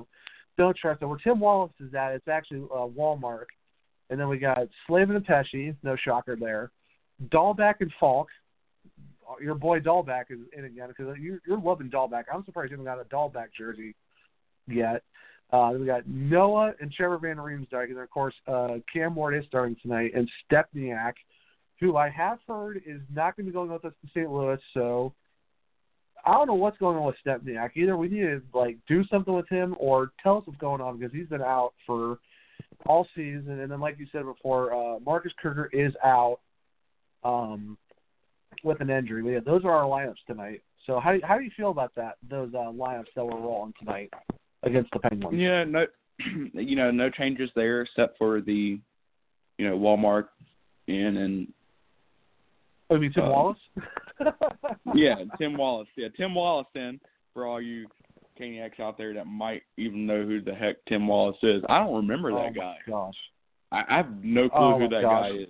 don't 0.58 0.76
trust 0.76 1.02
it. 1.02 1.06
Where 1.06 1.18
Tim 1.18 1.38
Wallace 1.40 1.72
is 1.80 1.94
at, 1.94 2.12
it's 2.12 2.28
actually 2.28 2.62
uh, 2.74 2.86
Wallmark, 2.86 3.48
and 4.10 4.18
then 4.20 4.28
we 4.28 4.38
got 4.38 4.68
Slavin 4.86 5.16
and 5.16 5.24
Pesce, 5.24 5.74
no 5.82 5.96
shocker 5.96 6.36
there. 6.38 6.70
Dahlbeck 7.30 7.76
and 7.80 7.92
Faulk. 7.98 8.28
Your 9.42 9.56
boy 9.56 9.80
Dahlbeck 9.80 10.30
is 10.30 10.38
in 10.56 10.64
again 10.64 10.88
because 10.88 11.16
you're, 11.18 11.40
you're 11.46 11.60
loving 11.60 11.90
Dahlbeck. 11.90 12.24
I'm 12.32 12.44
surprised 12.44 12.70
you 12.70 12.78
haven't 12.78 12.86
got 12.86 13.00
a 13.00 13.04
Dahlbeck 13.04 13.48
jersey 13.58 13.94
yet. 14.68 15.02
Uh, 15.52 15.72
we 15.78 15.86
got 15.86 16.06
Noah 16.06 16.72
and 16.80 16.92
Trevor 16.92 17.18
Van 17.18 17.36
Riemsdyk, 17.36 17.90
and 17.90 17.98
of 17.98 18.10
course 18.10 18.34
uh, 18.48 18.74
Cam 18.92 19.14
Ward 19.14 19.36
is 19.36 19.44
starting 19.46 19.76
tonight, 19.80 20.12
and 20.14 20.28
Stempniak, 20.50 21.14
who 21.80 21.96
I 21.96 22.08
have 22.08 22.38
heard 22.46 22.78
is 22.78 23.00
not 23.12 23.36
going 23.36 23.46
to 23.46 23.50
be 23.50 23.54
going 23.54 23.70
with 23.70 23.84
us 23.84 23.92
to 24.02 24.10
St. 24.10 24.30
Louis. 24.30 24.58
So 24.74 25.12
I 26.24 26.32
don't 26.32 26.48
know 26.48 26.54
what's 26.54 26.78
going 26.78 26.96
on 26.96 27.04
with 27.04 27.16
Stempniak. 27.24 27.70
Either 27.76 27.96
we 27.96 28.08
need 28.08 28.22
to 28.22 28.42
like 28.54 28.76
do 28.88 29.04
something 29.04 29.34
with 29.34 29.48
him, 29.48 29.76
or 29.78 30.10
tell 30.22 30.38
us 30.38 30.46
what's 30.46 30.60
going 30.60 30.80
on 30.80 30.98
because 30.98 31.14
he's 31.14 31.28
been 31.28 31.42
out 31.42 31.74
for 31.86 32.18
all 32.86 33.06
season. 33.14 33.60
And 33.60 33.70
then, 33.70 33.80
like 33.80 33.98
you 33.98 34.06
said 34.12 34.24
before, 34.24 34.74
uh, 34.74 34.98
Marcus 35.00 35.32
Kruger 35.38 35.68
is 35.72 35.92
out 36.04 36.38
um, 37.24 37.76
with 38.62 38.80
an 38.80 38.90
injury. 38.90 39.22
But 39.22 39.28
yeah, 39.30 39.40
those 39.44 39.64
are 39.64 39.72
our 39.72 39.84
lineups 39.84 40.24
tonight. 40.26 40.62
So 40.86 41.00
how 41.00 41.16
how 41.24 41.38
do 41.38 41.44
you 41.44 41.50
feel 41.56 41.70
about 41.70 41.94
that? 41.96 42.16
Those 42.28 42.54
uh, 42.54 42.70
lineups 42.70 43.06
that 43.16 43.24
we're 43.24 43.40
rolling 43.40 43.74
tonight 43.78 44.12
against 44.62 44.90
the 44.92 45.00
Penguins. 45.00 45.38
Yeah, 45.38 45.64
no, 45.64 45.86
you 46.52 46.76
know, 46.76 46.90
no 46.90 47.10
changes 47.10 47.50
there 47.56 47.82
except 47.82 48.18
for 48.18 48.40
the, 48.40 48.78
you 49.58 49.68
know, 49.68 49.76
Wallmark 49.76 50.30
in 50.86 51.16
and 51.16 51.48
Oh, 52.88 52.94
you 52.94 53.00
mean 53.00 53.12
Tim 53.12 53.24
Uh, 53.24 53.30
Wallace? 53.30 53.58
yeah, 54.94 55.16
Tim 55.38 55.56
Wallace. 55.56 55.88
Yeah, 55.96 56.08
Tim 56.16 56.34
Wallace 56.34 56.68
in 56.74 57.00
for 57.34 57.46
all 57.46 57.60
you 57.60 57.86
Caniacs 58.38 58.80
out 58.80 58.96
there 58.98 59.14
that 59.14 59.26
might 59.26 59.62
even 59.76 60.06
know 60.06 60.24
who 60.24 60.40
the 60.40 60.54
heck 60.54 60.76
Tim 60.88 61.06
Wallace 61.06 61.36
is. 61.42 61.62
I 61.68 61.78
don't 61.78 61.94
remember 61.96 62.30
oh 62.32 62.42
that 62.42 62.54
guy. 62.54 62.76
Gosh. 62.88 63.14
I, 63.72 63.82
I 63.88 63.96
have 63.98 64.22
no 64.24 64.48
clue 64.48 64.74
Oh, 64.74 64.78
who 64.78 64.88
that 64.88 65.02
gosh. 65.02 65.30
guy 65.32 65.36
is. 65.38 65.48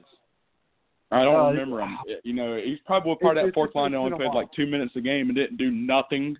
I 1.12 1.22
don't 1.22 1.37
Uh, 1.46 1.51
remember 1.51 1.81
him. 1.81 1.96
You 2.25 2.33
know, 2.33 2.57
he's 2.62 2.79
probably 2.87 3.14
part 3.16 3.37
of 3.37 3.42
It's- 3.42 3.51
that 3.51 3.55
fourth 3.55 3.70
it's- 3.70 3.81
line 3.81 3.92
that 3.92 3.99
only 3.99 4.16
played 4.16 4.35
like 4.35 4.51
two 4.53 4.66
minutes 4.66 4.92
a 4.96 5.01
game 5.01 5.29
and 5.29 5.37
didn't 5.37 5.57
do 5.57 5.70
nothing 5.70 6.37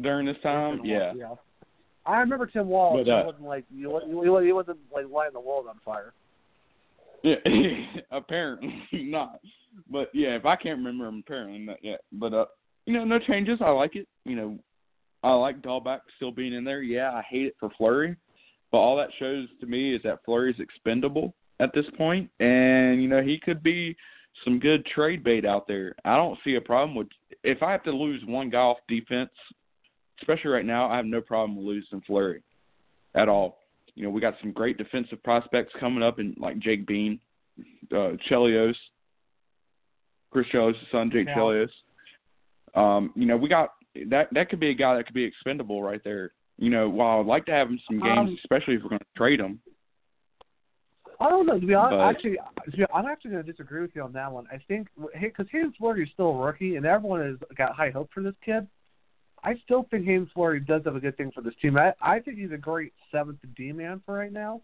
during 0.00 0.26
this 0.26 0.36
time. 0.42 0.80
Yeah. 0.84 1.12
yeah. 1.16 1.34
I 2.06 2.18
remember 2.18 2.46
Tim 2.46 2.68
Wallace. 2.68 3.06
But, 3.06 3.12
uh, 3.12 3.20
he 3.20 3.26
wasn't 3.26 3.44
like 3.44 3.64
he 3.74 3.86
wasn't, 3.86 4.10
he 4.10 4.16
wasn't- 4.16 4.46
he 4.46 4.52
wasn't 4.52 4.78
like 4.92 5.06
lighting 5.10 5.32
the 5.34 5.40
world 5.40 5.66
on 5.68 5.78
fire. 5.84 6.12
Yeah, 7.22 7.36
apparently 8.10 8.82
not. 8.92 9.40
But 9.90 10.10
yeah, 10.14 10.36
if 10.36 10.44
I 10.44 10.56
can't 10.56 10.78
remember 10.78 11.06
him, 11.06 11.22
apparently 11.24 11.58
not 11.60 11.82
yet. 11.82 12.00
But 12.12 12.34
uh, 12.34 12.44
you 12.86 12.92
know, 12.92 13.04
no 13.04 13.18
changes. 13.18 13.60
I 13.62 13.70
like 13.70 13.96
it. 13.96 14.06
You 14.26 14.36
know, 14.36 14.58
I 15.24 15.32
like 15.32 15.62
Dahlbeck 15.62 16.00
still 16.16 16.30
being 16.30 16.52
in 16.52 16.64
there. 16.64 16.82
Yeah, 16.82 17.12
I 17.12 17.22
hate 17.22 17.46
it 17.46 17.56
for 17.58 17.70
Fleury, 17.78 18.14
but 18.70 18.78
all 18.78 18.94
that 18.96 19.08
shows 19.18 19.48
to 19.60 19.66
me 19.66 19.94
is 19.94 20.02
that 20.04 20.18
Fleury's 20.24 20.60
expendable 20.60 21.34
at 21.60 21.70
this 21.74 21.86
point, 21.96 22.30
and 22.40 23.02
you 23.02 23.08
know 23.08 23.22
he 23.22 23.38
could 23.38 23.62
be 23.62 23.96
some 24.44 24.58
good 24.58 24.84
trade 24.84 25.24
bait 25.24 25.46
out 25.46 25.66
there. 25.66 25.94
I 26.04 26.16
don't 26.16 26.38
see 26.44 26.56
a 26.56 26.60
problem 26.60 26.94
with 26.94 27.08
if 27.42 27.62
I 27.62 27.72
have 27.72 27.82
to 27.84 27.90
lose 27.90 28.22
one 28.26 28.50
guy 28.50 28.58
off 28.58 28.76
defense, 28.86 29.30
especially 30.20 30.50
right 30.50 30.66
now. 30.66 30.90
I 30.90 30.96
have 30.96 31.06
no 31.06 31.22
problem 31.22 31.56
with 31.56 31.64
losing 31.64 32.02
Fleury 32.02 32.42
at 33.14 33.28
all. 33.28 33.58
You 33.94 34.04
know, 34.04 34.10
we 34.10 34.20
got 34.20 34.34
some 34.42 34.52
great 34.52 34.76
defensive 34.76 35.22
prospects 35.22 35.72
coming 35.80 36.02
up, 36.02 36.18
in 36.18 36.34
like 36.36 36.58
Jake 36.58 36.86
Bean, 36.86 37.18
uh, 37.92 38.12
Chelios, 38.28 38.74
Chris 40.30 40.46
Chelios' 40.52 40.74
son, 40.92 41.10
Jake 41.10 41.28
Yeah. 41.28 41.36
Chelios. 41.36 41.70
Um, 42.74 43.12
you 43.14 43.24
know, 43.24 43.36
we 43.36 43.48
got 43.48 43.70
that. 44.10 44.28
That 44.32 44.48
could 44.48 44.60
be 44.60 44.70
a 44.70 44.74
guy 44.74 44.96
that 44.96 45.06
could 45.06 45.14
be 45.14 45.24
expendable 45.24 45.82
right 45.82 46.02
there. 46.04 46.32
You 46.56 46.70
know, 46.70 46.88
while 46.88 47.20
I'd 47.20 47.26
like 47.26 47.46
to 47.46 47.52
have 47.52 47.68
him 47.68 47.80
some 47.86 47.98
games, 48.00 48.28
Um, 48.28 48.38
especially 48.44 48.74
if 48.74 48.82
we're 48.82 48.90
going 48.90 49.00
to 49.00 49.06
trade 49.16 49.40
him. 49.40 49.60
I 51.20 51.28
don't 51.28 51.46
know. 51.46 51.58
To 51.58 51.66
be 51.66 51.74
honest, 51.74 51.92
But- 51.92 52.00
actually, 52.00 52.38
I'm 52.92 53.06
actually 53.06 53.32
going 53.32 53.44
to 53.44 53.50
disagree 53.50 53.80
with 53.80 53.94
you 53.94 54.02
on 54.02 54.12
that 54.12 54.30
one. 54.30 54.46
I 54.52 54.58
think 54.68 54.88
because 55.20 55.46
Haydn 55.50 55.72
Fleury 55.78 56.04
is 56.04 56.10
still 56.12 56.30
a 56.30 56.44
rookie, 56.44 56.76
and 56.76 56.86
everyone 56.86 57.20
has 57.20 57.36
got 57.56 57.74
high 57.74 57.90
hope 57.90 58.10
for 58.12 58.22
this 58.22 58.34
kid. 58.44 58.66
I 59.42 59.56
still 59.64 59.84
think 59.90 60.06
Haydn 60.06 60.26
Fleury 60.32 60.60
does 60.60 60.82
have 60.84 60.96
a 60.96 61.00
good 61.00 61.16
thing 61.16 61.30
for 61.32 61.40
this 61.42 61.54
team. 61.60 61.76
I, 61.76 61.92
I 62.00 62.18
think 62.18 62.38
he's 62.38 62.52
a 62.52 62.56
great 62.56 62.92
seventh 63.12 63.38
D 63.56 63.72
man 63.72 64.00
for 64.06 64.14
right 64.14 64.32
now, 64.32 64.62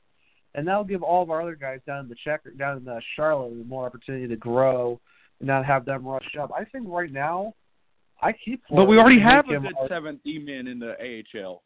and 0.55 0.67
that'll 0.67 0.85
give 0.85 1.03
all 1.03 1.23
of 1.23 1.31
our 1.31 1.43
other 1.43 1.55
guys 1.55 1.81
down 1.87 2.05
in 2.05 2.09
the 2.09 2.17
checker, 2.25 2.51
down 2.51 2.79
in 2.79 2.85
the 2.85 3.01
Charlotte, 3.15 3.55
more 3.67 3.87
opportunity 3.87 4.27
to 4.27 4.37
grow 4.37 4.99
and 5.39 5.47
not 5.47 5.67
have 5.67 5.85
them 5.85 6.07
rush 6.07 6.37
up. 6.41 6.51
I 6.57 6.65
think 6.65 6.87
right 6.89 7.13
now, 7.13 7.55
I 8.23 8.33
keep. 8.33 8.63
But 8.71 8.85
we 8.87 8.99
already 8.99 9.21
have 9.21 9.49
a 9.49 9.59
good 9.59 9.75
seventh 9.89 10.21
D 10.25 10.39
man 10.39 10.67
in 10.67 10.79
the 10.79 10.95
AHL. 11.01 11.63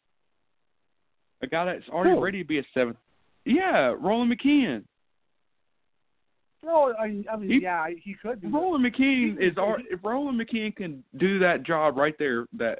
A 1.41 1.47
guy 1.47 1.65
that's 1.65 1.87
already 1.89 2.11
Who? 2.15 2.23
ready 2.23 2.41
to 2.43 2.47
be 2.47 2.59
a 2.59 2.63
seventh. 2.73 2.97
Yeah, 3.45 3.93
Roland 3.99 4.33
McKeown. 4.33 4.83
No, 6.63 6.93
I, 6.97 7.23
I 7.31 7.35
mean, 7.35 7.49
He- 7.51 7.61
yeah, 7.61 7.87
he 8.01 8.15
could. 8.15 8.41
Be. 8.41 8.47
Roland 8.47 8.83
McKeown 8.85 9.37
He- 9.39 9.45
is 9.45 9.57
al- 9.57 9.75
if 9.91 9.99
Roland 10.03 10.39
McKeown 10.41 10.75
can 10.75 11.03
do 11.17 11.37
that 11.39 11.63
job 11.63 11.97
right 11.97 12.15
there 12.17 12.45
that 12.53 12.79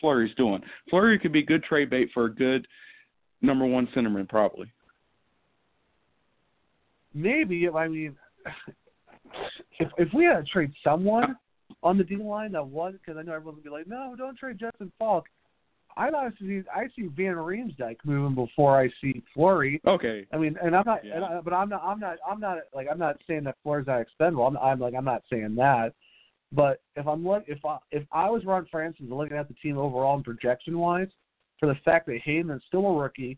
Fleury's 0.00 0.34
doing. 0.36 0.62
Fleury 0.88 1.18
could 1.18 1.32
be 1.32 1.42
good 1.42 1.64
trade 1.64 1.90
bait 1.90 2.08
for 2.14 2.26
a 2.26 2.34
good 2.34 2.66
number 3.42 3.66
one 3.66 3.88
centerman 3.88 4.28
probably. 4.28 4.70
Maybe. 7.14 7.68
I 7.68 7.88
mean, 7.88 8.16
if 9.80 9.88
if 9.98 10.08
we 10.14 10.24
had 10.24 10.44
to 10.46 10.50
trade 10.50 10.72
someone 10.84 11.36
on 11.82 11.98
the 11.98 12.04
D 12.04 12.16
line 12.16 12.52
that 12.52 12.66
was, 12.66 12.94
because 12.94 13.18
I 13.18 13.22
know 13.22 13.34
everyone 13.34 13.56
would 13.56 13.64
be 13.64 13.70
like, 13.70 13.86
no, 13.86 14.14
don't 14.16 14.36
trade 14.36 14.58
Justin 14.58 14.92
Faulk. 14.98 15.26
I 15.96 16.10
honestly, 16.10 16.62
I 16.74 16.84
see 16.94 17.08
Van 17.16 17.34
Riemsdyk 17.34 17.96
moving 18.04 18.34
before 18.34 18.80
I 18.80 18.88
see 19.00 19.22
Fleury. 19.34 19.80
Okay. 19.86 20.26
I 20.32 20.38
mean, 20.38 20.56
and 20.62 20.76
I'm 20.76 20.84
not, 20.86 21.04
Yeah. 21.04 21.16
and 21.16 21.24
I, 21.24 21.40
but 21.40 21.52
I'm 21.52 21.68
not, 21.68 21.82
I'm 21.82 21.98
not, 21.98 22.18
I'm 22.28 22.38
not 22.38 22.58
like 22.72 22.86
I'm 22.90 22.98
not 22.98 23.16
saying 23.26 23.44
that 23.44 23.56
Fleury's 23.64 23.88
not 23.88 24.00
expendable. 24.00 24.46
I'm, 24.46 24.56
I'm 24.58 24.78
like 24.78 24.94
I'm 24.94 25.04
not 25.04 25.22
saying 25.30 25.56
that. 25.56 25.94
But 26.52 26.80
if 26.94 27.06
I'm 27.06 27.26
look, 27.26 27.44
if 27.48 27.64
I 27.64 27.78
if 27.90 28.04
I 28.12 28.30
was 28.30 28.44
Ron 28.44 28.66
Francis 28.70 29.06
looking 29.08 29.36
at 29.36 29.48
the 29.48 29.54
team 29.54 29.76
overall 29.76 30.14
and 30.14 30.24
projection 30.24 30.78
wise, 30.78 31.08
for 31.58 31.66
the 31.66 31.74
fact 31.84 32.06
that 32.06 32.20
Hayden 32.24 32.50
is 32.50 32.62
still 32.68 32.86
a 32.86 32.94
rookie, 32.94 33.36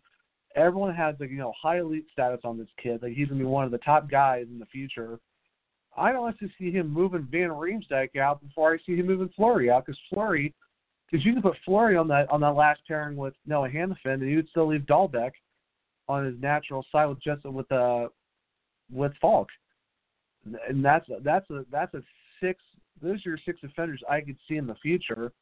everyone 0.55 0.95
has 0.95 1.15
like 1.19 1.31
you 1.31 1.39
know 1.39 1.55
high 1.61 1.79
elite 1.79 2.07
status 2.13 2.41
on 2.45 2.59
this 2.59 2.69
kid. 2.81 3.03
Like 3.03 3.15
he's 3.15 3.29
gonna 3.29 3.41
be 3.41 3.47
one 3.47 3.65
of 3.65 3.71
the 3.71 3.79
top 3.79 4.11
guys 4.11 4.47
in 4.51 4.59
the 4.59 4.67
future. 4.67 5.19
I 6.01 6.13
don't 6.13 6.25
honestly 6.25 6.51
see 6.59 6.71
him 6.71 6.89
moving 6.89 7.29
Van 7.31 7.51
Riemsdyk 7.51 8.17
out 8.17 8.43
before 8.43 8.73
I 8.73 8.79
see 8.87 8.97
him 8.97 9.07
moving 9.07 9.31
Fleury 9.37 9.71
out 9.71 9.85
because 9.85 10.01
Fleury, 10.09 10.55
because 11.11 11.25
you 11.25 11.35
can 11.35 11.43
put 11.43 11.57
Fleury 11.65 11.97
on 11.97 12.09
that 12.09 12.31
on 12.31 12.41
that 12.41 12.53
last 12.55 12.81
pairing 12.89 13.17
with 13.17 13.35
Noah 13.47 13.69
Hanifin 13.69 14.15
and 14.15 14.23
you 14.23 14.37
would 14.37 14.49
still 14.49 14.69
leave 14.69 14.83
Dahlbeck 14.83 15.33
on 16.09 16.25
his 16.25 16.41
natural 16.41 16.85
side 16.91 17.07
with 17.07 17.23
just 17.23 17.45
with 17.45 17.71
uh 17.71 18.09
with 18.91 19.13
Faulk, 19.21 19.49
and 20.69 20.83
that's 20.85 21.07
that's 21.23 21.49
a 21.51 21.65
that's 21.71 21.93
a 21.95 22.03
six. 22.41 22.61
Those 23.03 23.25
are 23.27 23.31
your 23.31 23.39
six 23.45 23.61
defenders 23.61 24.03
I 24.09 24.23
could 24.23 24.37
see 24.49 24.57
in 24.57 24.67
the 24.67 24.75
future 24.77 25.33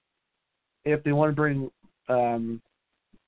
if 0.84 1.02
they 1.04 1.12
want 1.12 1.30
to 1.30 1.36
bring 1.36 1.70
um, 2.08 2.60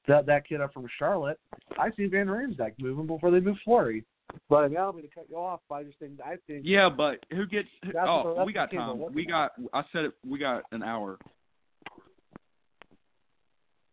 that 0.07 0.27
that 0.27 0.47
kid 0.49 0.61
up 0.61 0.73
from 0.73 0.87
Charlotte. 0.99 1.39
I 1.79 1.91
see 1.97 2.07
Van 2.07 2.27
Riemsdyk 2.27 2.73
moving 2.79 3.07
before 3.07 3.31
they 3.31 3.41
move 3.41 3.57
Fleury. 3.65 4.05
But 4.49 4.65
I 4.65 4.69
mean, 4.69 4.77
I 4.79 4.81
don't 4.81 4.97
mean 4.97 5.09
to 5.09 5.15
cut 5.15 5.27
you 5.31 5.37
off, 5.37 5.61
but 5.69 5.77
I 5.77 5.85
just 5.85 5.99
think 5.99 6.13
I 6.25 6.37
think 6.47 6.63
Yeah, 6.65 6.89
but 6.89 7.25
who 7.31 7.47
gets? 7.47 7.69
That's 7.85 7.97
oh, 8.01 8.45
we 8.45 8.53
got 8.53 8.71
time. 8.71 9.03
We 9.13 9.25
got. 9.25 9.53
I 9.73 9.83
said 9.93 10.07
it. 10.07 10.13
We 10.27 10.39
got 10.39 10.65
an 10.73 10.83
hour. 10.83 11.19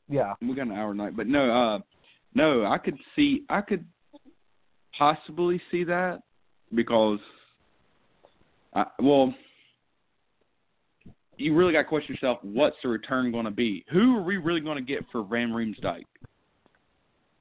yeah. 0.10 0.34
We 0.42 0.56
got 0.56 0.68
an 0.68 0.74
hour 0.74 0.94
night. 0.94 1.16
But 1.16 1.28
no, 1.28 1.52
uh, 1.52 1.80
no. 2.34 2.66
I 2.66 2.78
could 2.78 2.98
see. 3.16 3.44
I 3.50 3.62
could 3.62 3.86
possibly 4.98 5.62
see 5.70 5.84
that 5.84 6.22
because, 6.74 7.20
I, 8.74 8.86
well, 9.00 9.34
you 11.38 11.56
really 11.56 11.74
got 11.74 11.84
to 11.84 11.88
question 11.88 12.16
yourself. 12.16 12.40
What's 12.42 12.78
the 12.82 12.90
return 12.90 13.32
going 13.32 13.46
to 13.46 13.52
be? 13.52 13.86
Who 13.92 14.18
are 14.18 14.24
we 14.24 14.38
really 14.38 14.62
going 14.62 14.78
to 14.78 14.84
get 14.84 15.06
for 15.12 15.24
Van 15.24 15.50
Riemsdyk? 15.50 16.04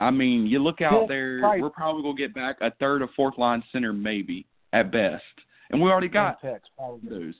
I 0.00 0.10
mean, 0.10 0.46
you 0.46 0.62
look 0.62 0.82
out 0.82 1.08
there. 1.08 1.40
We're 1.58 1.70
probably 1.70 2.02
going 2.02 2.16
to 2.16 2.22
get 2.22 2.34
back 2.34 2.56
a 2.60 2.70
third 2.72 3.02
or 3.02 3.08
fourth 3.16 3.38
line 3.38 3.62
center, 3.72 3.92
maybe 3.92 4.46
at 4.72 4.92
best, 4.92 5.22
and 5.70 5.80
we 5.80 5.90
already 5.90 6.08
got 6.08 6.40
picks 6.42 6.68
those. 7.08 7.34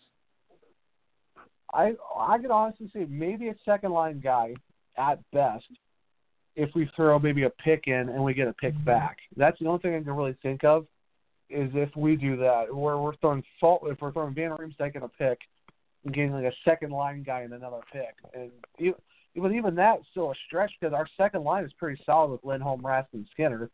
I 1.75 1.95
I 2.19 2.39
could 2.39 2.51
honestly 2.51 2.91
say 2.93 3.07
maybe 3.09 3.49
a 3.49 3.55
second 3.65 3.93
line 3.93 4.21
guy 4.21 4.55
at 4.97 5.19
best 5.33 5.67
if 6.55 6.71
we 6.75 6.91
throw 6.97 7.19
maybe 7.19 7.43
a 7.43 7.51
pick 7.51 7.85
in 7.87 8.09
and 8.09 8.23
we 8.23 8.33
get 8.33 8.49
a 8.49 8.53
pick 8.55 8.75
mm-hmm. 8.75 8.85
back. 8.85 9.19
That's 9.37 9.59
the 9.59 9.67
only 9.67 9.81
thing 9.81 9.95
I 9.95 10.03
can 10.03 10.13
really 10.13 10.37
think 10.43 10.65
of 10.65 10.87
is 11.51 11.71
if 11.75 11.95
we 11.95 12.17
do 12.17 12.37
that 12.39 12.75
where 12.75 12.99
we're 12.99 13.15
throwing 13.17 13.43
fault 13.61 13.83
if 13.87 14.01
we're 14.01 14.13
throwing 14.13 14.35
Van 14.35 14.51
Riemsdyk 14.51 14.97
in 14.97 15.03
a 15.03 15.09
pick 15.09 15.39
and 16.05 16.15
getting 16.15 16.33
like 16.33 16.45
a 16.45 16.53
second 16.65 16.91
line 16.91 17.23
guy 17.23 17.43
in 17.43 17.53
another 17.53 17.81
pick. 17.93 18.15
And 18.35 18.51
even 18.79 18.95
even 19.37 19.55
even 19.55 19.75
that's 19.75 20.03
still 20.11 20.31
a 20.31 20.35
stretch 20.47 20.73
because 20.81 20.95
our 20.95 21.07
second 21.17 21.45
line 21.45 21.65
is 21.65 21.73
pretty 21.79 22.01
solid 22.05 22.31
with 22.33 22.45
Lindholm, 22.45 22.83
Raskin, 22.83 23.25
Skinner. 23.31 23.71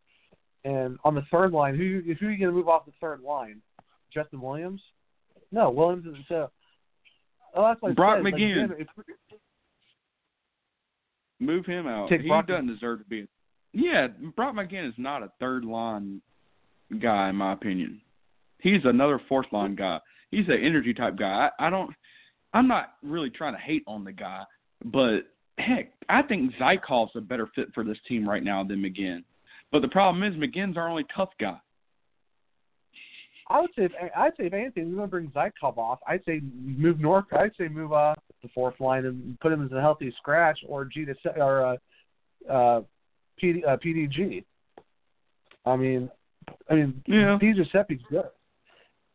And 0.64 0.98
on 1.04 1.14
the 1.14 1.22
third 1.30 1.52
line, 1.52 1.74
who 1.76 2.02
who 2.20 2.26
are 2.26 2.30
you 2.30 2.38
going 2.38 2.50
to 2.50 2.56
move 2.56 2.68
off 2.68 2.86
the 2.86 2.92
third 3.00 3.20
line? 3.22 3.60
Justin 4.12 4.40
Williams? 4.40 4.80
No, 5.50 5.70
Williams 5.70 6.06
isn't. 6.06 6.24
So, 6.28 6.50
oh, 7.54 7.62
that's 7.62 7.80
I 7.82 7.92
Brock 7.92 8.18
said. 8.18 8.24
Like, 8.24 8.34
McGinn. 8.34 8.80
if- 8.80 8.88
Move 11.40 11.66
him 11.66 11.88
out. 11.88 12.08
Take 12.08 12.20
he 12.20 12.28
Brock- 12.28 12.46
doesn't 12.46 12.68
deserve 12.68 13.00
to 13.00 13.04
be. 13.06 13.26
Yeah, 13.72 14.08
Brock 14.36 14.54
McGinn 14.54 14.86
is 14.88 14.94
not 14.96 15.22
a 15.22 15.32
third 15.40 15.64
line 15.64 16.20
guy 17.00 17.30
in 17.30 17.36
my 17.36 17.52
opinion. 17.52 18.00
He's 18.60 18.84
another 18.84 19.20
fourth 19.28 19.46
line 19.50 19.74
guy. 19.74 19.98
He's 20.30 20.46
an 20.48 20.60
energy 20.62 20.94
type 20.94 21.16
guy. 21.16 21.50
I, 21.58 21.66
I 21.66 21.70
don't. 21.70 21.90
I'm 22.54 22.68
not 22.68 22.94
really 23.02 23.30
trying 23.30 23.54
to 23.54 23.60
hate 23.60 23.82
on 23.86 24.04
the 24.04 24.12
guy, 24.12 24.44
but 24.84 25.22
heck, 25.58 25.92
I 26.08 26.22
think 26.22 26.52
Zykov's 26.54 27.12
a 27.16 27.20
better 27.20 27.48
fit 27.54 27.68
for 27.74 27.84
this 27.84 27.98
team 28.08 28.28
right 28.28 28.42
now 28.42 28.64
than 28.64 28.82
McGinn. 28.82 29.24
But 29.70 29.82
the 29.82 29.88
problem 29.88 30.22
is 30.22 30.34
McGinn's 30.34 30.76
our 30.76 30.88
only 30.88 31.06
tough 31.14 31.30
guy. 31.40 31.58
I 33.48 33.60
would 33.60 33.70
say, 33.76 33.84
if, 33.84 33.92
I'd 34.16 34.32
say 34.38 34.46
if 34.46 34.52
anything, 34.52 34.90
we're 34.90 35.06
going 35.06 35.08
to 35.08 35.10
bring 35.10 35.28
Zykov 35.30 35.76
off. 35.76 35.98
I'd 36.06 36.24
say 36.24 36.40
move 36.54 37.00
North. 37.00 37.26
I'd 37.32 37.52
say 37.58 37.68
move 37.68 37.92
uh 37.92 38.14
the 38.42 38.48
fourth 38.54 38.78
line 38.80 39.06
and 39.06 39.38
put 39.40 39.52
him 39.52 39.64
as 39.64 39.72
a 39.72 39.80
healthy 39.80 40.12
scratch 40.18 40.58
or 40.66 40.84
G 40.84 41.04
to 41.04 41.14
or 41.36 41.64
uh, 41.64 42.52
uh, 42.52 42.80
PD, 43.42 43.66
uh, 43.66 43.76
PDG. 43.76 44.44
I 45.64 45.76
mean, 45.76 46.10
I 46.68 46.74
mean, 46.74 47.02
Yeah. 47.06 47.38
Di 47.40 47.52
Giuseppe's 47.52 48.02
good. 48.10 48.24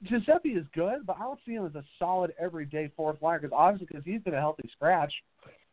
Giuseppe 0.04 0.50
is 0.50 0.66
good, 0.74 1.06
but 1.06 1.18
I 1.18 1.24
don't 1.24 1.40
see 1.46 1.54
him 1.54 1.66
as 1.66 1.76
a 1.76 1.84
solid 1.98 2.32
everyday 2.40 2.92
fourth 2.96 3.22
liner 3.22 3.40
because 3.40 3.56
obviously 3.58 3.88
because 3.88 4.06
he's 4.06 4.22
been 4.22 4.36
a 4.36 4.40
healthy 4.40 4.70
scratch 4.72 5.12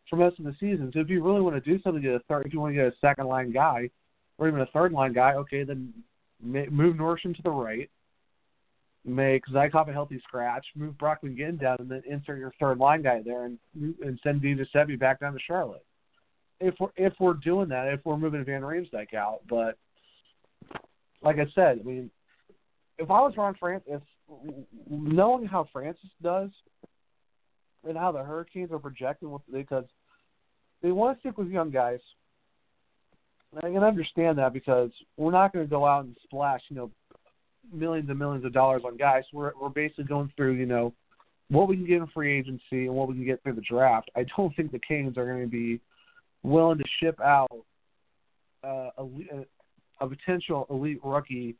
for 0.08 0.16
most 0.16 0.38
of 0.38 0.44
the 0.44 0.54
season. 0.60 0.90
So 0.92 1.00
if 1.00 1.08
you 1.08 1.22
really 1.22 1.40
want 1.40 1.62
to 1.62 1.70
do 1.70 1.80
something, 1.82 2.02
get 2.02 2.14
a 2.14 2.20
third. 2.20 2.46
If 2.46 2.52
you 2.52 2.60
want 2.60 2.72
to 2.72 2.76
get 2.76 2.86
a 2.86 2.96
second 3.00 3.26
line 3.26 3.52
guy 3.52 3.90
or 4.38 4.48
even 4.48 4.60
a 4.60 4.66
third 4.66 4.92
line 4.92 5.12
guy, 5.12 5.34
okay, 5.34 5.64
then 5.64 5.92
move 6.42 6.96
Norsham 6.96 7.34
to 7.34 7.42
the 7.42 7.50
right 7.50 7.88
make 9.04 9.44
Zykov 9.46 9.88
a 9.88 9.92
healthy 9.92 10.20
scratch, 10.26 10.64
move 10.74 10.96
Brock 10.98 11.20
McGinn 11.22 11.60
down, 11.60 11.76
and 11.78 11.90
then 11.90 12.02
insert 12.08 12.38
your 12.38 12.52
third 12.58 12.78
line 12.78 13.02
guy 13.02 13.22
there, 13.22 13.44
and 13.44 13.58
and 13.74 14.18
send 14.22 14.42
Di 14.42 14.54
Giuseppe 14.54 14.96
back 14.96 15.20
down 15.20 15.32
to 15.32 15.38
Charlotte. 15.46 15.84
If 16.60 16.74
we're 16.80 16.88
if 16.96 17.12
we're 17.20 17.34
doing 17.34 17.68
that, 17.68 17.88
if 17.88 18.00
we're 18.04 18.16
moving 18.16 18.44
Van 18.44 18.62
Riemsdyk 18.62 19.14
out, 19.14 19.40
but 19.48 19.76
like 21.22 21.38
I 21.38 21.46
said, 21.54 21.80
I 21.80 21.82
mean, 21.82 22.10
if 22.98 23.10
I 23.10 23.20
was 23.20 23.34
Ron 23.36 23.54
France, 23.58 23.84
if 23.86 24.02
knowing 24.88 25.46
how 25.46 25.68
Francis 25.72 26.10
does 26.22 26.50
and 27.86 27.96
how 27.96 28.12
the 28.12 28.22
Hurricanes 28.22 28.72
are 28.72 28.78
projecting, 28.78 29.30
with 29.30 29.42
because 29.52 29.84
they 30.82 30.92
want 30.92 31.16
to 31.16 31.20
stick 31.20 31.38
with 31.38 31.48
young 31.48 31.70
guys. 31.70 32.00
And 33.52 33.64
I 33.64 33.72
can 33.72 33.84
understand 33.84 34.38
that 34.38 34.52
because 34.52 34.90
we're 35.16 35.30
not 35.30 35.52
going 35.52 35.64
to 35.64 35.70
go 35.70 35.86
out 35.86 36.04
and 36.04 36.16
splash, 36.24 36.60
you 36.68 36.76
know, 36.76 36.90
millions 37.72 38.08
and 38.10 38.18
millions 38.18 38.44
of 38.44 38.52
dollars 38.52 38.82
on 38.84 38.96
guys. 38.96 39.24
We're 39.32 39.52
we're 39.60 39.68
basically 39.68 40.04
going 40.04 40.32
through, 40.36 40.52
you 40.52 40.66
know, 40.66 40.92
what 41.50 41.68
we 41.68 41.76
can 41.76 41.86
get 41.86 41.98
in 41.98 42.06
free 42.08 42.36
agency 42.36 42.86
and 42.86 42.94
what 42.94 43.08
we 43.08 43.14
can 43.14 43.24
get 43.24 43.42
through 43.42 43.54
the 43.54 43.62
draft. 43.62 44.10
I 44.16 44.24
don't 44.36 44.54
think 44.56 44.72
the 44.72 44.80
Canes 44.80 45.16
are 45.16 45.26
going 45.26 45.42
to 45.42 45.50
be 45.50 45.80
willing 46.42 46.78
to 46.78 46.84
ship 47.00 47.20
out 47.20 47.50
uh, 48.62 48.90
a, 48.98 49.06
a 50.00 50.08
potential 50.08 50.66
elite 50.70 51.00
rookie 51.04 51.56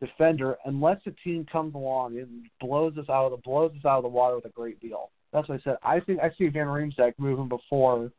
defender 0.00 0.56
unless 0.66 0.98
a 1.06 1.10
team 1.24 1.46
comes 1.50 1.74
along 1.74 2.18
and 2.18 2.46
blows 2.60 2.96
us 2.98 3.08
out 3.08 3.26
of 3.26 3.30
the 3.30 3.36
blows 3.38 3.72
us 3.72 3.84
out 3.84 3.98
of 3.98 4.02
the 4.02 4.08
water 4.08 4.36
with 4.36 4.44
a 4.44 4.50
great 4.50 4.80
deal. 4.80 5.10
That's 5.36 5.50
what 5.50 5.60
I 5.60 5.62
said. 5.64 5.76
I 5.82 6.00
think 6.00 6.20
I 6.20 6.30
see 6.38 6.48
Van 6.48 6.66
Riemsdyk 6.66 7.12
moving 7.18 7.46
before 7.46 8.10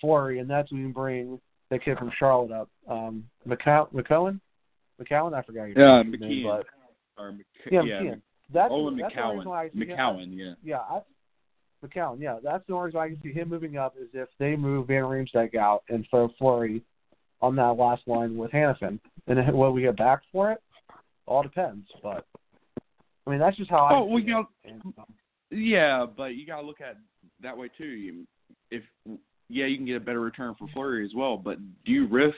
Fleury, 0.00 0.40
and 0.40 0.50
that's 0.50 0.72
when 0.72 0.80
you 0.80 0.88
bring 0.88 1.40
the 1.70 1.78
kid 1.78 1.96
from 1.98 2.10
Charlotte 2.18 2.50
up, 2.50 2.68
um, 2.88 3.22
McCow- 3.46 3.88
McCowan. 3.92 4.40
McCowan, 5.00 5.34
I 5.34 5.42
forgot 5.42 5.66
your 5.68 5.78
Yeah, 5.78 6.02
name, 6.02 6.14
McKeown. 6.14 6.42
but 6.42 6.66
Or 7.22 7.30
Mc- 7.30 7.46
yeah, 7.70 7.82
yeah, 7.82 8.00
McKeown. 8.00 8.22
That's 8.50 8.72
Olin 8.72 8.96
that's 8.96 9.14
the 9.14 9.22
reason 9.22 9.48
why 9.48 9.64
I 9.66 9.68
McCowan. 9.68 9.96
McCowan, 9.96 10.36
yeah. 10.36 10.54
yeah, 10.64 10.78
I, 10.80 11.02
McCown. 11.86 12.20
Yeah, 12.20 12.40
that's 12.42 12.66
the 12.66 12.72
only 12.72 12.86
reason 12.86 13.00
I 13.00 13.08
can 13.10 13.22
see 13.22 13.32
him 13.32 13.48
moving 13.48 13.76
up 13.76 13.94
is 13.96 14.08
if 14.12 14.28
they 14.40 14.56
move 14.56 14.88
Van 14.88 15.04
Riemsdyk 15.04 15.54
out 15.54 15.84
and 15.88 16.04
throw 16.10 16.26
Fleury 16.40 16.82
on 17.40 17.54
that 17.54 17.76
last 17.76 18.02
line 18.08 18.36
with 18.36 18.50
Hanifin, 18.50 18.98
and 19.28 19.38
then 19.38 19.56
what 19.56 19.74
we 19.74 19.82
get 19.82 19.96
back 19.96 20.22
for 20.32 20.50
it, 20.50 20.60
all 21.26 21.44
depends. 21.44 21.86
But 22.02 22.26
I 23.28 23.30
mean, 23.30 23.38
that's 23.38 23.56
just 23.56 23.70
how 23.70 23.84
I. 23.84 23.94
Oh, 23.94 24.06
we 24.06 24.24
see 24.24 24.32
it. 24.32 24.82
Yeah, 25.50 26.06
but 26.16 26.34
you 26.34 26.46
gotta 26.46 26.66
look 26.66 26.80
at 26.80 26.96
that 27.42 27.56
way 27.56 27.68
too. 27.76 28.24
If 28.70 28.82
yeah, 29.48 29.66
you 29.66 29.76
can 29.76 29.86
get 29.86 29.96
a 29.96 30.00
better 30.00 30.20
return 30.20 30.54
for 30.58 30.68
Fleury 30.74 31.04
as 31.04 31.12
well, 31.14 31.36
but 31.36 31.58
do 31.84 31.92
you 31.92 32.06
risk? 32.06 32.36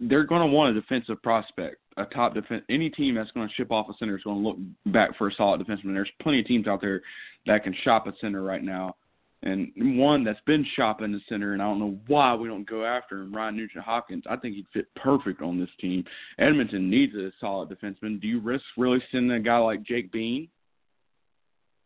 They're 0.00 0.24
going 0.24 0.42
to 0.42 0.54
want 0.54 0.76
a 0.76 0.80
defensive 0.80 1.22
prospect, 1.22 1.76
a 1.96 2.04
top 2.04 2.34
defense. 2.34 2.64
Any 2.68 2.90
team 2.90 3.14
that's 3.14 3.30
going 3.30 3.48
to 3.48 3.54
ship 3.54 3.72
off 3.72 3.88
a 3.88 3.94
center 3.98 4.16
is 4.16 4.22
going 4.24 4.42
to 4.42 4.48
look 4.48 4.58
back 4.86 5.16
for 5.16 5.28
a 5.28 5.34
solid 5.34 5.60
defenseman. 5.60 5.94
There's 5.94 6.10
plenty 6.20 6.40
of 6.40 6.46
teams 6.46 6.66
out 6.66 6.82
there 6.82 7.00
that 7.46 7.64
can 7.64 7.74
shop 7.82 8.06
a 8.06 8.12
center 8.20 8.42
right 8.42 8.62
now, 8.62 8.96
and 9.42 9.72
one 9.98 10.22
that's 10.22 10.40
been 10.44 10.66
shopping 10.76 11.12
the 11.12 11.20
center, 11.30 11.54
and 11.54 11.62
I 11.62 11.66
don't 11.66 11.78
know 11.78 11.98
why 12.08 12.34
we 12.34 12.48
don't 12.48 12.68
go 12.68 12.84
after 12.84 13.22
him. 13.22 13.34
Ryan 13.34 13.56
Nugent 13.56 13.84
Hopkins, 13.84 14.24
I 14.28 14.36
think 14.36 14.56
he'd 14.56 14.66
fit 14.74 14.86
perfect 14.96 15.40
on 15.40 15.58
this 15.58 15.70
team. 15.80 16.04
Edmonton 16.38 16.90
needs 16.90 17.14
a 17.14 17.30
solid 17.40 17.70
defenseman. 17.70 18.20
Do 18.20 18.26
you 18.28 18.40
risk 18.40 18.64
really 18.76 19.02
sending 19.10 19.30
a 19.30 19.40
guy 19.40 19.56
like 19.58 19.82
Jake 19.84 20.12
Bean? 20.12 20.48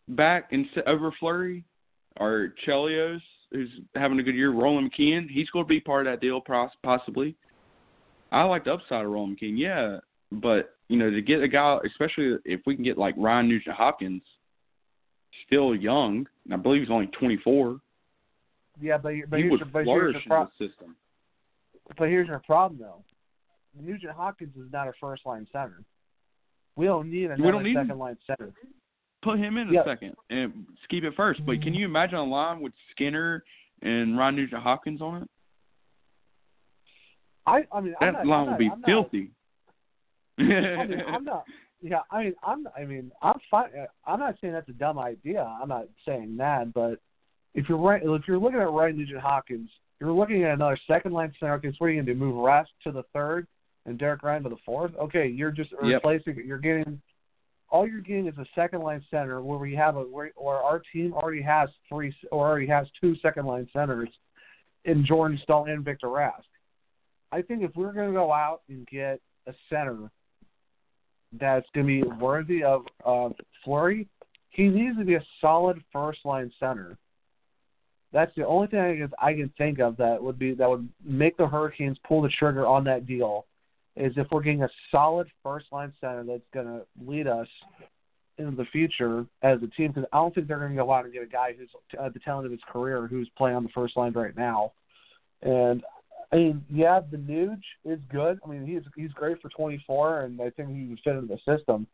Back 0.09 0.49
instead 0.51 0.85
over 0.87 1.13
Fleury 1.19 1.65
or 2.21 2.53
Chelios, 2.67 3.21
who's 3.51 3.71
having 3.95 4.19
a 4.19 4.23
good 4.23 4.35
year. 4.35 4.53
Roland 4.53 4.93
McKeown, 4.93 5.29
he's 5.31 5.49
going 5.51 5.65
to 5.65 5.69
be 5.69 5.81
part 5.81 6.07
of 6.07 6.13
that 6.13 6.21
deal, 6.21 6.43
possibly. 6.83 7.35
I 8.33 8.43
like 8.43 8.65
the 8.65 8.75
upside 8.75 9.05
of 9.05 9.11
Roland 9.11 9.39
McKeown, 9.41 9.59
yeah, 9.59 9.99
but 10.33 10.75
you 10.89 10.99
know 10.99 11.11
to 11.11 11.23
get 11.23 11.43
a 11.43 11.49
guy, 11.49 11.79
especially 11.87 12.37
if 12.45 12.61
we 12.67 12.75
can 12.75 12.85
get 12.85 12.99
like 12.99 13.15
Ryan 13.17 13.49
Nugent 13.49 13.77
Hopkins, 13.77 14.23
still 15.47 15.75
young. 15.75 16.27
and 16.45 16.55
I 16.55 16.57
believe 16.57 16.83
he's 16.83 16.91
only 16.91 17.07
24. 17.09 17.79
yeah, 18.81 18.99
but 18.99 19.13
but 19.29 19.39
he 19.39 19.45
here's 19.45 19.61
would 19.61 19.73
but 19.73 19.85
here's 19.85 19.87
flourish 19.87 20.17
your 20.27 20.41
in 20.41 20.49
the 20.59 20.69
system. 20.69 20.97
but 21.97 22.09
here's 22.09 22.29
our 22.29 22.41
problem 22.41 22.81
though. 22.81 23.03
Nugent 23.81 24.13
Hopkins 24.13 24.55
is 24.57 24.71
not 24.73 24.89
a 24.89 24.93
first 25.01 25.25
line 25.27 25.47
center. 25.53 25.83
We 26.77 26.87
don't 26.87 27.11
need 27.11 27.31
another 27.31 27.53
don't 27.53 27.63
need 27.63 27.77
him. 27.77 27.87
second 27.87 27.99
line 27.99 28.19
center. 28.27 28.53
Put 29.25 29.39
him 29.39 29.57
in 29.57 29.71
a 29.71 29.73
Yeah. 29.73 29.85
second 29.85 30.15
and 30.29 30.67
keep 30.91 31.03
it 31.03 31.15
first. 31.17 31.45
But 31.47 31.63
can 31.63 31.73
you 31.73 31.87
imagine 31.87 32.17
a 32.19 32.25
line 32.25 32.61
with 32.61 32.75
Skinner 32.91 33.43
and 33.83 34.19
Ryan 34.19 34.37
Nugent 34.37 34.63
Hopkins 34.63 35.01
on 35.01 35.23
it? 35.23 35.31
I 37.47 37.67
I 37.73 37.81
mean 37.81 37.95
That 38.01 38.13
not, 38.13 38.27
line 38.27 38.47
would 38.49 38.59
be 38.59 38.71
I'm 38.71 38.81
not, 38.81 38.87
filthy. 38.87 39.31
I 40.39 40.43
mean, 40.43 41.01
I'm 41.09 41.25
not. 41.25 41.45
Yeah, 41.81 42.01
I 42.11 42.25
mean, 42.25 42.35
I'm. 42.43 42.67
I 42.77 42.85
mean, 42.85 43.13
I'm 43.23 43.39
fine. 43.51 43.69
Uh, 43.79 43.87
I'm 44.07 44.19
not 44.19 44.37
saying 44.41 44.53
that's 44.53 44.69
a 44.69 44.73
dumb 44.73 44.99
idea. 44.99 45.43
I'm 45.43 45.69
not 45.69 45.87
saying 46.07 46.37
that, 46.39 46.73
but 46.73 46.99
if 47.55 47.69
you're 47.69 47.79
right, 47.79 48.03
if 48.03 48.23
you're 48.27 48.39
looking 48.39 48.61
at 48.61 48.71
Ryan 48.71 48.97
Nugent 48.97 49.21
Hopkins, 49.21 49.71
you're 50.01 50.13
looking 50.13 50.43
at 50.45 50.55
another 50.55 50.79
second 50.87 51.13
line 51.13 51.33
center. 51.39 51.55
Okay, 51.55 51.69
so 51.71 51.75
what 51.79 51.87
are 51.87 51.91
you 51.91 51.97
going 52.03 52.07
to 52.07 52.15
do? 52.15 52.19
Move 52.19 52.37
Rask 52.37 52.67
to 52.85 52.93
the 52.93 53.05
third 53.13 53.47
and 53.87 53.99
Derek 53.99 54.23
Ryan 54.23 54.43
to 54.45 54.49
the 54.49 54.57
fourth? 54.65 54.93
Okay, 54.97 55.27
you're 55.29 55.51
just 55.51 55.73
Yep. 55.73 56.03
replacing. 56.05 56.47
You're 56.47 56.59
getting. 56.59 57.01
All 57.75 57.89
you're 57.89 58.03
getting 58.03 58.29
is 58.29 58.39
a 58.39 58.47
second 58.55 58.83
line 58.83 59.05
center 59.11 59.43
where 59.43 59.59
we 59.59 59.75
have 59.75 59.97
a 59.97 60.03
where 60.03 60.31
or 60.37 60.59
our 60.59 60.81
team 60.93 61.13
already 61.13 61.43
has 61.43 61.69
three 61.89 62.15
or 62.31 62.47
already 62.47 62.69
has 62.69 62.87
two 63.01 63.17
second 63.17 63.47
line 63.47 63.69
centers, 63.73 64.09
in 64.85 65.05
Jordan 65.05 65.41
Staal 65.43 65.65
and 65.65 65.85
Victor 65.85 66.07
Rask. 66.07 66.45
I 67.33 67.43
think 67.43 67.65
if 67.65 67.75
we're 67.75 67.93
going 67.93 68.07
to 68.07 68.15
go 68.15 68.33
out 68.33 68.61
and 68.69 68.87
get 68.87 69.21
a 69.49 69.55
center 69.69 70.09
that's 71.41 71.67
going 71.75 71.85
to 71.89 72.05
be 72.05 72.09
worthy 72.21 72.63
of 72.63 72.83
uh, 73.05 73.31
Fleury, 73.65 74.07
he 74.51 74.69
needs 74.69 74.97
to 74.99 75.05
be 75.05 75.17
a 75.17 75.25
solid 75.41 75.83
first 75.93 76.21
line 76.25 76.53
center. 76.61 76.97
That's 78.13 78.31
the 78.37 78.47
only 78.47 78.69
thing 78.69 79.09
I 79.21 79.33
can 79.33 79.53
think 79.59 79.81
of 79.81 79.97
that 79.97 80.23
would 80.23 80.39
be 80.39 80.55
that 80.55 80.71
would 80.71 80.89
make 81.05 81.37
the 81.37 81.49
Hurricanes 81.49 81.99
pull 82.07 82.23
the 82.23 82.29
trigger 82.29 82.69
on 82.69 82.85
that 82.85 83.05
deal. 83.05 83.47
Is 83.97 84.13
if 84.17 84.27
we're 84.31 84.43
getting 84.43 84.65
a 84.65 84.71
solid 84.91 85.29
first 85.43 85.67
line 85.71 85.93
center 86.01 86.25
that's 86.25 86.43
going 86.53 86.67
to 86.67 86.83
lead 87.07 87.29
us 87.29 87.47
into 88.39 88.57
the 88.57 88.65
future 88.67 89.25
as 89.43 89.59
a 89.63 89.69
team. 89.69 89.93
Because 89.93 90.09
I 90.13 90.17
don't 90.17 90.35
think 90.35 90.49
they're 90.49 90.59
going 90.59 90.71
to 90.73 90.77
go 90.77 90.93
out 90.93 91.05
and 91.05 91.15
get 91.15 91.23
a 91.23 91.27
guy 91.27 91.55
who's 91.57 91.69
at 92.03 92.13
the 92.13 92.21
talent 92.21 92.47
of 92.47 92.53
his 92.53 92.61
career 92.71 93.07
who's 93.07 93.29
playing 93.37 93.57
on 93.57 93.63
the 93.63 93.71
first 93.75 93.97
line 93.97 94.13
right 94.13 94.37
now. 94.37 94.73
And 95.43 95.83
I 96.33 96.37
mean, 96.37 96.65
yeah, 96.71 97.01
the 97.11 97.17
Nuge 97.17 97.63
is 97.85 98.01
good. 98.11 98.41
I 98.45 98.49
mean, 98.49 98.67
he's 98.67 98.83
he's 98.97 99.13
great 99.13 99.41
for 99.41 99.49
24, 99.51 100.23
and 100.23 100.41
I 100.41 100.51
think 100.51 100.71
he 100.71 100.87
would 100.87 101.01
fit 101.05 101.17
into 101.17 101.35
the 101.35 101.57
system. 101.57 101.87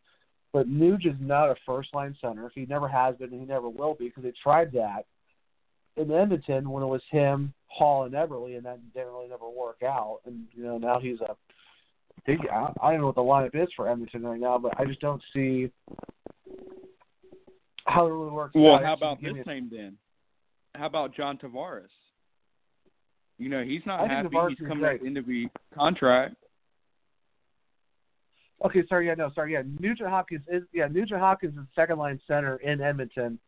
But 0.53 0.68
Nuge 0.68 1.07
is 1.07 1.16
not 1.20 1.51
a 1.51 1.57
first 1.66 1.94
line 1.94 2.16
center. 2.20 2.51
He 2.55 2.66
never 2.66 2.88
has 2.88 3.16
been, 3.16 3.30
and 3.30 3.40
he 3.40 3.46
never 3.46 3.68
will 3.68 3.94
be 3.94 4.07
because 4.07 4.22
they 4.22 4.32
tried 4.42 4.72
that 4.72 5.05
in 5.96 6.11
Edmonton 6.11 6.70
when 6.70 6.82
it 6.82 6.86
was 6.86 7.03
him, 7.11 7.53
Hall, 7.68 8.05
and 8.05 8.14
Eberle, 8.14 8.57
and 8.57 8.64
that 8.64 8.78
didn't 8.94 9.12
really 9.12 9.28
never 9.28 9.48
work 9.48 9.82
out. 9.82 10.20
And 10.24 10.46
you 10.53 10.64
know 10.64 10.78
now 10.78 10.98
he's 10.98 11.20
a 11.20 11.36
big. 12.26 12.40
I, 12.52 12.72
I 12.82 12.92
don't 12.92 13.00
know 13.00 13.06
what 13.06 13.14
the 13.14 13.22
lineup 13.22 13.62
is 13.62 13.68
for 13.74 13.88
Edmonton 13.88 14.22
right 14.22 14.40
now, 14.40 14.58
but 14.58 14.78
I 14.78 14.84
just 14.84 15.00
don't 15.00 15.22
see 15.32 15.70
how 17.86 18.06
it 18.06 18.10
really 18.10 18.30
works. 18.30 18.52
Well, 18.54 18.74
out. 18.74 18.84
how 18.84 18.94
about 18.94 19.20
this 19.20 19.34
name 19.46 19.68
then? 19.72 19.96
How 20.74 20.86
about 20.86 21.14
John 21.14 21.38
Tavares? 21.38 21.88
You 23.38 23.48
know, 23.48 23.62
he's 23.62 23.82
not 23.86 24.00
I 24.00 24.06
happy. 24.06 24.28
Tavares 24.28 24.50
He's 24.50 24.68
coming 24.68 24.84
at 24.84 25.00
the 25.00 25.06
end 25.06 25.16
of 25.16 25.26
the 25.26 25.48
contract. 25.74 26.36
Okay, 28.64 28.82
sorry, 28.88 29.06
yeah, 29.06 29.14
no, 29.14 29.30
sorry, 29.34 29.54
yeah. 29.54 29.62
Nugent 29.78 30.10
Hopkins 30.10 30.44
is 30.48 30.62
yeah, 30.72 30.86
Nugent 30.86 31.18
Hopkins 31.18 31.56
is 31.56 31.64
second 31.74 31.98
line 31.98 32.20
center 32.26 32.56
in 32.56 32.82
Edmonton, 32.82 33.38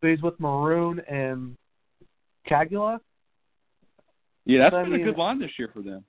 but 0.00 0.10
he's 0.10 0.22
with 0.22 0.38
Maroon 0.40 1.00
and 1.08 1.56
Caggiula. 2.50 2.98
Yeah, 4.44 4.60
that's 4.62 4.72
But 4.72 4.78
I 4.78 4.84
been 4.84 5.00
a 5.00 5.04
good 5.04 5.16
line 5.16 5.40
this 5.40 5.52
year 5.58 5.70
for 5.72 5.82
them. 5.82 6.04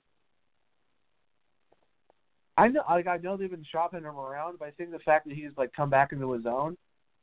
I 2.57 2.67
know, 2.69 2.81
like, 2.89 3.07
I 3.07 3.17
know 3.17 3.37
they've 3.37 3.49
been 3.51 3.65
shopping 3.71 3.99
him 3.99 4.17
around, 4.17 4.57
but 4.59 4.67
I 4.67 4.71
think 4.71 4.91
the 4.91 4.99
fact 4.99 5.27
that 5.27 5.35
he's 5.35 5.51
like 5.57 5.71
come 5.73 5.89
back 5.89 6.11
into 6.11 6.31
his 6.33 6.45
own. 6.45 6.75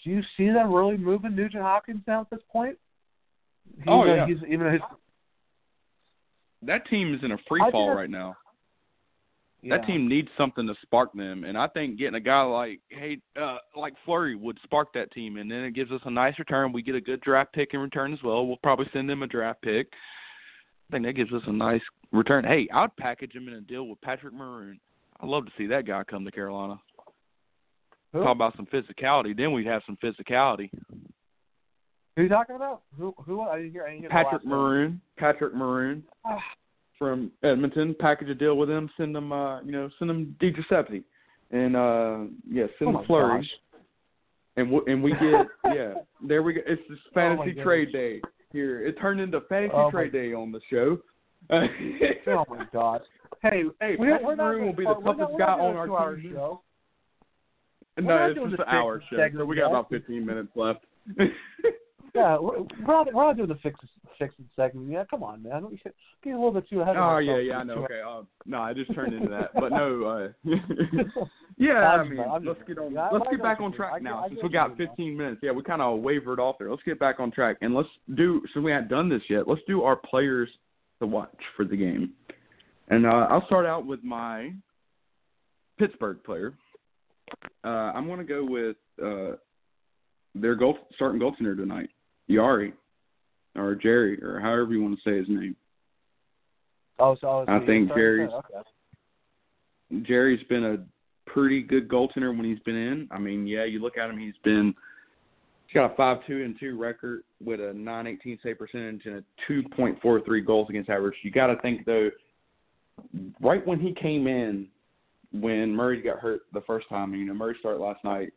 Do 0.02 0.10
you 0.10 0.22
see 0.36 0.46
them 0.50 0.72
really 0.72 0.96
moving 0.96 1.34
Nugent 1.34 1.62
Hopkins 1.62 2.02
now 2.06 2.20
at 2.22 2.30
this 2.30 2.40
point? 2.50 2.76
He's, 3.76 3.84
Oh, 3.88 4.02
uh, 4.02 4.04
yeah. 4.14 4.26
he's 4.26 4.36
even 4.48 4.72
his 4.72 4.82
That 6.62 6.86
team 6.88 7.14
is 7.14 7.20
in 7.22 7.32
a 7.32 7.38
free 7.48 7.60
fall 7.70 7.94
right 7.94 8.10
now. 8.10 8.36
yeah. 9.62 9.76
That 9.78 9.86
team 9.86 10.08
needs 10.08 10.28
something 10.36 10.66
to 10.66 10.74
spark 10.82 11.12
them, 11.14 11.44
and 11.44 11.56
I 11.58 11.66
think 11.68 11.98
getting 11.98 12.14
a 12.16 12.20
guy 12.20 12.42
like 12.42 12.80
hey, 12.90 13.18
uh, 13.40 13.56
like 13.76 13.94
Fleury 14.04 14.36
would 14.36 14.58
spark 14.62 14.92
that 14.94 15.10
team, 15.12 15.36
and 15.38 15.50
then 15.50 15.64
it 15.64 15.74
gives 15.74 15.90
us 15.90 16.00
a 16.04 16.10
nice 16.10 16.38
return. 16.38 16.72
We 16.72 16.82
get 16.82 16.94
a 16.94 17.00
good 17.00 17.20
draft 17.22 17.52
pick 17.52 17.72
in 17.72 17.80
return 17.80 18.12
as 18.12 18.22
well. 18.22 18.46
We'll 18.46 18.58
probably 18.62 18.86
send 18.92 19.08
them 19.08 19.22
a 19.22 19.26
draft 19.26 19.62
pick. 19.62 19.88
I 20.90 20.92
think 20.92 21.06
that 21.06 21.14
gives 21.14 21.32
us 21.32 21.42
a 21.46 21.52
nice 21.52 21.80
return. 22.12 22.44
Hey, 22.44 22.68
I'd 22.72 22.94
package 22.98 23.32
him 23.32 23.48
in 23.48 23.54
a 23.54 23.60
deal 23.62 23.88
with 23.88 24.00
Patrick 24.02 24.34
Maroon. 24.34 24.78
I'd 25.20 25.28
love 25.28 25.46
to 25.46 25.52
see 25.56 25.66
that 25.68 25.86
guy 25.86 26.02
come 26.04 26.24
to 26.24 26.30
Carolina. 26.30 26.80
Who? 28.12 28.22
Talk 28.22 28.34
about 28.36 28.56
some 28.56 28.66
physicality. 28.66 29.36
Then 29.36 29.52
we'd 29.52 29.66
have 29.66 29.82
some 29.86 29.96
physicality. 30.02 30.70
Who 32.16 32.20
are 32.20 32.22
you 32.24 32.28
talking 32.28 32.56
about? 32.56 32.82
Who? 32.96 33.14
Who? 33.26 33.40
I 33.42 33.56
didn't 33.56 33.72
hear. 33.72 33.84
I 33.84 33.90
didn't 33.90 34.00
hear 34.02 34.10
Patrick. 34.10 34.44
Maroon. 34.44 35.00
Patrick 35.16 35.54
Maroon 35.54 36.04
from 36.98 37.32
Edmonton. 37.42 37.94
Package 37.98 38.28
a 38.28 38.34
deal 38.34 38.56
with 38.56 38.70
him. 38.70 38.88
Send 38.96 39.14
them, 39.14 39.32
uh, 39.32 39.60
you 39.62 39.72
know, 39.72 39.88
send 39.98 40.10
them 40.10 40.36
Di 40.40 40.52
Giuseppe, 40.52 41.02
and 41.50 41.74
uh, 41.74 42.18
yeah, 42.48 42.64
oh 42.64 42.68
send 42.78 42.92
my 42.92 43.00
them 43.00 43.06
Fleury. 43.06 43.40
gosh. 43.40 43.50
And 44.56 44.70
we, 44.70 44.80
and 44.86 45.02
we 45.02 45.10
get 45.12 45.46
yeah, 45.74 45.94
there 46.22 46.44
we 46.44 46.52
go. 46.52 46.60
It's 46.66 46.82
this 46.88 46.98
Oh, 47.08 47.10
fantasy 47.14 47.46
goodness. 47.50 47.64
trade 47.64 47.92
day 47.92 48.20
here. 48.52 48.86
It 48.86 48.92
turned 49.00 49.20
into 49.20 49.40
fantasy 49.48 49.72
Oh, 49.74 49.90
trade 49.90 50.12
day 50.12 50.32
on 50.32 50.52
the 50.52 50.60
show. 50.70 50.98
Oh 52.26 52.44
my 52.48 52.64
god. 52.72 53.02
Hey, 53.42 53.64
Hey, 53.80 53.96
we're, 53.98 54.12
Patrick 54.12 54.26
we're 54.26 54.34
not 54.36 54.44
Maroon 54.44 54.66
will 54.66 54.72
be 54.72 54.84
the 54.84 54.94
toughest 54.94 55.38
guy 55.38 55.44
on 55.44 55.76
our 55.76 56.16
team. 56.16 56.32
show. 56.32 56.62
No, 58.00 58.26
it's 58.26 58.38
just 58.38 58.60
an 58.60 58.66
hour 58.68 59.02
show, 59.10 59.16
so 59.36 59.44
we 59.44 59.56
got 59.56 59.68
about 59.68 59.88
15 59.90 60.24
minutes 60.24 60.50
left. 60.56 60.84
Yeah, 62.14 62.38
we're, 62.38 62.60
we're 62.60 62.86
not 62.86 63.12
we're 63.12 63.26
not 63.26 63.36
doing 63.36 63.48
the 63.48 63.56
fix 63.56 63.76
fixing 64.20 64.48
segment. 64.54 64.88
Yeah, 64.88 65.02
come 65.10 65.24
on, 65.24 65.42
man. 65.42 65.68
We 65.68 65.78
get 65.78 65.94
get 66.22 66.30
a 66.30 66.36
little 66.36 66.52
bit 66.52 66.68
too 66.70 66.80
ahead 66.80 66.96
of 66.96 67.02
oh 67.02 67.18
yeah, 67.18 67.38
yeah, 67.38 67.56
I 67.56 67.64
know. 67.64 67.84
Okay, 67.84 68.00
uh, 68.08 68.22
no, 68.46 68.58
I 68.60 68.72
just 68.72 68.94
turned 68.94 69.14
into 69.14 69.28
that, 69.30 69.50
but 69.52 69.68
no. 69.70 70.04
Uh, 70.04 70.54
yeah, 71.58 71.72
I 71.72 72.08
mean, 72.08 72.24
let's 72.44 72.60
get 72.68 72.78
on. 72.78 72.92
yeah, 72.92 73.08
let's 73.12 73.26
get 73.32 73.42
back 73.42 73.60
on 73.60 73.72
track 73.72 73.94
get- 73.94 74.02
now 74.04 74.26
since 74.28 74.38
we 74.44 74.48
got 74.48 74.70
you 74.70 74.76
mean 74.76 74.86
now. 74.86 74.92
15 74.92 75.16
minutes. 75.16 75.40
Yeah, 75.42 75.50
we 75.50 75.64
kind 75.64 75.82
of 75.82 76.02
wavered 76.02 76.38
off 76.38 76.54
there. 76.60 76.70
Let's 76.70 76.84
get 76.84 77.00
back 77.00 77.18
on 77.18 77.32
track 77.32 77.56
and 77.62 77.74
let's 77.74 77.88
do. 78.14 78.40
Since 78.54 78.64
we 78.64 78.70
haven't 78.70 78.90
done 78.90 79.08
this 79.08 79.22
yet, 79.28 79.48
let's 79.48 79.62
do 79.66 79.82
our 79.82 79.96
players 79.96 80.48
to 81.00 81.06
watch 81.06 81.34
for 81.56 81.64
the 81.64 81.76
game. 81.76 82.12
And 82.88 83.06
uh, 83.06 83.26
I'll 83.30 83.46
start 83.46 83.66
out 83.66 83.86
with 83.86 84.02
my 84.04 84.52
Pittsburgh 85.78 86.22
player. 86.24 86.54
Uh, 87.64 87.68
I'm 87.68 88.06
going 88.06 88.18
to 88.18 88.24
go 88.24 88.44
with 88.44 88.76
uh, 89.02 89.36
their 90.34 90.54
goal 90.54 90.78
starting 90.94 91.20
goaltender 91.20 91.56
tonight, 91.56 91.88
Yari, 92.30 92.72
or 93.56 93.74
Jerry, 93.74 94.22
or 94.22 94.40
however 94.40 94.72
you 94.72 94.82
want 94.82 94.98
to 95.02 95.10
say 95.10 95.18
his 95.18 95.28
name. 95.28 95.56
Oh, 96.98 97.16
so 97.20 97.28
oh, 97.28 97.44
I 97.48 97.64
think 97.66 97.88
Jarry's- 97.88 98.30
Okay. 98.32 98.68
Jarry's 100.02 100.44
been 100.48 100.64
a 100.64 101.30
pretty 101.30 101.62
good 101.62 101.88
goaltender 101.88 102.36
when 102.36 102.44
he's 102.44 102.58
been 102.60 102.76
in. 102.76 103.08
I 103.10 103.18
mean, 103.18 103.46
yeah, 103.46 103.64
you 103.64 103.80
look 103.80 103.96
at 103.96 104.10
him, 104.10 104.18
he's 104.18 104.34
been 104.42 104.74
he's 105.66 105.74
got 105.74 105.92
a 105.92 105.96
five 105.96 106.18
two 106.26 106.44
and 106.44 106.58
two 106.58 106.78
record 106.78 107.22
with 107.42 107.60
a 107.60 107.72
nine 107.74 108.06
eighteen 108.06 108.38
save 108.42 108.58
percentage 108.58 109.02
and 109.06 109.16
a 109.16 109.24
two 109.46 109.62
point 109.76 110.00
four 110.00 110.20
three 110.20 110.40
goals 110.40 110.68
against 110.70 110.90
average. 110.90 111.14
You 111.22 111.30
gotta 111.30 111.56
think 111.62 111.84
though 111.84 112.10
right 113.40 113.66
when 113.66 113.80
he 113.80 113.92
came 113.94 114.26
in 114.26 114.68
when 115.32 115.74
Murray 115.74 116.00
got 116.00 116.20
hurt 116.20 116.42
the 116.52 116.60
first 116.60 116.88
time, 116.88 117.14
you 117.14 117.24
know, 117.24 117.34
Murray 117.34 117.56
started 117.58 117.82
last 117.82 118.04
night, 118.04 118.32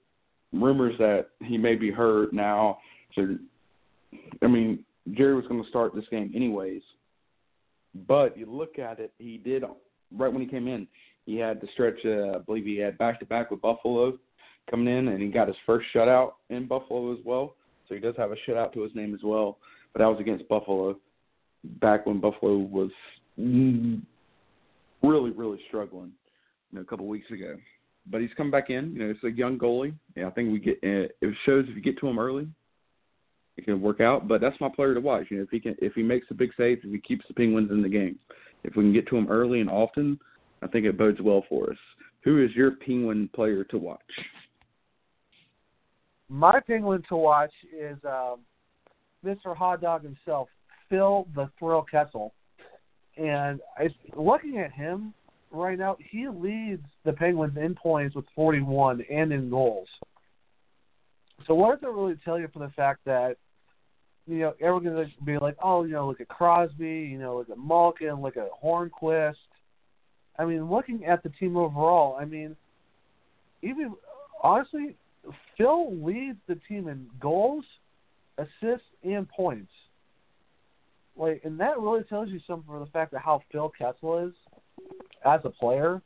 rumors 0.52 0.96
that 0.98 1.28
he 1.44 1.58
may 1.58 1.76
be 1.76 1.92
hurt 1.92 2.34
now. 2.34 2.80
So 3.16 3.38
I 4.42 4.48
mean, 4.48 4.84
Jarry 5.12 5.36
was 5.36 5.46
gonna 5.48 5.68
start 5.70 5.94
this 5.94 6.08
game 6.10 6.32
anyways. 6.36 6.82
But 8.08 8.38
you 8.38 8.46
look 8.46 8.78
at 8.80 9.00
it, 9.00 9.12
he 9.18 9.38
did 9.38 9.64
right 10.16 10.32
when 10.32 10.42
he 10.42 10.48
came 10.48 10.68
in. 10.68 10.88
He 11.26 11.38
had 11.38 11.60
the 11.60 11.68
stretch. 11.74 12.00
Uh, 12.06 12.38
I 12.38 12.40
believe 12.40 12.66
he 12.66 12.78
had 12.78 12.98
back 12.98 13.20
to 13.20 13.26
back 13.26 13.52
with 13.52 13.62
Buffalo 13.62 14.18
coming 14.70 14.88
in, 14.88 15.10
and 15.10 15.22
he 15.22 15.30
got 15.30 15.48
his 15.48 15.58
first 15.66 15.88
shutout 15.94 16.34
in 16.50 16.68
Buffalo 16.68 17.14
as 17.14 17.20
well. 17.26 17.56
So 17.88 17.96
he 17.96 18.02
does 18.02 18.16
have 18.18 18.32
a 18.32 18.36
shutout 18.48 18.74
to 18.74 18.82
his 18.82 18.94
name 18.96 19.14
as 19.14 19.22
well. 19.24 19.58
But 19.94 20.00
that 20.00 20.08
was 20.08 20.20
against 20.20 20.48
Buffalo 20.48 20.98
back 21.82 22.06
when 22.06 22.20
Buffalo 22.20 22.58
was 22.58 22.92
mm, 23.40 24.02
really, 25.02 25.32
really 25.32 25.60
struggling. 25.68 26.12
You 26.72 26.78
know, 26.78 26.82
a 26.82 26.86
couple 26.86 27.08
weeks 27.08 27.30
ago. 27.32 27.56
But 28.10 28.22
he's 28.22 28.30
come 28.38 28.52
back 28.52 28.70
in. 28.70 28.94
You 28.94 29.00
know, 29.00 29.10
it's 29.10 29.24
a 29.24 29.32
young 29.32 29.58
goalie. 29.58 29.94
Yeah, 30.16 30.28
I 30.28 30.32
think 30.32 30.52
we 30.52 30.60
get. 30.60 30.78
Uh, 30.84 31.08
it 31.22 31.36
shows 31.46 31.66
if 31.68 31.76
you 31.76 31.82
get 31.82 31.98
to 32.00 32.08
him 32.08 32.20
early, 32.20 32.48
it 33.58 33.66
can 33.66 33.82
work 33.82 34.02
out. 34.02 34.28
But 34.28 34.42
that's 34.42 34.60
my 34.62 34.70
player 34.70 34.94
to 34.94 35.02
watch. 35.02 35.28
You 35.30 35.38
know, 35.38 35.44
if 35.44 35.50
he 35.50 35.60
can, 35.60 35.76
if 35.80 35.94
he 35.94 36.04
makes 36.04 36.28
the 36.28 36.36
big 36.36 36.52
saves, 36.58 36.82
if 36.84 36.92
he 36.92 37.00
keeps 37.00 37.26
the 37.28 37.34
Penguins 37.34 37.72
in 37.72 37.82
the 37.82 37.90
game, 37.90 38.18
if 38.64 38.76
we 38.76 38.84
can 38.84 38.94
get 38.94 39.08
to 39.08 39.18
him 39.18 39.28
early 39.30 39.62
and 39.62 39.70
often, 39.70 40.20
I 40.62 40.68
think 40.68 40.86
it 40.86 40.98
bodes 40.98 41.22
well 41.22 41.44
for 41.50 41.72
us. 41.72 41.78
Who 42.24 42.44
is 42.44 42.52
your 42.56 42.72
Penguin 42.72 43.30
player 43.34 43.64
to 43.66 43.78
watch? 43.78 44.00
My 46.30 46.60
penguin 46.66 47.04
to 47.10 47.16
watch 47.16 47.54
is 47.74 47.98
um, 48.06 48.40
Mr. 49.26 49.56
Hot 49.56 49.82
Dog 49.82 50.04
himself, 50.04 50.50
Phil 50.90 51.28
the 51.36 51.50
Thrill 51.58 51.86
Kessel. 51.90 52.34
And 53.18 53.60
I, 53.78 53.90
looking 54.16 54.60
at 54.60 54.72
him 54.72 55.14
right 55.52 55.78
now, 55.78 55.98
he 56.12 56.28
leads 56.28 56.84
the 57.06 57.14
Penguins 57.14 57.58
in 57.58 57.76
points 57.76 58.16
with 58.16 58.26
41 58.36 59.04
and 59.10 59.32
in 59.32 59.50
goals. 59.50 59.88
So 61.46 61.54
what 61.54 61.80
does 61.80 61.88
it 61.88 61.94
really 61.94 62.18
tell 62.26 62.40
you 62.40 62.48
from 62.50 62.64
the 62.64 62.72
fact 62.76 63.02
that, 63.06 63.38
you 64.28 64.40
know, 64.40 64.54
everyone's 64.60 64.86
going 64.86 65.08
to 65.08 65.26
be 65.26 65.38
like, 65.38 65.56
oh, 65.64 65.84
you 65.84 65.94
know, 65.94 66.08
look 66.08 66.20
at 66.22 66.28
Crosby, 66.28 67.10
you 67.12 67.18
know, 67.18 67.38
look 67.38 67.50
at 67.50 67.58
Malkin, 67.58 68.22
look 68.22 68.38
at 68.38 68.50
Hornqvist. 68.64 69.36
I 70.38 70.46
mean, 70.46 70.70
looking 70.70 71.06
at 71.06 71.24
the 71.24 71.30
team 71.30 71.58
overall, 71.58 72.18
I 72.20 72.26
mean, 72.26 72.56
even 73.64 73.94
honestly, 74.44 74.96
Phil 75.58 76.04
leads 76.04 76.38
the 76.48 76.60
team 76.68 76.88
in 76.88 77.08
goals, 77.20 77.66
assists, 78.38 78.88
and 79.04 79.28
points. 79.30 79.72
Like, 81.16 81.42
and 81.44 81.60
that 81.60 81.80
really 81.80 82.04
tells 82.04 82.30
you 82.30 82.40
something 82.46 82.68
for 82.68 82.80
the 82.80 82.86
fact 82.88 83.14
of 83.14 83.22
how 83.22 83.42
Phil 83.52 83.72
Kessel 83.78 84.28
is 84.28 84.34
as 85.26 85.42
a 85.44 85.50
player. 85.50 86.02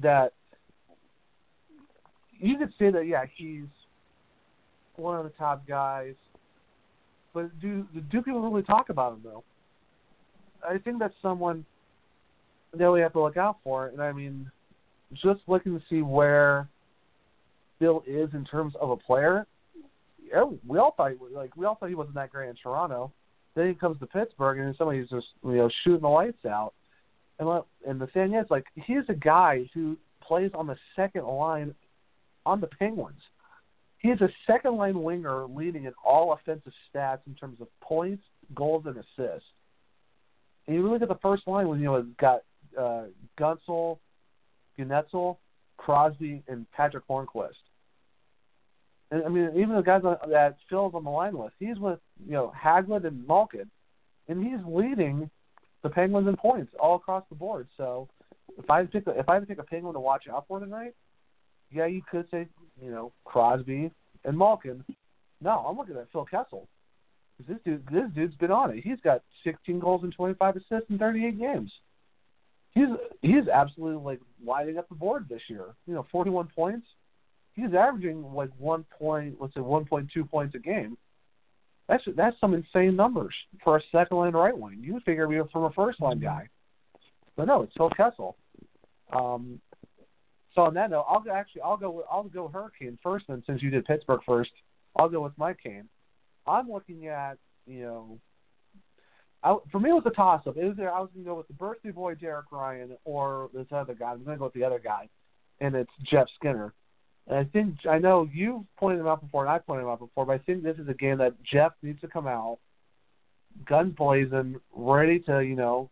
That 0.00 0.34
you 2.38 2.58
could 2.58 2.72
say 2.78 2.90
that, 2.90 3.06
yeah, 3.06 3.24
he's 3.36 3.64
one 4.96 5.18
of 5.18 5.24
the 5.24 5.30
top 5.30 5.66
guys. 5.66 6.14
But 7.34 7.58
do 7.60 7.86
do 8.10 8.22
people 8.22 8.40
really 8.40 8.62
talk 8.62 8.90
about 8.90 9.14
him 9.14 9.20
though? 9.24 9.44
I 10.66 10.78
think 10.78 10.98
that's 10.98 11.14
someone 11.22 11.64
that 12.74 12.90
we 12.90 13.00
have 13.00 13.12
to 13.12 13.20
look 13.20 13.36
out 13.36 13.58
for. 13.64 13.88
And 13.88 14.02
I 14.02 14.12
mean, 14.12 14.50
just 15.14 15.40
looking 15.46 15.78
to 15.78 15.84
see 15.88 16.02
where 16.02 16.68
Bill 17.78 18.02
is 18.06 18.30
in 18.32 18.44
terms 18.44 18.74
of 18.80 18.90
a 18.90 18.96
player. 18.96 19.46
We 20.66 20.78
all 20.78 20.94
thought 20.96 21.12
like 21.32 21.56
we 21.56 21.64
all 21.64 21.76
thought 21.76 21.88
he 21.88 21.94
wasn't 21.94 22.16
that 22.16 22.30
great 22.30 22.50
in 22.50 22.56
Toronto. 22.56 23.12
Then 23.54 23.68
he 23.68 23.74
comes 23.74 23.98
to 24.00 24.06
Pittsburgh 24.06 24.58
and 24.58 24.74
somebody's 24.76 25.08
just 25.08 25.26
you 25.44 25.56
know 25.56 25.70
shooting 25.84 26.02
the 26.02 26.08
lights 26.08 26.44
out. 26.44 26.74
And 27.38 27.62
and 27.86 28.00
the 28.00 28.08
thing 28.08 28.34
is, 28.34 28.46
like 28.50 28.66
he's 28.74 29.04
a 29.08 29.14
guy 29.14 29.68
who 29.72 29.96
plays 30.22 30.50
on 30.54 30.66
the 30.66 30.76
second 30.96 31.24
line 31.24 31.74
on 32.44 32.60
the 32.60 32.66
Penguins. 32.66 33.20
He 33.98 34.08
is 34.08 34.20
a 34.20 34.28
second 34.46 34.76
line 34.76 35.02
winger 35.02 35.46
leading 35.46 35.84
in 35.84 35.92
all 36.04 36.32
offensive 36.32 36.72
stats 36.94 37.20
in 37.26 37.34
terms 37.34 37.60
of 37.60 37.68
points, 37.80 38.22
goals, 38.54 38.84
and 38.86 38.96
assists. 38.96 39.48
And 40.66 40.76
you 40.76 40.88
look 40.88 41.02
at 41.02 41.08
the 41.08 41.18
first 41.22 41.48
line 41.48 41.68
when 41.68 41.80
you 41.80 41.86
know 41.86 42.06
got 42.20 42.42
uh, 42.78 43.04
Guentzel, 43.38 43.98
Gnetzel, 44.78 45.38
Crosby, 45.78 46.42
and 46.46 46.70
Patrick 46.72 47.08
Hornqvist. 47.08 47.54
And 49.10 49.24
I 49.24 49.28
mean, 49.28 49.50
even 49.56 49.74
the 49.74 49.82
guys 49.82 50.02
that 50.02 50.56
Phil's 50.68 50.94
on 50.94 51.04
the 51.04 51.10
line 51.10 51.36
with, 51.36 51.52
he's 51.58 51.78
with 51.78 51.98
you 52.26 52.32
know 52.32 52.52
Hagelin 52.56 53.06
and 53.06 53.26
Malkin, 53.26 53.70
and 54.28 54.44
he's 54.44 54.60
leading 54.66 55.30
the 55.82 55.88
Penguins 55.88 56.28
in 56.28 56.36
points 56.36 56.72
all 56.78 56.96
across 56.96 57.24
the 57.28 57.34
board. 57.34 57.68
So 57.76 58.08
if 58.58 58.68
I 58.70 58.84
pick 58.84 59.04
if 59.06 59.28
I 59.28 59.34
had 59.34 59.40
to 59.40 59.46
pick 59.46 59.58
a 59.58 59.62
Penguin 59.62 59.94
to 59.94 60.00
watch 60.00 60.24
out 60.30 60.44
for 60.46 60.60
tonight, 60.60 60.94
yeah, 61.70 61.86
you 61.86 62.02
could 62.10 62.26
say 62.30 62.48
you 62.82 62.90
know 62.90 63.12
Crosby 63.24 63.90
and 64.24 64.38
Malkin. 64.38 64.84
No, 65.40 65.64
I'm 65.68 65.76
looking 65.76 65.96
at 65.96 66.10
Phil 66.12 66.24
Kessel. 66.24 66.68
This 67.46 67.58
dude, 67.64 67.86
this 67.92 68.10
dude's 68.14 68.34
been 68.34 68.50
on 68.50 68.70
it. 68.70 68.82
He's 68.82 69.00
got 69.04 69.22
16 69.44 69.78
goals 69.78 70.02
and 70.02 70.12
25 70.12 70.56
assists 70.56 70.90
in 70.90 70.98
38 70.98 71.38
games. 71.38 71.70
He's 72.72 72.88
he's 73.22 73.48
absolutely 73.48 74.02
like 74.04 74.20
lighting 74.44 74.76
up 74.76 74.88
the 74.88 74.94
board 74.96 75.26
this 75.28 75.42
year. 75.48 75.66
You 75.86 75.94
know, 75.94 76.06
41 76.10 76.48
points. 76.54 76.86
He's 77.58 77.74
averaging 77.74 78.22
like 78.32 78.50
one 78.58 78.84
point, 78.98 79.36
let's 79.40 79.54
say 79.54 79.60
1.2 79.60 80.30
points 80.30 80.54
a 80.54 80.58
game. 80.58 80.96
That's 81.88 82.04
that's 82.16 82.38
some 82.40 82.54
insane 82.54 82.94
numbers 82.96 83.34
for 83.64 83.78
a 83.78 83.82
second 83.90 84.16
line 84.18 84.34
right 84.34 84.56
wing. 84.56 84.80
You 84.82 84.94
would 84.94 85.04
figure 85.04 85.26
we 85.26 85.40
from 85.50 85.64
a 85.64 85.72
first 85.72 86.00
line 86.00 86.20
guy, 86.20 86.48
but 87.34 87.46
no, 87.46 87.62
it's 87.62 87.72
Phil 87.76 87.90
Kessel. 87.90 88.36
Um, 89.10 89.58
so 90.54 90.62
on 90.62 90.74
that 90.74 90.90
note, 90.90 91.06
I'll 91.08 91.20
go, 91.20 91.32
actually 91.32 91.62
I'll 91.62 91.78
go 91.78 92.04
I'll 92.10 92.24
go 92.24 92.48
Hurricane 92.48 92.98
first, 93.02 93.24
and 93.28 93.42
since 93.46 93.62
you 93.62 93.70
did 93.70 93.86
Pittsburgh 93.86 94.20
first, 94.26 94.50
I'll 94.96 95.08
go 95.08 95.22
with 95.22 95.36
my 95.38 95.54
cane. 95.54 95.88
I'm 96.46 96.70
looking 96.70 97.06
at 97.06 97.38
you 97.66 97.82
know, 97.82 98.18
I, 99.42 99.56
for 99.72 99.80
me 99.80 99.90
it 99.90 99.94
was 99.94 100.02
a 100.06 100.10
toss 100.10 100.46
up. 100.46 100.58
It 100.58 100.64
was 100.64 100.76
there. 100.76 100.92
I 100.92 101.00
was 101.00 101.08
going 101.14 101.24
to 101.24 101.30
go 101.30 101.36
with 101.36 101.48
the 101.48 101.54
birthday 101.54 101.90
boy 101.90 102.16
Derek 102.16 102.52
Ryan 102.52 102.96
or 103.04 103.48
this 103.54 103.66
other 103.72 103.94
guy. 103.94 104.12
I'm 104.12 104.24
going 104.24 104.36
to 104.36 104.38
go 104.38 104.44
with 104.44 104.54
the 104.54 104.64
other 104.64 104.78
guy, 104.78 105.08
and 105.60 105.74
it's 105.74 105.90
Jeff 106.04 106.26
Skinner. 106.36 106.74
And 107.28 107.38
I 107.38 107.44
think 107.44 107.74
I 107.88 107.98
know 107.98 108.28
you've 108.32 108.64
pointed 108.78 109.00
him 109.00 109.06
out 109.06 109.20
before, 109.20 109.44
and 109.44 109.50
I 109.50 109.58
pointed 109.58 109.82
him 109.82 109.90
out 109.90 110.00
before, 110.00 110.24
but 110.24 110.32
I 110.32 110.38
think 110.38 110.62
this 110.62 110.78
is 110.78 110.88
a 110.88 110.94
game 110.94 111.18
that 111.18 111.34
Jeff 111.44 111.72
needs 111.82 112.00
to 112.00 112.08
come 112.08 112.26
out, 112.26 112.58
guns 113.68 113.94
blazing, 113.96 114.56
ready 114.74 115.20
to 115.20 115.40
you 115.40 115.54
know 115.54 115.90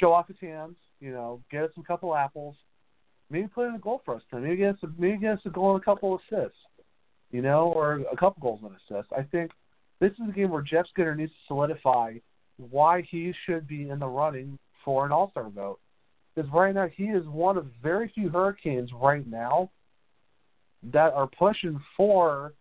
show 0.00 0.12
off 0.12 0.26
his 0.26 0.36
hands, 0.40 0.76
you 1.00 1.12
know, 1.12 1.40
get 1.50 1.64
us 1.64 1.70
some 1.74 1.84
couple 1.84 2.16
apples, 2.16 2.56
maybe 3.30 3.46
put 3.48 3.68
in 3.68 3.74
a 3.74 3.78
goal 3.78 4.02
for 4.04 4.16
us 4.16 4.22
maybe 4.32 4.56
get 4.56 4.74
us 4.74 4.80
a, 4.82 4.88
maybe 4.98 5.18
get 5.18 5.34
us 5.34 5.40
a 5.44 5.50
goal 5.50 5.74
and 5.74 5.82
a 5.82 5.84
couple 5.84 6.18
assists, 6.18 6.58
you 7.30 7.42
know, 7.42 7.72
or 7.72 8.00
a 8.12 8.16
couple 8.16 8.40
goals 8.40 8.60
and 8.62 8.72
assists. 8.72 9.12
I 9.16 9.22
think 9.22 9.50
this 10.00 10.12
is 10.12 10.28
a 10.28 10.32
game 10.32 10.50
where 10.50 10.62
Jeff 10.62 10.86
Skinner 10.88 11.14
needs 11.14 11.30
to 11.30 11.38
solidify 11.46 12.14
why 12.56 13.02
he 13.10 13.32
should 13.46 13.68
be 13.68 13.88
in 13.88 13.98
the 13.98 14.06
running 14.06 14.58
for 14.84 15.06
an 15.06 15.12
All 15.12 15.30
Star 15.30 15.48
vote. 15.48 15.78
Because 16.34 16.50
right 16.52 16.74
now 16.74 16.88
he 16.94 17.04
is 17.04 17.26
one 17.26 17.56
of 17.56 17.66
very 17.82 18.10
few 18.14 18.28
Hurricanes 18.30 18.90
right 18.94 19.26
now 19.26 19.70
that 20.92 21.12
are 21.12 21.26
pushing 21.26 21.80
for 21.96 22.54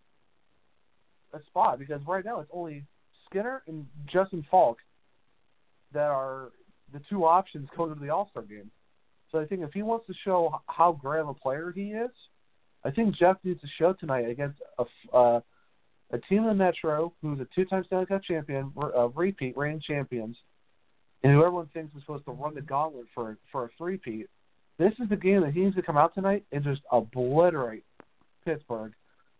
a 1.34 1.40
spot 1.48 1.80
because 1.80 2.02
right 2.08 2.26
now 2.26 2.40
it's 2.40 2.52
only 2.54 2.84
Skinner 3.30 3.64
and 3.68 3.86
Justin 4.12 4.46
Faulk 4.52 4.78
that 5.94 6.10
are 6.10 6.50
the 6.94 7.02
two 7.10 7.26
options 7.26 7.68
going 7.76 7.94
to 7.94 8.00
the 8.00 8.10
All 8.10 8.30
Star 8.32 8.44
game. 8.44 8.70
So 9.32 9.40
I 9.40 9.46
think 9.46 9.62
if 9.62 9.72
he 9.72 9.82
wants 9.82 10.08
to 10.08 10.14
show 10.26 10.62
how 10.68 10.92
great 10.92 11.22
of 11.22 11.30
a 11.30 11.34
player 11.34 11.72
he 11.74 11.92
is, 11.92 12.12
I 12.84 12.92
think 12.92 13.16
Jeff 13.16 13.38
needs 13.44 13.62
to 13.62 13.68
show 13.78 13.94
tonight 13.94 14.30
against 14.30 14.60
a 14.78 15.16
uh, 15.16 15.42
a 16.14 16.18
team 16.18 16.40
in 16.40 16.48
the 16.48 16.54
Metro 16.54 17.14
who's 17.22 17.40
a 17.40 17.48
two-time 17.56 17.86
Stanley 17.86 18.06
Cup 18.06 18.22
champion, 18.24 18.74
uh, 18.78 19.08
repeat 19.10 19.56
reigning 19.56 19.80
champions, 19.80 20.36
and 21.24 21.32
who 21.32 21.40
everyone 21.40 21.70
thinks 21.74 21.96
is 21.96 22.02
supposed 22.02 22.26
to 22.26 22.32
run 22.32 22.54
the 22.54 22.62
gauntlet 22.62 23.06
for 23.16 23.38
for 23.52 23.66
a 23.66 23.70
three-peat. 23.78 24.28
This 24.78 24.94
is 25.02 25.10
the 25.10 25.16
game 25.16 25.42
that 25.42 25.54
he 25.54 25.62
needs 25.62 25.76
to 25.76 25.82
come 25.82 25.98
out 25.98 26.14
tonight 26.14 26.44
and 26.52 26.64
just 26.64 26.82
obliterate 26.92 27.84
Pittsburgh 28.44 28.94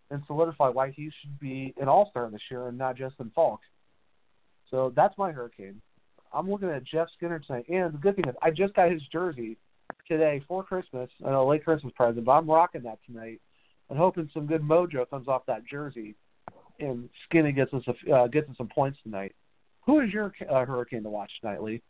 and 0.10 0.22
solidify 0.28 0.70
why 0.70 0.92
he 0.92 1.10
should 1.22 1.40
be 1.40 1.74
an 1.82 1.88
All 1.88 2.10
Star 2.10 2.30
this 2.30 2.42
year 2.50 2.68
and 2.68 2.78
not 2.78 2.98
Justin 2.98 3.32
Faulk. 3.34 3.62
So 4.70 4.94
that's 4.96 5.18
my 5.18 5.32
Hurricane. 5.32 5.82
I'm 6.34 6.50
looking 6.50 6.70
at 6.70 6.84
Jeff 6.84 7.08
Skinner 7.18 7.40
tonight, 7.40 7.66
and 7.70 7.94
the 7.94 7.98
good 7.98 8.16
thing 8.16 8.28
is 8.28 8.36
I 8.42 8.52
just 8.52 8.74
got 8.74 8.92
his 8.92 9.02
jersey 9.12 9.58
today 10.08 10.42
for 10.48 10.64
Christmas, 10.64 11.10
a 11.26 11.44
late 11.44 11.64
Christmas 11.64 11.94
present. 11.96 12.26
But 12.26 12.32
I'm 12.34 12.50
rocking 12.50 12.84
that 12.84 13.00
tonight 13.06 13.42
and 13.90 14.00
hoping 14.00 14.30
some 14.34 14.48
good 14.48 14.62
mojo 14.62 15.10
comes 15.10 15.28
off 15.28 15.46
that 15.48 15.68
jersey, 15.68 16.16
and 16.80 17.10
Skinny 17.26 17.52
gets 17.52 17.74
us 17.74 17.84
a, 17.88 18.14
uh, 18.14 18.28
gets 18.28 18.50
us 18.50 18.58
some 18.58 18.70
points 18.70 18.98
tonight. 19.04 19.36
Who 19.86 20.00
is 20.00 20.12
your 20.14 20.34
uh, 20.50 20.66
Hurricane 20.66 21.04
to 21.04 21.10
watch 21.10 21.32
tonight, 21.42 21.62
Lee? 21.62 21.82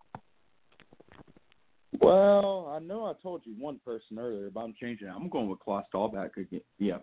Well, 1.99 2.71
I 2.73 2.79
know 2.79 3.05
I 3.05 3.13
told 3.21 3.41
you 3.43 3.53
one 3.59 3.79
person 3.83 4.17
earlier, 4.17 4.49
but 4.49 4.61
I'm 4.61 4.73
changing 4.79 5.07
it. 5.07 5.13
I'm 5.15 5.29
going 5.29 5.49
with 5.49 5.59
Klaus 5.59 5.83
Dahlbeck 5.93 6.37
again. 6.37 6.61
Yeah. 6.79 6.97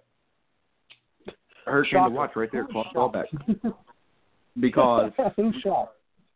Hurricane 1.66 2.05
to 2.05 2.11
watch 2.11 2.30
right 2.36 2.49
there, 2.51 2.66
Klaus 2.70 2.86
Dahlbeck. 2.95 3.26
because 4.61 5.12
Who's? 5.36 5.55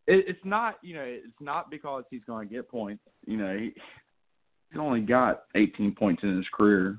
It, 0.07 0.25
it's 0.29 0.45
not, 0.45 0.79
you 0.83 0.95
know, 0.95 1.05
it's 1.05 1.41
not 1.41 1.71
because 1.71 2.05
he's 2.11 2.23
going 2.27 2.49
to 2.49 2.55
get 2.55 2.69
points. 2.69 3.03
You 3.27 3.37
know, 3.39 3.57
he, 3.57 3.73
he's 4.71 4.79
only 4.79 5.01
got 5.01 5.45
18 5.55 5.95
points 5.95 6.23
in 6.23 6.37
his 6.37 6.47
career. 6.53 6.99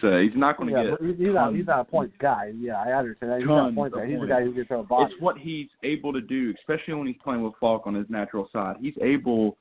So 0.00 0.20
he's 0.20 0.32
not 0.34 0.56
going 0.56 0.74
to 0.74 0.80
yeah, 0.80 0.90
get. 0.90 1.16
He's 1.16 1.28
not. 1.32 1.54
He's 1.54 1.66
not 1.66 1.80
a 1.80 1.84
points 1.84 2.14
guy. 2.18 2.52
Yeah, 2.58 2.74
I 2.74 2.92
understand. 2.92 3.30
That. 3.30 3.38
He's 3.38 3.46
not 3.46 3.70
a 3.70 3.72
point 3.72 3.94
guy. 3.94 4.06
He's 4.06 4.20
a 4.20 4.26
guy 4.26 4.42
who 4.42 4.52
gets 4.52 4.68
a 4.72 4.82
body. 4.82 5.12
It's 5.12 5.22
what 5.22 5.38
he's 5.38 5.68
able 5.84 6.12
to 6.12 6.20
do, 6.20 6.52
especially 6.58 6.94
when 6.94 7.06
he's 7.06 7.16
playing 7.22 7.44
with 7.44 7.54
Faulk 7.60 7.86
on 7.86 7.94
his 7.94 8.06
natural 8.08 8.48
side. 8.52 8.76
He's 8.80 8.94
able 9.00 9.56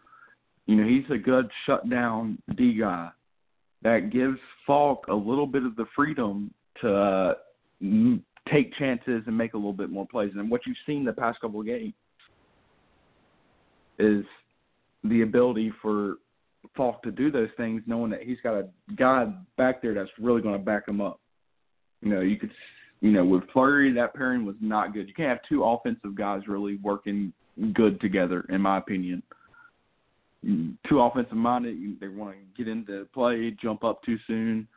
you 0.65 0.75
know, 0.75 0.87
he's 0.87 1.09
a 1.11 1.17
good 1.17 1.49
shutdown 1.65 2.37
D 2.55 2.77
guy 2.79 3.09
that 3.83 4.09
gives 4.11 4.39
Faulk 4.65 5.05
a 5.09 5.13
little 5.13 5.45
bit 5.45 5.63
of 5.63 5.75
the 5.75 5.85
freedom 5.95 6.51
to 6.81 6.95
uh, 6.95 7.33
take 8.51 8.73
chances 8.77 9.23
and 9.27 9.37
make 9.37 9.53
a 9.53 9.57
little 9.57 9.73
bit 9.73 9.91
more 9.91 10.07
plays. 10.07 10.31
And 10.35 10.49
what 10.49 10.61
you've 10.65 10.77
seen 10.85 11.05
the 11.05 11.13
past 11.13 11.39
couple 11.39 11.59
of 11.59 11.67
games 11.67 11.93
is 13.99 14.25
the 15.03 15.21
ability 15.21 15.71
for 15.81 16.15
Faulk 16.75 17.03
to 17.03 17.11
do 17.11 17.31
those 17.31 17.49
things, 17.57 17.83
knowing 17.85 18.09
that 18.09 18.23
he's 18.23 18.39
got 18.41 18.55
a 18.55 18.67
guy 18.97 19.31
back 19.57 19.83
there 19.83 19.93
that's 19.93 20.09
really 20.19 20.41
going 20.41 20.57
to 20.57 20.65
back 20.65 20.87
him 20.87 20.99
up. 20.99 21.19
You 22.01 22.09
know, 22.09 22.21
you 22.21 22.37
could, 22.37 22.51
you 23.01 23.11
know, 23.11 23.23
with 23.23 23.43
Fleury, 23.53 23.93
that 23.93 24.15
pairing 24.15 24.45
was 24.45 24.55
not 24.59 24.93
good. 24.93 25.07
You 25.07 25.13
can't 25.13 25.29
have 25.29 25.39
two 25.47 25.63
offensive 25.63 26.15
guys 26.15 26.41
really 26.47 26.77
working 26.77 27.31
good 27.73 28.01
together, 28.01 28.45
in 28.49 28.61
my 28.61 28.79
opinion 28.79 29.21
too 30.87 30.99
offensive 31.01 31.37
minded. 31.37 31.99
They 31.99 32.07
want 32.07 32.35
to 32.35 32.63
get 32.63 32.71
into 32.71 33.07
play, 33.13 33.55
jump 33.61 33.83
up 33.83 34.03
too 34.03 34.17
soon. 34.27 34.67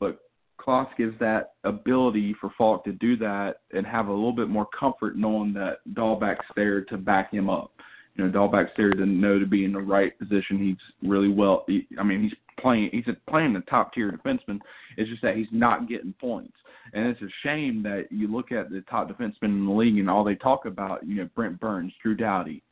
But 0.00 0.20
Klaus 0.58 0.88
gives 0.96 1.18
that 1.20 1.54
ability 1.64 2.34
for 2.40 2.50
Faulk 2.56 2.84
to 2.84 2.92
do 2.92 3.16
that 3.18 3.56
and 3.72 3.86
have 3.86 4.08
a 4.08 4.12
little 4.12 4.32
bit 4.32 4.48
more 4.48 4.66
comfort 4.78 5.16
knowing 5.16 5.52
that 5.54 5.78
Dahlbeck's 5.94 6.46
there 6.56 6.82
to 6.86 6.96
back 6.96 7.32
him 7.32 7.50
up. 7.50 7.72
You 8.16 8.24
know, 8.24 8.30
Dahlbeck's 8.30 8.72
there 8.76 8.92
to 8.92 9.06
know 9.06 9.38
to 9.38 9.46
be 9.46 9.64
in 9.64 9.72
the 9.72 9.80
right 9.80 10.16
position. 10.18 10.58
He's 10.58 11.08
really 11.08 11.28
well. 11.28 11.64
He, 11.66 11.86
I 11.98 12.02
mean, 12.04 12.22
he's 12.22 12.32
playing. 12.60 12.90
He's 12.92 13.04
playing 13.28 13.54
the 13.54 13.60
top 13.62 13.92
tier 13.92 14.12
defenseman. 14.12 14.60
It's 14.96 15.10
just 15.10 15.22
that 15.22 15.36
he's 15.36 15.48
not 15.50 15.88
getting 15.88 16.14
points, 16.20 16.54
and 16.92 17.08
it's 17.08 17.20
a 17.22 17.28
shame 17.42 17.82
that 17.82 18.06
you 18.10 18.28
look 18.28 18.52
at 18.52 18.70
the 18.70 18.82
top 18.88 19.08
defensemen 19.08 19.42
in 19.42 19.66
the 19.66 19.72
league 19.72 19.98
and 19.98 20.08
all 20.08 20.22
they 20.22 20.36
talk 20.36 20.64
about. 20.64 21.04
You 21.04 21.16
know, 21.16 21.28
Brent 21.34 21.58
Burns, 21.58 21.92
Drew 22.00 22.14
Doughty, 22.14 22.62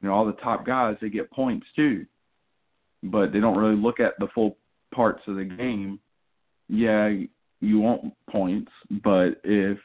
you 0.00 0.08
know, 0.08 0.14
all 0.14 0.26
the 0.26 0.32
top 0.34 0.66
guys 0.66 0.96
they 1.00 1.08
get 1.08 1.30
points 1.30 1.66
too, 1.74 2.06
but 3.02 3.32
they 3.32 3.40
don't 3.40 3.56
really 3.56 3.80
look 3.80 4.00
at 4.00 4.14
the 4.18 4.28
full 4.34 4.56
parts 4.94 5.22
of 5.26 5.36
the 5.36 5.44
game. 5.44 5.98
Yeah, 6.68 7.10
you 7.60 7.78
want 7.78 8.12
points, 8.28 8.70
but 9.02 9.40
if 9.44 9.78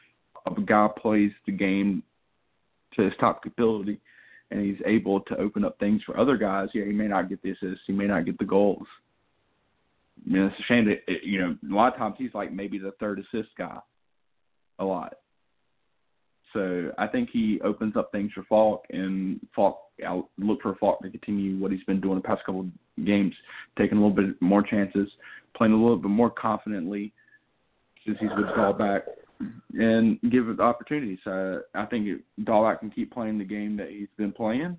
a 0.46 0.60
guy 0.60 0.88
plays 1.00 1.32
the 1.46 1.52
game 1.52 2.02
to 2.94 3.02
his 3.02 3.12
top 3.20 3.44
ability 3.46 4.00
and 4.50 4.60
he's 4.60 4.80
able 4.84 5.20
to 5.20 5.36
open 5.38 5.64
up 5.64 5.78
things 5.78 6.02
for 6.04 6.18
other 6.18 6.36
guys, 6.36 6.68
yeah, 6.74 6.84
he 6.84 6.92
may 6.92 7.08
not 7.08 7.28
get 7.28 7.42
the 7.42 7.50
assists, 7.50 7.84
he 7.86 7.92
may 7.92 8.06
not 8.06 8.26
get 8.26 8.38
the 8.38 8.44
goals. 8.44 8.86
I 10.26 10.30
mean, 10.30 10.42
it's 10.42 10.60
a 10.60 10.62
shame 10.64 10.84
that 10.86 10.98
you 11.24 11.40
know 11.40 11.56
a 11.70 11.74
lot 11.74 11.92
of 11.92 11.98
times 11.98 12.16
he's 12.18 12.34
like 12.34 12.52
maybe 12.52 12.78
the 12.78 12.92
third 13.00 13.18
assist 13.18 13.48
guy, 13.56 13.78
a 14.78 14.84
lot. 14.84 15.14
So 16.52 16.92
I 16.98 17.06
think 17.06 17.30
he 17.32 17.60
opens 17.62 17.96
up 17.96 18.12
things 18.12 18.32
for 18.32 18.42
Faulk, 18.44 18.84
and 18.90 19.40
Faulk, 19.54 19.78
I'll 20.06 20.28
look 20.38 20.62
for 20.62 20.74
Faulk 20.76 21.00
to 21.02 21.10
continue 21.10 21.58
what 21.58 21.72
he's 21.72 21.84
been 21.84 22.00
doing 22.00 22.16
the 22.16 22.22
past 22.22 22.44
couple 22.44 22.68
games, 23.04 23.34
taking 23.78 23.98
a 23.98 24.00
little 24.00 24.14
bit 24.14 24.40
more 24.40 24.62
chances, 24.62 25.08
playing 25.56 25.72
a 25.72 25.76
little 25.76 25.96
bit 25.96 26.10
more 26.10 26.30
confidently 26.30 27.12
since 28.04 28.18
he's 28.20 28.30
with 28.36 28.46
Dahlbeck, 28.46 29.02
and 29.74 30.20
give 30.30 30.48
it 30.48 30.60
opportunities. 30.60 31.18
Uh, 31.26 31.60
I 31.74 31.86
think 31.86 32.06
if 32.06 32.20
Dahlbeck 32.44 32.80
can 32.80 32.90
keep 32.90 33.12
playing 33.12 33.38
the 33.38 33.44
game 33.44 33.76
that 33.76 33.90
he's 33.90 34.08
been 34.16 34.32
playing, 34.32 34.76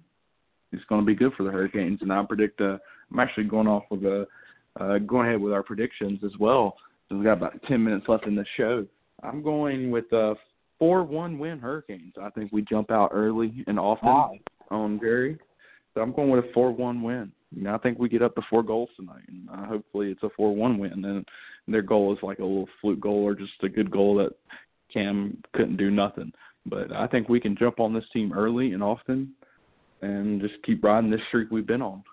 it's 0.72 0.84
going 0.86 1.02
to 1.02 1.06
be 1.06 1.16
good 1.16 1.34
for 1.38 1.44
the 1.44 1.52
Hurricanes. 1.52 2.02
And 2.02 2.12
I 2.12 2.24
predict. 2.24 2.62
Uh, 2.62 2.78
I'm 3.12 3.20
actually 3.20 3.46
going 3.46 3.68
off 3.68 3.84
with 3.90 4.04
a 4.04 4.28
uh, 4.80 4.98
going 5.00 5.28
ahead 5.28 5.40
with 5.40 5.54
our 5.54 5.64
predictions 5.64 6.20
as 6.24 6.32
well. 6.40 6.76
So 7.08 7.16
we've 7.16 7.26
got 7.26 7.34
about 7.34 7.62
10 7.68 7.84
minutes 7.84 8.06
left 8.08 8.26
in 8.26 8.36
the 8.36 8.46
show. 8.58 8.86
I'm 9.22 9.44
going 9.44 9.92
with 9.92 10.12
a 10.84 11.06
4-1 11.06 11.38
win 11.38 11.60
Hurricanes. 11.60 12.14
I 12.22 12.30
think 12.32 12.52
we 12.52 12.62
jump 12.62 12.92
out 12.92 13.10
early 13.14 13.64
and 13.68 13.80
often 13.80 14.08
Wow. 14.10 14.38
on 14.70 15.00
Jarry. 15.00 15.38
So 15.94 16.02
I'm 16.02 16.12
going 16.12 16.30
with 16.30 16.46
a 16.46 16.48
4-1 16.54 17.02
win. 17.04 17.32
You 17.56 17.64
know, 17.64 17.76
I 17.76 17.78
think 17.78 18.00
we 18.00 18.10
get 18.10 18.24
up 18.24 18.34
to 18.36 18.42
four 18.50 18.64
goals 18.64 18.90
tonight, 18.96 19.24
and 19.28 19.48
uh, 19.50 19.66
hopefully 19.68 20.10
it's 20.12 20.24
a 20.24 20.30
4-1 20.30 20.80
win. 20.80 21.06
And 21.06 21.26
their 21.68 21.84
goal 21.84 22.12
is 22.12 22.20
like 22.24 22.40
a 22.40 22.44
little 22.44 22.68
fluke 22.82 23.00
goal 23.00 23.24
or 23.24 23.36
just 23.36 23.52
a 23.62 23.70
good 23.70 23.92
goal 23.92 24.16
that 24.16 24.32
Cam 24.92 25.38
couldn't 25.54 25.78
do 25.78 25.92
nothing. 25.92 26.32
But 26.66 26.92
I 26.92 27.08
think 27.08 27.30
we 27.30 27.40
can 27.40 27.56
jump 27.56 27.80
on 27.80 27.94
this 27.94 28.06
team 28.12 28.34
early 28.34 28.74
and 28.74 28.82
often, 28.82 29.34
and 30.02 30.42
just 30.42 30.56
keep 30.64 30.84
riding 30.84 31.12
this 31.12 31.22
streak 31.28 31.52
we've 31.52 31.68
been 31.68 31.82
on. 31.82 32.04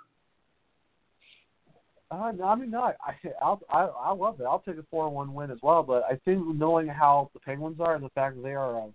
Uh, 2.10 2.32
no, 2.32 2.44
I 2.44 2.54
mean, 2.56 2.70
no, 2.70 2.82
I, 2.82 3.14
I'll, 3.40 3.60
I, 3.70 3.82
I 3.82 4.12
love 4.12 4.40
it. 4.40 4.44
I'll 4.44 4.62
take 4.66 4.78
a 4.78 4.84
four-one 4.90 5.32
win 5.32 5.50
as 5.50 5.58
well. 5.62 5.82
But 5.82 6.02
I 6.10 6.18
think 6.24 6.44
knowing 6.56 6.88
how 6.88 7.30
the 7.34 7.40
Penguins 7.40 7.78
are 7.80 7.94
and 7.94 8.04
the 8.04 8.10
fact 8.10 8.36
that 8.36 8.42
they 8.42 8.54
are 8.54 8.78
a, 8.78 8.88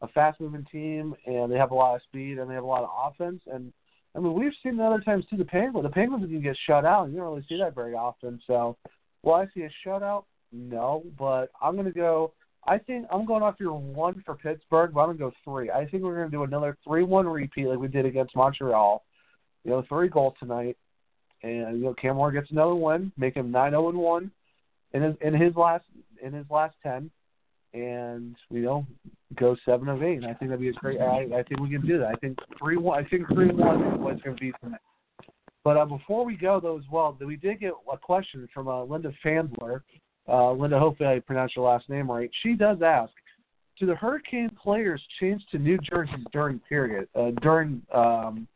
a 0.00 0.08
fast-moving 0.08 0.66
team 0.72 1.14
and 1.26 1.52
they 1.52 1.56
have 1.56 1.72
a 1.72 1.74
lot 1.74 1.96
of 1.96 2.02
speed 2.02 2.38
and 2.38 2.48
they 2.48 2.54
have 2.54 2.64
a 2.64 2.66
lot 2.66 2.84
of 2.84 3.12
offense, 3.12 3.42
and 3.52 3.72
I 4.14 4.20
mean, 4.20 4.32
we've 4.32 4.52
seen 4.62 4.76
the 4.76 4.84
other 4.84 5.00
times 5.00 5.26
too. 5.28 5.36
The 5.36 5.44
Penguins, 5.44 5.84
the 5.84 5.90
Penguins 5.90 6.24
can 6.24 6.42
get 6.42 6.56
shut 6.66 6.84
out, 6.84 7.04
and 7.04 7.12
you 7.12 7.20
don't 7.20 7.28
really 7.28 7.46
see 7.48 7.58
that 7.58 7.74
very 7.74 7.94
often. 7.94 8.40
So, 8.46 8.76
will 9.22 9.34
I 9.34 9.46
see 9.54 9.62
a 9.62 9.70
shutout? 9.86 10.24
No, 10.50 11.04
but 11.18 11.50
I'm 11.60 11.76
to 11.84 11.90
go. 11.90 12.32
I 12.66 12.78
think 12.78 13.06
I'm 13.12 13.26
going 13.26 13.42
off 13.42 13.56
your 13.60 13.74
one 13.74 14.22
for 14.24 14.34
Pittsburgh, 14.34 14.92
but 14.92 15.00
I'm 15.00 15.12
to 15.12 15.18
go 15.18 15.32
three. 15.44 15.70
I 15.70 15.86
think 15.86 16.02
we're 16.02 16.24
to 16.24 16.30
do 16.30 16.42
another 16.42 16.76
three-one 16.84 17.26
repeat 17.26 17.66
like 17.66 17.78
we 17.78 17.88
did 17.88 18.06
against 18.06 18.34
Montreal. 18.34 19.04
You 19.64 19.72
know, 19.72 19.84
three 19.88 20.08
goals 20.08 20.34
tonight 20.40 20.76
and 21.42 21.78
you 21.78 21.84
know 21.84 21.94
Cam 21.94 22.16
Moore 22.16 22.32
gets 22.32 22.50
another 22.50 22.74
win, 22.74 23.12
make 23.16 23.34
him 23.34 23.50
nine 23.50 23.72
zero 23.72 23.88
and 23.88 23.98
one 23.98 24.30
in 24.92 25.02
his 25.02 25.14
in 25.20 25.34
his 25.34 25.54
last 25.56 25.84
in 26.22 26.32
his 26.32 26.46
last 26.50 26.74
ten, 26.82 27.10
and 27.74 28.36
you 28.50 28.62
know 28.62 28.86
go 29.38 29.56
seven 29.64 29.88
of 29.88 30.02
eight. 30.02 30.16
And 30.16 30.26
I 30.26 30.34
think 30.34 30.50
that'd 30.50 30.60
be 30.60 30.68
a 30.68 30.72
great. 30.72 31.00
I, 31.00 31.26
I 31.38 31.42
think 31.42 31.60
we 31.60 31.70
can 31.70 31.86
do 31.86 31.98
that. 31.98 32.08
I 32.08 32.14
think 32.14 32.38
three 32.58 32.76
one. 32.76 33.04
I 33.04 33.08
think 33.08 33.26
three 33.28 33.50
one 33.50 33.82
is 33.82 33.98
what 33.98 34.14
it's 34.14 34.22
going 34.22 34.36
to 34.36 34.40
be 34.40 34.52
tonight. 34.62 34.80
But 35.64 35.76
uh, 35.76 35.84
before 35.84 36.24
we 36.24 36.36
go 36.36 36.60
though 36.60 36.78
as 36.78 36.84
well, 36.90 37.16
we 37.24 37.36
did 37.36 37.60
get 37.60 37.72
a 37.92 37.98
question 37.98 38.48
from 38.52 38.68
uh, 38.68 38.84
Linda 38.84 39.12
Fandler. 39.24 39.82
Uh, 40.28 40.52
Linda, 40.52 40.78
hopefully 40.78 41.08
I 41.08 41.20
pronounced 41.20 41.56
your 41.56 41.70
last 41.70 41.88
name 41.88 42.10
right. 42.10 42.30
She 42.42 42.54
does 42.54 42.78
ask, 42.82 43.12
do 43.78 43.86
the 43.86 43.94
Hurricane 43.94 44.50
players 44.62 45.02
change 45.20 45.42
to 45.50 45.58
new 45.58 45.78
jerseys 45.78 46.24
during 46.32 46.58
period 46.60 47.08
uh, 47.14 47.30
during 47.42 47.82
um, 47.94 48.46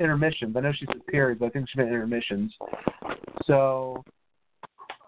intermissions. 0.00 0.56
I 0.56 0.60
know 0.60 0.72
she 0.72 0.86
said 0.86 1.06
periods, 1.06 1.38
but 1.38 1.46
I 1.46 1.50
think 1.50 1.68
she 1.68 1.78
meant 1.78 1.90
intermissions. 1.90 2.52
So 3.46 4.02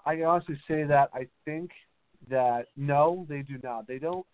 I 0.07 0.15
can 0.15 0.25
honestly 0.25 0.59
say 0.69 0.85
that 0.85 1.11
I 1.15 1.27
think 1.45 1.71
that 2.31 2.67
no, 2.77 3.27
they 3.29 3.43
do 3.43 3.59
not. 3.63 3.89
They 3.89 3.99
don't 3.99 4.27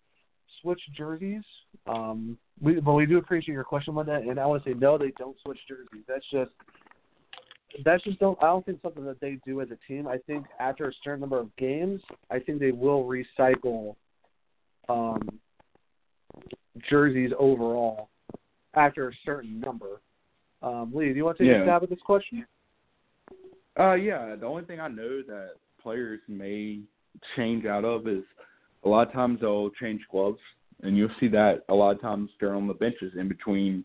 switch 0.61 0.81
jerseys. 0.95 1.43
Um, 1.87 2.37
we, 2.61 2.79
but 2.79 2.93
we 2.93 3.05
do 3.05 3.17
appreciate 3.17 3.53
your 3.53 3.63
question, 3.63 3.97
on 3.97 4.05
that, 4.05 4.23
and 4.23 4.39
I 4.39 4.45
want 4.45 4.63
to 4.63 4.69
say 4.69 4.77
no, 4.77 4.97
they 4.97 5.13
don't 5.17 5.37
switch 5.43 5.59
jerseys. 5.67 6.05
That's 6.07 6.25
just 6.31 6.51
that's 7.85 8.03
just 8.03 8.19
don't. 8.19 8.37
I 8.41 8.47
don't 8.47 8.65
think 8.65 8.81
something 8.81 9.05
that 9.05 9.21
they 9.21 9.39
do 9.45 9.61
as 9.61 9.69
a 9.71 9.77
team. 9.87 10.07
I 10.07 10.17
think 10.17 10.45
after 10.59 10.87
a 10.87 10.91
certain 11.03 11.21
number 11.21 11.39
of 11.39 11.55
games, 11.55 12.01
I 12.29 12.39
think 12.39 12.59
they 12.59 12.71
will 12.71 13.05
recycle 13.05 13.95
um, 14.89 15.39
jerseys 16.89 17.31
overall 17.37 18.09
after 18.73 19.09
a 19.09 19.11
certain 19.25 19.59
number. 19.59 20.01
Um, 20.61 20.91
Lee, 20.93 21.09
do 21.09 21.15
you 21.15 21.25
want 21.25 21.37
to 21.37 21.43
take 21.43 21.51
Yeah. 21.51 21.61
a 21.61 21.65
stab 21.65 21.83
at 21.83 21.89
this 21.89 22.01
question? 22.01 22.45
Uh, 23.79 23.93
yeah. 23.93 24.35
The 24.35 24.45
only 24.45 24.63
thing 24.63 24.79
I 24.79 24.87
know 24.87 25.21
that 25.21 25.53
players 25.81 26.19
may 26.27 26.81
change 27.35 27.65
out 27.65 27.85
of 27.85 28.07
is 28.07 28.23
a 28.83 28.89
lot 28.89 29.07
of 29.07 29.13
times 29.13 29.39
they'll 29.39 29.69
change 29.71 30.01
gloves, 30.11 30.39
and 30.83 30.97
you'll 30.97 31.13
see 31.19 31.27
that 31.29 31.63
a 31.69 31.73
lot 31.73 31.95
of 31.95 32.01
times 32.01 32.29
during 32.39 32.57
on 32.57 32.67
the 32.67 32.73
benches 32.73 33.13
in 33.15 33.27
between 33.27 33.83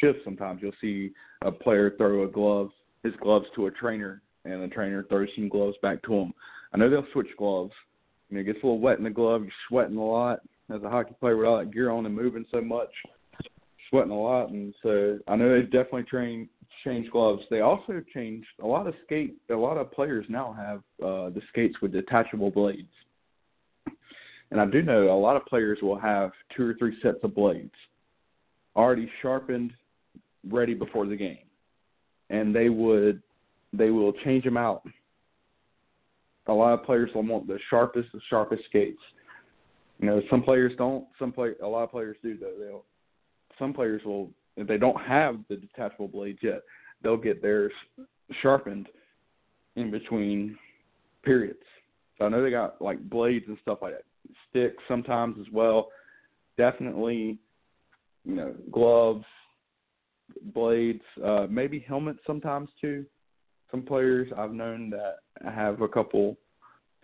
shifts. 0.00 0.22
Sometimes 0.24 0.62
you'll 0.62 0.72
see 0.80 1.12
a 1.42 1.50
player 1.50 1.90
throw 1.96 2.24
a 2.24 2.28
glove, 2.28 2.70
his 3.02 3.14
gloves 3.16 3.46
to 3.54 3.66
a 3.66 3.70
trainer, 3.70 4.22
and 4.44 4.62
the 4.62 4.68
trainer 4.68 5.02
throws 5.04 5.28
some 5.34 5.48
gloves 5.48 5.76
back 5.82 6.02
to 6.02 6.14
him. 6.14 6.32
I 6.72 6.76
know 6.76 6.90
they'll 6.90 7.06
switch 7.12 7.28
gloves. 7.36 7.72
You 8.28 8.36
know, 8.36 8.40
it 8.42 8.44
gets 8.44 8.62
a 8.62 8.66
little 8.66 8.80
wet 8.80 8.98
in 8.98 9.04
the 9.04 9.10
glove. 9.10 9.42
You're 9.42 9.52
sweating 9.68 9.96
a 9.96 10.04
lot 10.04 10.40
as 10.70 10.82
a 10.82 10.90
hockey 10.90 11.14
player 11.18 11.36
with 11.36 11.46
all 11.46 11.58
that 11.58 11.72
gear 11.72 11.90
on 11.90 12.06
and 12.06 12.14
moving 12.14 12.44
so 12.50 12.60
much, 12.60 12.90
sweating 13.88 14.10
a 14.10 14.20
lot, 14.20 14.50
and 14.50 14.74
so 14.82 15.18
I 15.28 15.36
know 15.36 15.54
they 15.54 15.62
definitely 15.62 16.04
train 16.04 16.48
change 16.84 17.10
gloves. 17.10 17.42
They 17.50 17.60
also 17.60 18.02
changed 18.14 18.46
a 18.62 18.66
lot 18.66 18.86
of 18.86 18.94
skate. 19.04 19.36
A 19.50 19.54
lot 19.54 19.76
of 19.76 19.90
players 19.92 20.26
now 20.28 20.52
have 20.52 20.78
uh, 21.02 21.30
the 21.30 21.42
skates 21.48 21.76
with 21.82 21.92
detachable 21.92 22.50
blades, 22.50 22.92
and 24.50 24.60
I 24.60 24.66
do 24.66 24.82
know 24.82 25.10
a 25.10 25.18
lot 25.18 25.36
of 25.36 25.44
players 25.46 25.78
will 25.82 25.98
have 25.98 26.30
two 26.56 26.64
or 26.66 26.74
three 26.74 26.96
sets 27.02 27.18
of 27.22 27.34
blades 27.34 27.72
already 28.76 29.10
sharpened, 29.22 29.72
ready 30.48 30.74
before 30.74 31.06
the 31.06 31.16
game, 31.16 31.38
and 32.30 32.54
they 32.54 32.68
would 32.68 33.22
they 33.72 33.90
will 33.90 34.12
change 34.24 34.44
them 34.44 34.56
out. 34.56 34.82
A 36.46 36.52
lot 36.52 36.72
of 36.72 36.86
players 36.86 37.10
will 37.14 37.24
want 37.24 37.46
the 37.46 37.58
sharpest, 37.68 38.08
the 38.12 38.20
sharpest 38.30 38.62
skates. 38.64 39.00
You 40.00 40.06
know, 40.06 40.22
some 40.30 40.42
players 40.42 40.72
don't. 40.78 41.06
Some 41.18 41.32
play 41.32 41.50
a 41.62 41.66
lot 41.66 41.82
of 41.82 41.90
players 41.90 42.16
do 42.22 42.38
though. 42.38 42.54
They'll 42.58 42.84
some 43.58 43.72
players 43.72 44.02
will 44.04 44.30
if 44.58 44.66
they 44.66 44.76
don't 44.76 45.00
have 45.00 45.38
the 45.48 45.56
detachable 45.56 46.08
blades 46.08 46.40
yet, 46.42 46.62
they'll 47.02 47.16
get 47.16 47.40
theirs 47.40 47.72
sharpened 48.42 48.88
in 49.76 49.90
between 49.90 50.58
periods. 51.22 51.62
So 52.18 52.26
I 52.26 52.28
know 52.28 52.42
they 52.42 52.50
got 52.50 52.82
like 52.82 52.98
blades 53.08 53.44
and 53.46 53.56
stuff 53.62 53.78
like 53.80 53.92
that, 53.92 54.04
sticks 54.50 54.82
sometimes 54.88 55.36
as 55.40 55.46
well. 55.52 55.88
Definitely, 56.56 57.38
you 58.24 58.34
know, 58.34 58.54
gloves, 58.72 59.24
blades, 60.52 61.02
uh, 61.24 61.46
maybe 61.48 61.78
helmets 61.78 62.20
sometimes 62.26 62.68
too. 62.80 63.06
Some 63.70 63.82
players 63.82 64.28
I've 64.36 64.52
known 64.52 64.90
that 64.90 65.18
have 65.44 65.82
a 65.82 65.88
couple 65.88 66.36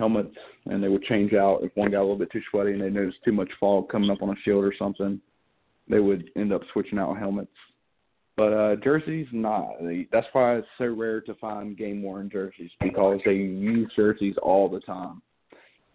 helmets 0.00 0.34
and 0.66 0.82
they 0.82 0.88
would 0.88 1.04
change 1.04 1.34
out 1.34 1.60
if 1.62 1.70
one 1.76 1.92
got 1.92 2.00
a 2.00 2.02
little 2.02 2.18
bit 2.18 2.32
too 2.32 2.42
sweaty 2.50 2.72
and 2.72 2.82
they 2.82 2.90
noticed 2.90 3.18
too 3.24 3.32
much 3.32 3.50
fog 3.60 3.88
coming 3.88 4.10
up 4.10 4.22
on 4.22 4.30
a 4.30 4.34
shield 4.44 4.64
or 4.64 4.74
something 4.76 5.20
they 5.88 6.00
would 6.00 6.30
end 6.36 6.52
up 6.52 6.62
switching 6.72 6.98
out 6.98 7.18
helmets. 7.18 7.50
But 8.36 8.52
uh 8.52 8.76
jerseys, 8.76 9.26
not. 9.32 9.74
They, 9.80 10.08
that's 10.10 10.26
why 10.32 10.56
it's 10.56 10.66
so 10.78 10.86
rare 10.86 11.20
to 11.22 11.34
find 11.34 11.76
game 11.76 12.02
worn 12.02 12.28
jerseys 12.30 12.70
because 12.80 13.20
they 13.24 13.34
use 13.34 13.90
jerseys 13.94 14.34
all 14.42 14.68
the 14.68 14.80
time. 14.80 15.22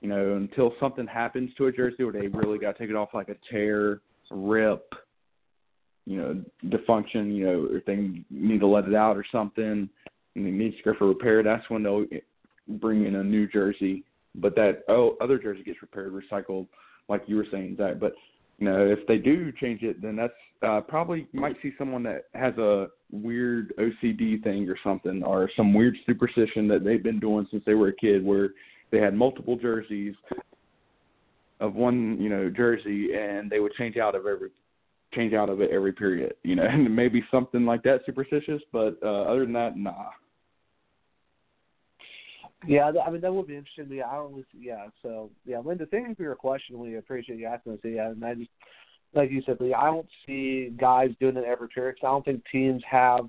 You 0.01 0.07
know, 0.07 0.35
until 0.35 0.73
something 0.79 1.07
happens 1.07 1.51
to 1.57 1.65
a 1.65 1.71
jersey 1.71 2.05
where 2.05 2.13
they 2.13 2.27
really 2.27 2.57
got 2.57 2.77
to 2.77 2.79
take 2.79 2.89
it 2.89 2.95
off 2.95 3.09
like 3.13 3.27
a 3.27 3.35
tear, 3.51 3.99
rip, 4.31 4.93
you 6.05 6.17
know, 6.17 6.43
defunction, 6.69 7.33
you 7.35 7.45
know, 7.45 7.67
if 7.71 7.85
they 7.85 8.23
need 8.29 8.59
to 8.61 8.67
let 8.67 8.85
it 8.85 8.95
out 8.95 9.17
or 9.17 9.25
something, 9.31 9.89
and 10.35 10.47
it 10.47 10.51
needs 10.51 10.77
to 10.77 10.83
go 10.83 10.93
for 10.97 11.07
repair, 11.07 11.43
that's 11.43 11.69
when 11.69 11.83
they'll 11.83 12.05
bring 12.67 13.05
in 13.05 13.15
a 13.15 13.23
new 13.23 13.47
jersey. 13.47 14.03
But 14.35 14.55
that 14.55 14.83
oh 14.87 15.17
other 15.19 15.37
jersey 15.37 15.63
gets 15.63 15.81
repaired, 15.81 16.13
recycled, 16.13 16.67
like 17.09 17.23
you 17.27 17.35
were 17.35 17.47
saying, 17.51 17.75
Zach. 17.77 17.99
But 17.99 18.13
you 18.59 18.65
know, 18.65 18.85
if 18.85 19.05
they 19.07 19.17
do 19.17 19.51
change 19.53 19.83
it, 19.83 20.01
then 20.01 20.15
that's 20.15 20.33
uh, 20.61 20.81
probably 20.81 21.27
might 21.33 21.55
see 21.63 21.71
someone 21.77 22.03
that 22.03 22.25
has 22.33 22.57
a 22.57 22.87
weird 23.11 23.73
OCD 23.79 24.43
thing 24.43 24.69
or 24.69 24.75
something, 24.83 25.23
or 25.23 25.49
some 25.55 25.73
weird 25.73 25.95
superstition 26.05 26.67
that 26.67 26.83
they've 26.83 27.01
been 27.01 27.19
doing 27.19 27.47
since 27.49 27.63
they 27.65 27.73
were 27.73 27.87
a 27.87 27.95
kid, 27.95 28.23
where 28.23 28.49
they 28.91 28.99
had 28.99 29.13
multiple 29.13 29.55
jerseys 29.55 30.13
of 31.61 31.75
one, 31.75 32.17
you 32.19 32.29
know, 32.29 32.49
jersey, 32.49 33.09
and 33.17 33.49
they 33.49 33.59
would 33.59 33.73
change 33.73 33.97
out 33.97 34.15
of 34.15 34.25
every 34.25 34.49
change 35.13 35.33
out 35.33 35.49
of 35.49 35.59
it 35.61 35.71
every 35.71 35.93
period, 35.93 36.33
you 36.43 36.55
know, 36.55 36.65
and 36.69 36.93
maybe 36.93 37.23
something 37.31 37.65
like 37.65 37.81
that 37.83 38.01
superstitious, 38.05 38.61
but 38.71 38.97
uh, 39.03 39.23
other 39.23 39.45
than 39.45 39.53
that, 39.53 39.77
nah. 39.77 40.09
Yeah, 42.67 42.91
I 43.05 43.09
mean 43.09 43.21
that 43.21 43.33
would 43.33 43.47
be 43.47 43.55
interesting. 43.55 43.87
Yeah, 43.89 44.07
I 44.07 44.15
don't 44.15 44.31
really. 44.31 44.45
Yeah, 44.59 44.87
so 45.01 45.29
yeah, 45.45 45.59
Linda, 45.59 45.85
thank 45.85 46.07
you 46.09 46.15
for 46.15 46.23
your 46.23 46.35
question. 46.35 46.77
We 46.79 46.97
appreciate 46.97 47.39
you 47.39 47.45
asking 47.45 47.73
us. 47.73 47.79
Yeah, 47.83 48.09
and 48.09 48.23
I 48.23 48.35
just 48.35 48.49
like 49.13 49.31
you 49.31 49.41
said, 49.45 49.57
I 49.61 49.85
don't 49.85 50.07
see 50.25 50.73
guys 50.77 51.09
doing 51.19 51.37
it 51.37 51.45
every 51.45 51.69
period. 51.69 51.97
I 52.03 52.07
don't 52.07 52.25
think 52.25 52.43
teams 52.51 52.83
have, 52.89 53.27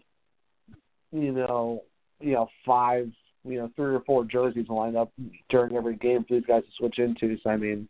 you 1.13 1.33
know, 1.33 1.85
you 2.21 2.33
know, 2.33 2.49
five, 2.67 3.11
you 3.45 3.59
know, 3.59 3.71
three 3.77 3.95
or 3.95 4.01
four 4.01 4.25
jerseys 4.25 4.69
lined 4.69 4.97
up 4.97 5.13
during 5.49 5.77
every 5.77 5.97
game 5.97 6.25
for 6.25 6.35
these 6.35 6.47
guys 6.47 6.65
to 6.65 6.71
switch 6.77 6.99
into. 6.99 7.39
So 7.43 7.51
I 7.51 7.57
mean, 7.57 7.89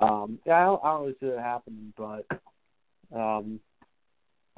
Um, 0.00 0.38
yeah, 0.44 0.56
I 0.60 0.64
don't, 0.64 0.84
I 0.84 0.88
don't 0.88 1.00
really 1.02 1.16
see 1.20 1.26
it 1.26 1.38
happening, 1.38 1.92
but 1.96 2.26
um, 3.14 3.60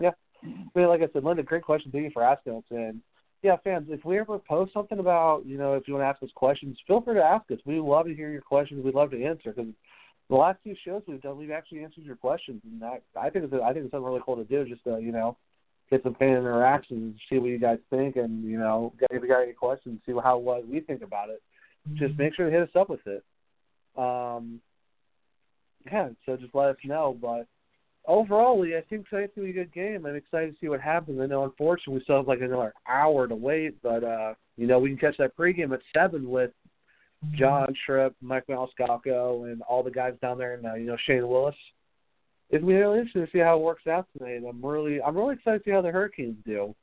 yeah. 0.00 0.10
I 0.42 0.46
mean, 0.74 0.88
like 0.88 1.02
I 1.02 1.08
said, 1.12 1.24
Linda, 1.24 1.42
great 1.42 1.62
question. 1.62 1.92
Thank 1.92 2.04
you 2.04 2.10
for 2.12 2.24
asking 2.24 2.54
us. 2.54 2.64
And 2.70 3.00
yeah, 3.43 3.57
fans, 3.62 3.86
if 3.91 4.05
we 4.05 4.18
ever 4.18 4.39
post 4.39 4.72
something 4.72 4.99
about, 4.99 5.47
you 5.47 5.59
know, 5.59 5.74
if 5.74 5.86
you 5.86 5.95
want 5.95 6.03
to 6.03 6.09
ask 6.09 6.22
us 6.22 6.30
questions, 6.34 6.76
feel 6.86 7.01
free 7.01 7.14
to 7.14 7.22
ask 7.22 7.49
us. 7.51 7.59
We 7.64 7.78
love 7.78 8.07
to 8.07 8.14
hear 8.14 8.30
your 8.30 8.41
questions. 8.41 8.84
We'd 8.84 8.95
love 8.95 9.11
to 9.12 9.24
answer 9.24 9.53
because 9.53 9.72
the 10.28 10.36
last 10.36 10.59
two 10.64 10.74
shows 10.84 11.03
we've 11.07 11.22
done, 11.22 11.39
we've 11.39 11.51
actually 11.51 11.84
answered 11.84 12.05
your 12.05 12.16
questions, 12.16 12.61
and 12.64 12.82
that, 12.82 13.03
I 13.18 13.30
think 13.30 13.45
it's 13.45 13.55
I 13.55 13.72
think 13.72 13.84
it's 13.84 13.93
something 13.93 14.05
really 14.07 14.20
cool 14.24 14.36
to 14.36 14.45
do, 14.45 14.68
just 14.68 14.84
to 14.84 14.99
you 15.01 15.12
know 15.12 15.36
get 15.91 16.03
some 16.03 16.16
fan 16.16 16.36
interactions, 16.36 16.99
and 16.99 17.14
see 17.30 17.39
what 17.39 17.51
you 17.51 17.59
guys 17.59 17.78
think, 17.91 18.16
and 18.16 18.45
you 18.45 18.59
know 18.59 18.93
if 19.11 19.22
you 19.22 19.28
got 19.28 19.43
any 19.43 19.53
questions, 19.53 20.01
see 20.05 20.12
how 20.22 20.36
what 20.39 20.68
we 20.68 20.80
think 20.80 21.03
about 21.03 21.30
it. 21.30 21.41
Mm-hmm. 21.89 22.05
Just 22.05 22.18
make 22.18 22.34
sure 22.34 22.47
to 22.47 22.53
hit 22.53 22.62
us 22.62 22.76
up 22.76 22.91
with 22.91 23.07
it. 23.07 23.24
Um, 23.97 24.61
yeah, 25.86 26.11
so 26.26 26.36
just 26.36 26.55
let 26.55 26.70
us 26.70 26.76
know. 26.84 27.16
But 27.18 27.47
overall, 28.09 28.61
I 28.62 28.82
think 28.88 29.09
tonight's 29.09 29.32
gonna 29.36 29.46
be 29.46 29.50
a 29.50 29.64
good 29.64 29.72
game. 29.72 30.06
I'm 30.06 30.16
excited 30.16 30.52
to 30.52 30.56
see 30.61 30.68
what 30.68 30.80
happens. 30.80 31.20
I 31.20 31.26
know, 31.26 31.44
unfortunately, 31.44 31.94
we 31.94 32.02
still 32.02 32.16
have 32.16 32.26
like 32.26 32.40
another 32.40 32.74
hour 32.88 33.28
to 33.28 33.34
wait, 33.36 33.80
but 33.82 34.02
uh, 34.02 34.34
you 34.56 34.66
know, 34.66 34.80
we 34.80 34.88
can 34.88 34.98
catch 34.98 35.16
that 35.18 35.36
pregame 35.36 35.72
at 35.72 35.80
seven 35.94 36.28
with 36.28 36.50
John 37.34 37.72
Tripp, 37.86 38.14
Mike 38.20 38.46
Maniscalco, 38.48 39.50
and 39.50 39.62
all 39.62 39.82
the 39.82 39.90
guys 39.90 40.14
down 40.20 40.38
there, 40.38 40.54
and 40.54 40.66
uh, 40.66 40.74
you 40.74 40.86
know 40.86 40.96
Shane 41.06 41.28
Willis. 41.28 41.54
It's 42.50 42.62
gonna 42.62 42.72
be 42.72 42.78
really 42.78 42.98
interesting 42.98 43.26
to 43.26 43.30
see 43.30 43.38
how 43.38 43.56
it 43.56 43.62
works 43.62 43.86
out 43.86 44.06
tonight. 44.16 44.42
I'm 44.48 44.64
really, 44.64 45.00
I'm 45.02 45.16
really 45.16 45.34
excited 45.34 45.59
to 45.59 45.64
see 45.64 45.70
how 45.70 45.82
the 45.82 45.90
Hurricanes 45.90 46.36
do. 46.46 46.74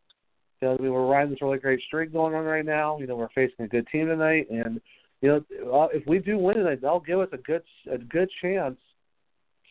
Because 0.59 0.77
we're 0.79 1.05
riding 1.05 1.31
this 1.31 1.41
really 1.41 1.57
great 1.57 1.81
streak 1.81 2.13
going 2.13 2.33
on 2.33 2.45
right 2.45 2.65
now. 2.65 2.97
You 2.99 3.07
know, 3.07 3.17
we're 3.17 3.27
facing 3.35 3.65
a 3.65 3.67
good 3.67 3.85
team 3.91 4.07
tonight, 4.07 4.47
and 4.49 4.79
you 5.21 5.43
know, 5.49 5.89
if 5.91 6.05
we 6.05 6.19
do 6.19 6.37
win 6.37 6.57
tonight, 6.57 6.81
they'll 6.81 6.99
give 6.99 7.19
us 7.19 7.29
a 7.31 7.37
good, 7.37 7.63
a 7.91 7.97
good 7.97 8.29
chance 8.41 8.77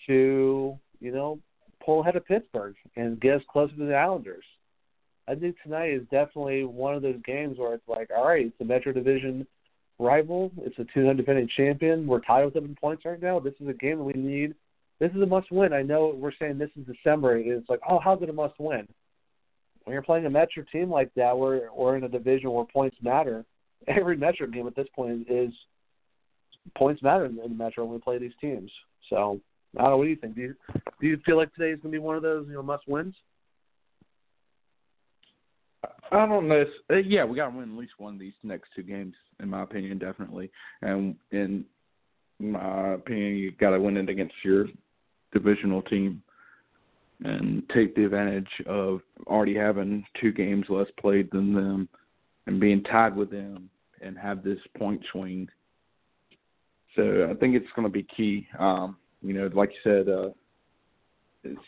to, 0.07 0.77
you 1.05 1.13
know, 1.13 1.39
pull 1.85 2.01
ahead 2.01 2.17
of 2.17 2.27
Pittsburgh 2.27 2.75
and 2.97 3.21
get 3.21 3.35
us 3.35 3.43
closer 3.51 3.75
to 3.77 3.87
the 3.87 3.95
Islanders. 3.95 4.45
I 5.29 5.35
think 5.35 5.57
tonight 5.63 5.91
is 5.91 6.03
definitely 6.11 6.65
one 6.65 6.95
of 6.95 7.03
those 7.03 7.21
games 7.25 7.59
where 7.59 7.75
it's 7.75 7.89
like, 7.89 8.11
all 8.15 8.27
right, 8.27 8.47
it's 8.47 8.61
a 8.61 8.65
Metro 8.65 8.93
Division 8.93 9.47
rival. 9.99 10.51
It's 10.59 10.79
a 10.79 10.85
200 10.93 11.17
defending 11.17 11.49
champion. 11.57 12.07
We're 12.07 12.21
tied 12.21 12.45
with 12.45 12.55
them 12.55 12.65
in 12.65 12.75
points 12.75 13.05
right 13.05 13.21
now. 13.21 13.39
This 13.39 13.55
is 13.61 13.69
a 13.69 13.73
game 13.73 13.99
that 13.99 14.05
we 14.05 14.13
need. 14.15 14.55
This 15.01 15.13
is 15.13 15.23
a 15.23 15.27
must 15.27 15.51
win. 15.51 15.73
I 15.73 15.83
know 15.83 16.15
we're 16.17 16.33
saying 16.39 16.59
this 16.59 16.71
is 16.79 16.87
December. 16.87 17.37
It's 17.39 17.69
like, 17.69 17.81
oh, 17.89 17.99
how's 18.03 18.23
it 18.23 18.29
a 18.29 18.33
must 18.33 18.55
win? 18.59 18.87
When 19.85 19.93
you're 19.93 20.03
playing 20.03 20.27
a 20.27 20.31
Metro 20.31 20.65
team 20.73 20.91
like 20.91 21.13
that, 21.15 21.37
where 21.37 21.69
or 21.71 21.97
in 21.97 22.05
a 22.05 22.09
division 22.09 22.51
where 22.51 22.65
points 22.65 22.97
matter, 23.03 23.45
every 23.89 24.17
Metro 24.17 24.47
game 24.47 24.67
at 24.67 24.77
this 24.77 24.89
point 24.95 25.27
is 25.29 25.53
points 26.77 27.03
matter 27.03 27.27
in 27.27 27.37
the 27.37 27.49
Metro 27.49 27.85
when 27.85 27.95
we 27.95 28.01
play 28.01 28.19
these 28.19 28.33
teams. 28.41 28.71
So 29.11 29.41
I 29.77 29.83
don't 29.83 29.91
know. 29.91 29.97
What 29.99 30.05
do 30.05 30.11
you 30.11 30.17
think? 30.17 30.35
Do 30.35 30.41
you 30.43 30.55
do 31.01 31.07
you 31.07 31.19
feel 31.25 31.37
like 31.37 31.53
today 31.55 31.71
is 31.71 31.81
going 31.81 31.93
to 31.93 31.99
be 31.99 31.99
one 31.99 32.17
of 32.17 32.23
those 32.23 32.47
you 32.49 32.55
know 32.55 32.63
must 32.63 32.89
wins? 32.89 33.15
I 36.13 36.27
don't 36.27 36.49
know. 36.49 36.65
Uh, 36.91 36.97
yeah, 36.97 37.25
we 37.25 37.37
got 37.37 37.51
to 37.51 37.57
win 37.57 37.73
at 37.73 37.79
least 37.79 37.95
one 37.99 38.15
of 38.15 38.21
these 38.21 38.35
next 38.43 38.71
two 38.77 38.83
games, 38.83 39.15
in 39.41 39.49
my 39.49 39.63
opinion, 39.63 39.99
definitely. 39.99 40.51
And 40.83 41.17
in 41.33 41.65
my 42.39 42.95
opinion, 42.95 43.37
you 43.37 43.53
got 43.53 43.71
to 43.71 43.81
win 43.81 43.97
it 43.97 44.09
against 44.09 44.35
your 44.45 44.67
divisional 45.33 45.83
team 45.83 46.23
and 47.25 47.63
take 47.75 47.95
the 47.95 48.05
advantage 48.05 48.49
of 48.67 49.01
already 49.27 49.55
having 49.55 50.05
two 50.21 50.33
games 50.33 50.67
less 50.69 50.87
played 51.01 51.31
than 51.33 51.55
them 51.55 51.89
and 52.47 52.61
being 52.61 52.83
tied 52.85 53.17
with 53.17 53.31
them 53.31 53.71
and 54.01 54.19
have 54.19 54.45
this 54.45 54.59
point 54.77 55.01
swing. 55.11 55.49
So 56.97 57.29
I 57.31 57.35
think 57.35 57.57
it's 57.57 57.67
going 57.75 57.87
to 57.87 57.93
be 57.93 58.07
key. 58.17 58.47
Um, 58.59 58.97
you 59.25 59.33
know, 59.33 59.51
like 59.55 59.71
you 59.71 59.91
said, 59.91 60.09
uh, 60.09 60.29
it's, 61.43 61.61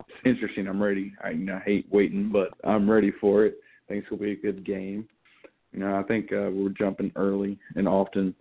it's 0.00 0.18
interesting. 0.24 0.66
I'm 0.66 0.82
ready. 0.82 1.12
I, 1.22 1.30
you 1.30 1.44
know, 1.44 1.56
I 1.56 1.64
hate 1.64 1.86
waiting, 1.90 2.30
but 2.32 2.48
I'm 2.64 2.90
ready 2.90 3.12
for 3.20 3.44
it. 3.44 3.58
I 3.86 3.92
think 3.92 4.04
it's 4.04 4.10
to 4.10 4.16
be 4.16 4.32
a 4.32 4.36
good 4.36 4.64
game. 4.64 5.06
You 5.72 5.80
know, 5.80 5.96
I 5.96 6.02
think 6.04 6.32
uh, 6.32 6.50
we're 6.50 6.70
jumping 6.70 7.12
early 7.16 7.58
and 7.76 7.86
often, 7.86 8.34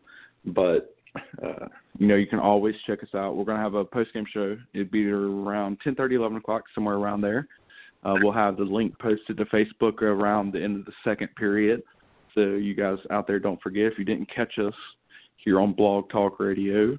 but 0.46 0.96
uh, 1.44 1.68
you 1.98 2.08
know, 2.08 2.16
you 2.16 2.28
can 2.28 2.40
always 2.40 2.76
check 2.88 3.04
us 3.04 3.14
out. 3.16 3.36
We're 3.36 3.46
to 3.46 3.58
have 3.58 3.74
a 3.74 3.86
post 3.86 4.14
game 4.14 4.26
show. 4.32 4.58
It'd 4.74 4.92
be 4.92 5.10
around 5.10 5.78
10:30, 5.86 6.14
11 6.14 6.38
o'clock, 6.38 6.64
somewhere 6.74 6.96
around 6.96 7.22
there. 7.22 7.48
Uh, 8.04 8.16
we'll 8.22 8.34
have 8.34 8.58
the 8.58 8.64
link 8.64 8.98
posted 9.00 9.38
to 9.38 9.46
Facebook 9.46 10.02
around 10.02 10.54
the 10.54 10.62
end 10.62 10.78
of 10.78 10.86
the 10.86 10.92
second 11.04 11.30
period. 11.36 11.82
So 12.36 12.42
you 12.42 12.74
guys 12.74 12.98
out 13.12 13.28
there, 13.28 13.40
don't 13.40 13.62
forget 13.62 13.86
if 13.86 13.98
you 13.98 14.06
didn't 14.06 14.34
catch 14.34 14.58
us 14.60 14.74
here 15.38 15.60
on 15.60 15.74
Blog 15.74 16.10
Talk 16.10 16.40
Radio, 16.40 16.98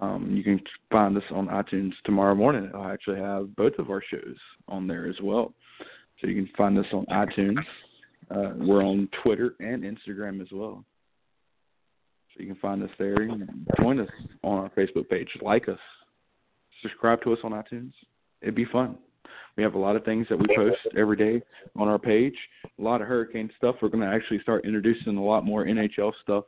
um, 0.00 0.34
you 0.34 0.42
can 0.42 0.60
find 0.90 1.16
us 1.16 1.22
on 1.30 1.48
iTunes 1.48 1.92
tomorrow 2.04 2.34
morning. 2.34 2.70
I'll 2.74 2.90
actually 2.90 3.18
have 3.18 3.54
both 3.56 3.74
of 3.78 3.90
our 3.90 4.02
shows 4.10 4.36
on 4.68 4.86
there 4.86 5.08
as 5.08 5.16
well. 5.22 5.52
So 6.20 6.28
you 6.28 6.34
can 6.34 6.52
find 6.56 6.78
us 6.78 6.86
on 6.92 7.04
iTunes. 7.06 7.58
Uh, 8.30 8.54
we're 8.56 8.82
on 8.82 9.08
Twitter 9.22 9.54
and 9.60 9.82
Instagram 9.82 10.40
as 10.40 10.48
well. 10.52 10.84
So 12.34 12.42
you 12.42 12.46
can 12.46 12.60
find 12.60 12.82
us 12.82 12.90
there. 12.98 13.16
And 13.16 13.66
join 13.80 14.00
us 14.00 14.08
on 14.42 14.58
our 14.58 14.70
Facebook 14.70 15.08
page. 15.08 15.28
Like 15.42 15.68
us. 15.68 15.78
Subscribe 16.80 17.22
to 17.22 17.32
us 17.32 17.38
on 17.44 17.52
iTunes. 17.52 17.92
It'd 18.40 18.54
be 18.54 18.64
fun. 18.64 18.96
We 19.56 19.62
have 19.62 19.74
a 19.74 19.78
lot 19.78 19.96
of 19.96 20.04
things 20.04 20.26
that 20.30 20.38
we 20.38 20.46
post 20.56 20.78
every 20.96 21.16
day 21.16 21.42
on 21.76 21.88
our 21.88 21.98
page. 21.98 22.34
A 22.78 22.82
lot 22.82 23.02
of 23.02 23.08
hurricane 23.08 23.50
stuff. 23.56 23.76
We're 23.82 23.88
going 23.88 24.08
to 24.08 24.14
actually 24.14 24.40
start 24.40 24.64
introducing 24.64 25.16
a 25.16 25.22
lot 25.22 25.44
more 25.44 25.66
NHL 25.66 26.12
stuff 26.22 26.44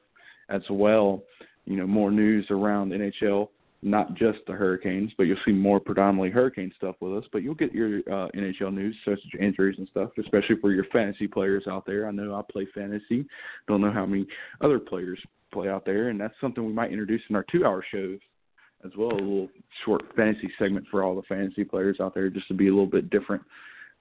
as 0.48 0.62
well. 0.70 1.22
You 1.66 1.76
know, 1.76 1.86
more 1.86 2.10
news 2.10 2.46
around 2.50 2.92
NHL, 2.92 3.48
not 3.82 4.14
just 4.14 4.38
the 4.46 4.52
Hurricanes, 4.52 5.12
but 5.16 5.24
you'll 5.24 5.36
see 5.44 5.52
more 5.52 5.78
predominantly 5.78 6.30
Hurricane 6.30 6.72
stuff 6.76 6.96
with 7.00 7.12
us. 7.12 7.28
But 7.32 7.42
you'll 7.42 7.54
get 7.54 7.72
your 7.72 7.98
uh, 8.00 8.28
NHL 8.34 8.72
news, 8.72 8.96
such 9.04 9.18
as 9.18 9.40
injuries 9.40 9.76
and 9.78 9.88
stuff, 9.88 10.10
especially 10.18 10.56
for 10.60 10.72
your 10.72 10.84
fantasy 10.92 11.26
players 11.26 11.64
out 11.68 11.86
there. 11.86 12.08
I 12.08 12.10
know 12.10 12.34
I 12.34 12.42
play 12.50 12.66
fantasy. 12.74 13.26
Don't 13.68 13.80
know 13.80 13.92
how 13.92 14.06
many 14.06 14.26
other 14.60 14.78
players 14.78 15.18
play 15.52 15.68
out 15.68 15.84
there, 15.84 16.08
and 16.08 16.20
that's 16.20 16.34
something 16.40 16.64
we 16.64 16.72
might 16.72 16.90
introduce 16.90 17.22
in 17.28 17.36
our 17.36 17.44
two-hour 17.50 17.84
shows 17.92 18.18
as 18.84 18.90
well. 18.96 19.12
A 19.12 19.14
little 19.14 19.48
short 19.84 20.02
fantasy 20.16 20.50
segment 20.58 20.86
for 20.90 21.02
all 21.02 21.14
the 21.14 21.22
fantasy 21.22 21.64
players 21.64 21.98
out 22.00 22.14
there, 22.14 22.30
just 22.30 22.48
to 22.48 22.54
be 22.54 22.68
a 22.68 22.70
little 22.70 22.86
bit 22.86 23.10
different. 23.10 23.42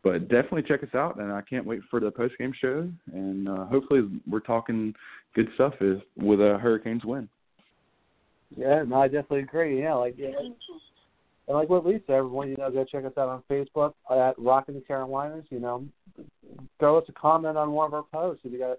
But 0.03 0.27
definitely 0.27 0.63
check 0.63 0.83
us 0.83 0.93
out, 0.95 1.19
and 1.19 1.31
I 1.31 1.41
can't 1.41 1.65
wait 1.65 1.79
for 1.89 2.01
the 2.01 2.11
post 2.11 2.33
game 2.37 2.53
show. 2.59 2.89
And 3.13 3.47
uh, 3.47 3.65
hopefully, 3.65 4.01
we're 4.29 4.41
talking 4.41 4.93
good 5.33 5.47
stuff 5.55 5.73
with 5.79 6.41
a 6.41 6.57
Hurricanes 6.61 7.05
win. 7.05 7.29
Yeah, 8.55 8.83
no, 8.87 9.01
I 9.01 9.07
definitely 9.07 9.39
agree. 9.39 9.81
Yeah, 9.81 9.95
like 9.95 10.15
yeah. 10.17 10.31
And 11.47 11.57
like 11.57 11.69
what 11.69 11.85
Lisa, 11.85 12.11
everyone, 12.11 12.49
you 12.49 12.55
know, 12.57 12.71
go 12.71 12.85
check 12.85 13.03
us 13.03 13.11
out 13.17 13.27
on 13.29 13.43
Facebook 13.49 13.93
at 14.09 14.37
Rockin' 14.39 14.75
the 14.75 14.81
Carolinas. 14.81 15.45
You 15.49 15.59
know, 15.59 15.85
throw 16.79 16.97
us 16.97 17.05
a 17.09 17.11
comment 17.13 17.57
on 17.57 17.71
one 17.71 17.87
of 17.87 17.93
our 17.93 18.03
posts 18.03 18.43
if 18.45 18.53
you 18.53 18.59
got, 18.59 18.77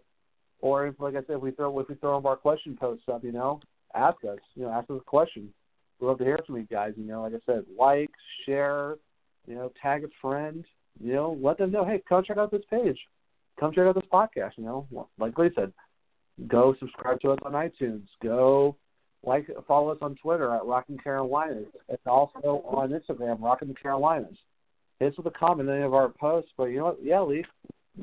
or 0.61 0.87
if, 0.87 0.99
like 0.99 1.15
I 1.15 1.19
said, 1.19 1.37
if 1.37 1.43
we 1.43 1.51
throw 1.51 1.79
if 1.81 1.89
we 1.89 1.95
throw 1.97 2.17
of 2.17 2.27
our 2.27 2.37
question 2.37 2.77
posts 2.79 3.05
up, 3.13 3.25
you 3.25 3.33
know, 3.33 3.61
ask 3.95 4.25
us. 4.25 4.39
You 4.55 4.65
know, 4.65 4.71
ask 4.71 4.89
us 4.91 5.01
a 5.01 5.05
question. 5.05 5.53
We 6.01 6.07
love 6.07 6.19
to 6.19 6.25
hear 6.25 6.41
from 6.47 6.57
you 6.57 6.67
guys. 6.71 6.95
You 6.97 7.05
know, 7.05 7.23
like 7.23 7.35
I 7.35 7.41
said, 7.45 7.65
like, 7.79 8.11
share, 8.47 8.97
you 9.47 9.55
know, 9.55 9.73
tag 9.83 10.05
a 10.05 10.09
friend. 10.23 10.65
You 11.01 11.13
know, 11.13 11.39
let 11.43 11.59
them 11.59 11.73
know, 11.73 11.85
hey, 11.85 12.03
come 12.09 12.23
check 12.25 12.39
out 12.39 12.51
this 12.51 12.63
page. 12.71 12.99
Come 13.59 13.73
check 13.73 13.85
out 13.85 13.97
this 13.97 14.05
podcast. 14.13 14.53
You 14.57 14.65
know, 14.65 15.09
like 15.19 15.37
Lee 15.37 15.51
said, 15.55 15.73
go 16.47 16.75
subscribe 16.79 17.21
to 17.21 17.33
us 17.33 17.39
on 17.45 17.53
iTunes. 17.53 18.07
Go 18.23 18.77
like 19.27 19.49
follow 19.67 19.91
us 19.91 19.99
on 20.03 20.17
Twitter 20.17 20.55
at 20.55 20.65
Rockin' 20.65 20.99
Carolinas 20.99 21.67
and 21.89 21.99
also 22.07 22.63
on 22.67 22.91
Instagram, 22.91 23.41
Rockin' 23.41 23.75
Carolinas. 23.81 24.37
Hit 25.01 25.15
with 25.17 25.27
a 25.27 25.31
comment 25.31 25.69
on 25.69 25.77
any 25.77 25.85
of 25.85 25.95
our 25.95 26.09
posts. 26.09 26.51
But 26.57 26.67
you 26.67 26.79
know 26.79 26.85
what? 26.87 26.99
Yeah, 27.03 27.23
Lee, 27.23 27.45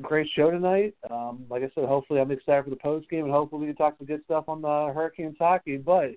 great 0.00 0.28
show 0.34 0.50
tonight. 0.50 0.94
Um, 1.10 1.44
like 1.48 1.62
I 1.62 1.70
said, 1.74 1.84
hopefully 1.84 2.20
I'm 2.20 2.30
excited 2.30 2.64
for 2.64 2.70
the 2.70 2.76
post 2.76 3.08
game 3.08 3.24
and 3.24 3.32
hopefully 3.32 3.62
we 3.62 3.66
can 3.68 3.76
talk 3.76 3.96
some 3.98 4.06
good 4.06 4.24
stuff 4.24 4.44
on 4.48 4.62
the 4.62 4.92
Hurricanes 4.94 5.36
hockey. 5.38 5.76
But 5.76 6.10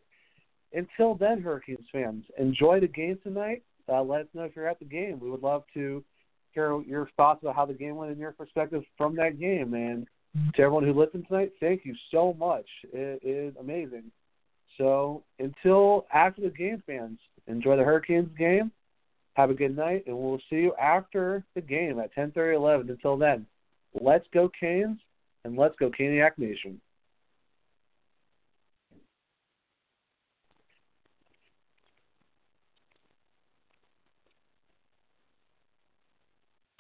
until 0.73 1.15
then, 1.15 1.41
Hurricanes 1.41 1.85
fans, 1.91 2.25
enjoy 2.37 2.79
the 2.79 2.87
game 2.87 3.17
tonight. 3.23 3.63
Uh, 3.87 4.01
let 4.01 4.21
us 4.21 4.27
know 4.33 4.43
if 4.43 4.55
you're 4.55 4.67
at 4.67 4.79
the 4.79 4.85
game. 4.85 5.19
We 5.19 5.29
would 5.29 5.43
love 5.43 5.63
to 5.75 6.03
hear 6.51 6.81
your 6.81 7.09
thoughts 7.17 7.43
about 7.43 7.55
how 7.55 7.65
the 7.65 7.73
game 7.73 7.95
went 7.95 8.11
and 8.11 8.19
your 8.19 8.31
perspective 8.31 8.83
from 8.97 9.15
that 9.17 9.39
game. 9.39 9.73
And 9.73 10.07
to 10.55 10.61
everyone 10.61 10.85
who 10.85 10.93
listened 10.93 11.25
tonight, 11.27 11.53
thank 11.59 11.85
you 11.85 11.95
so 12.11 12.33
much. 12.33 12.65
It 12.91 13.21
is 13.23 13.55
amazing. 13.59 14.11
So 14.78 15.23
until 15.39 16.05
after 16.13 16.41
the 16.41 16.49
game, 16.49 16.84
fans, 16.86 17.19
enjoy 17.47 17.78
the 17.78 17.84
Hurricanes 17.84 18.30
game. 18.38 18.71
Have 19.36 19.49
a 19.49 19.53
good 19.53 19.76
night, 19.76 20.03
and 20.07 20.17
we'll 20.17 20.39
see 20.49 20.57
you 20.57 20.73
after 20.76 21.43
the 21.55 21.61
game 21.61 21.99
at 21.99 22.13
10:30, 22.15 22.55
11. 22.55 22.89
Until 22.89 23.17
then, 23.17 23.45
let's 23.99 24.26
go 24.34 24.49
Canes, 24.57 24.97
and 25.43 25.57
let's 25.57 25.76
go 25.76 25.89
Caniac 25.89 26.38
Nation. 26.38 26.80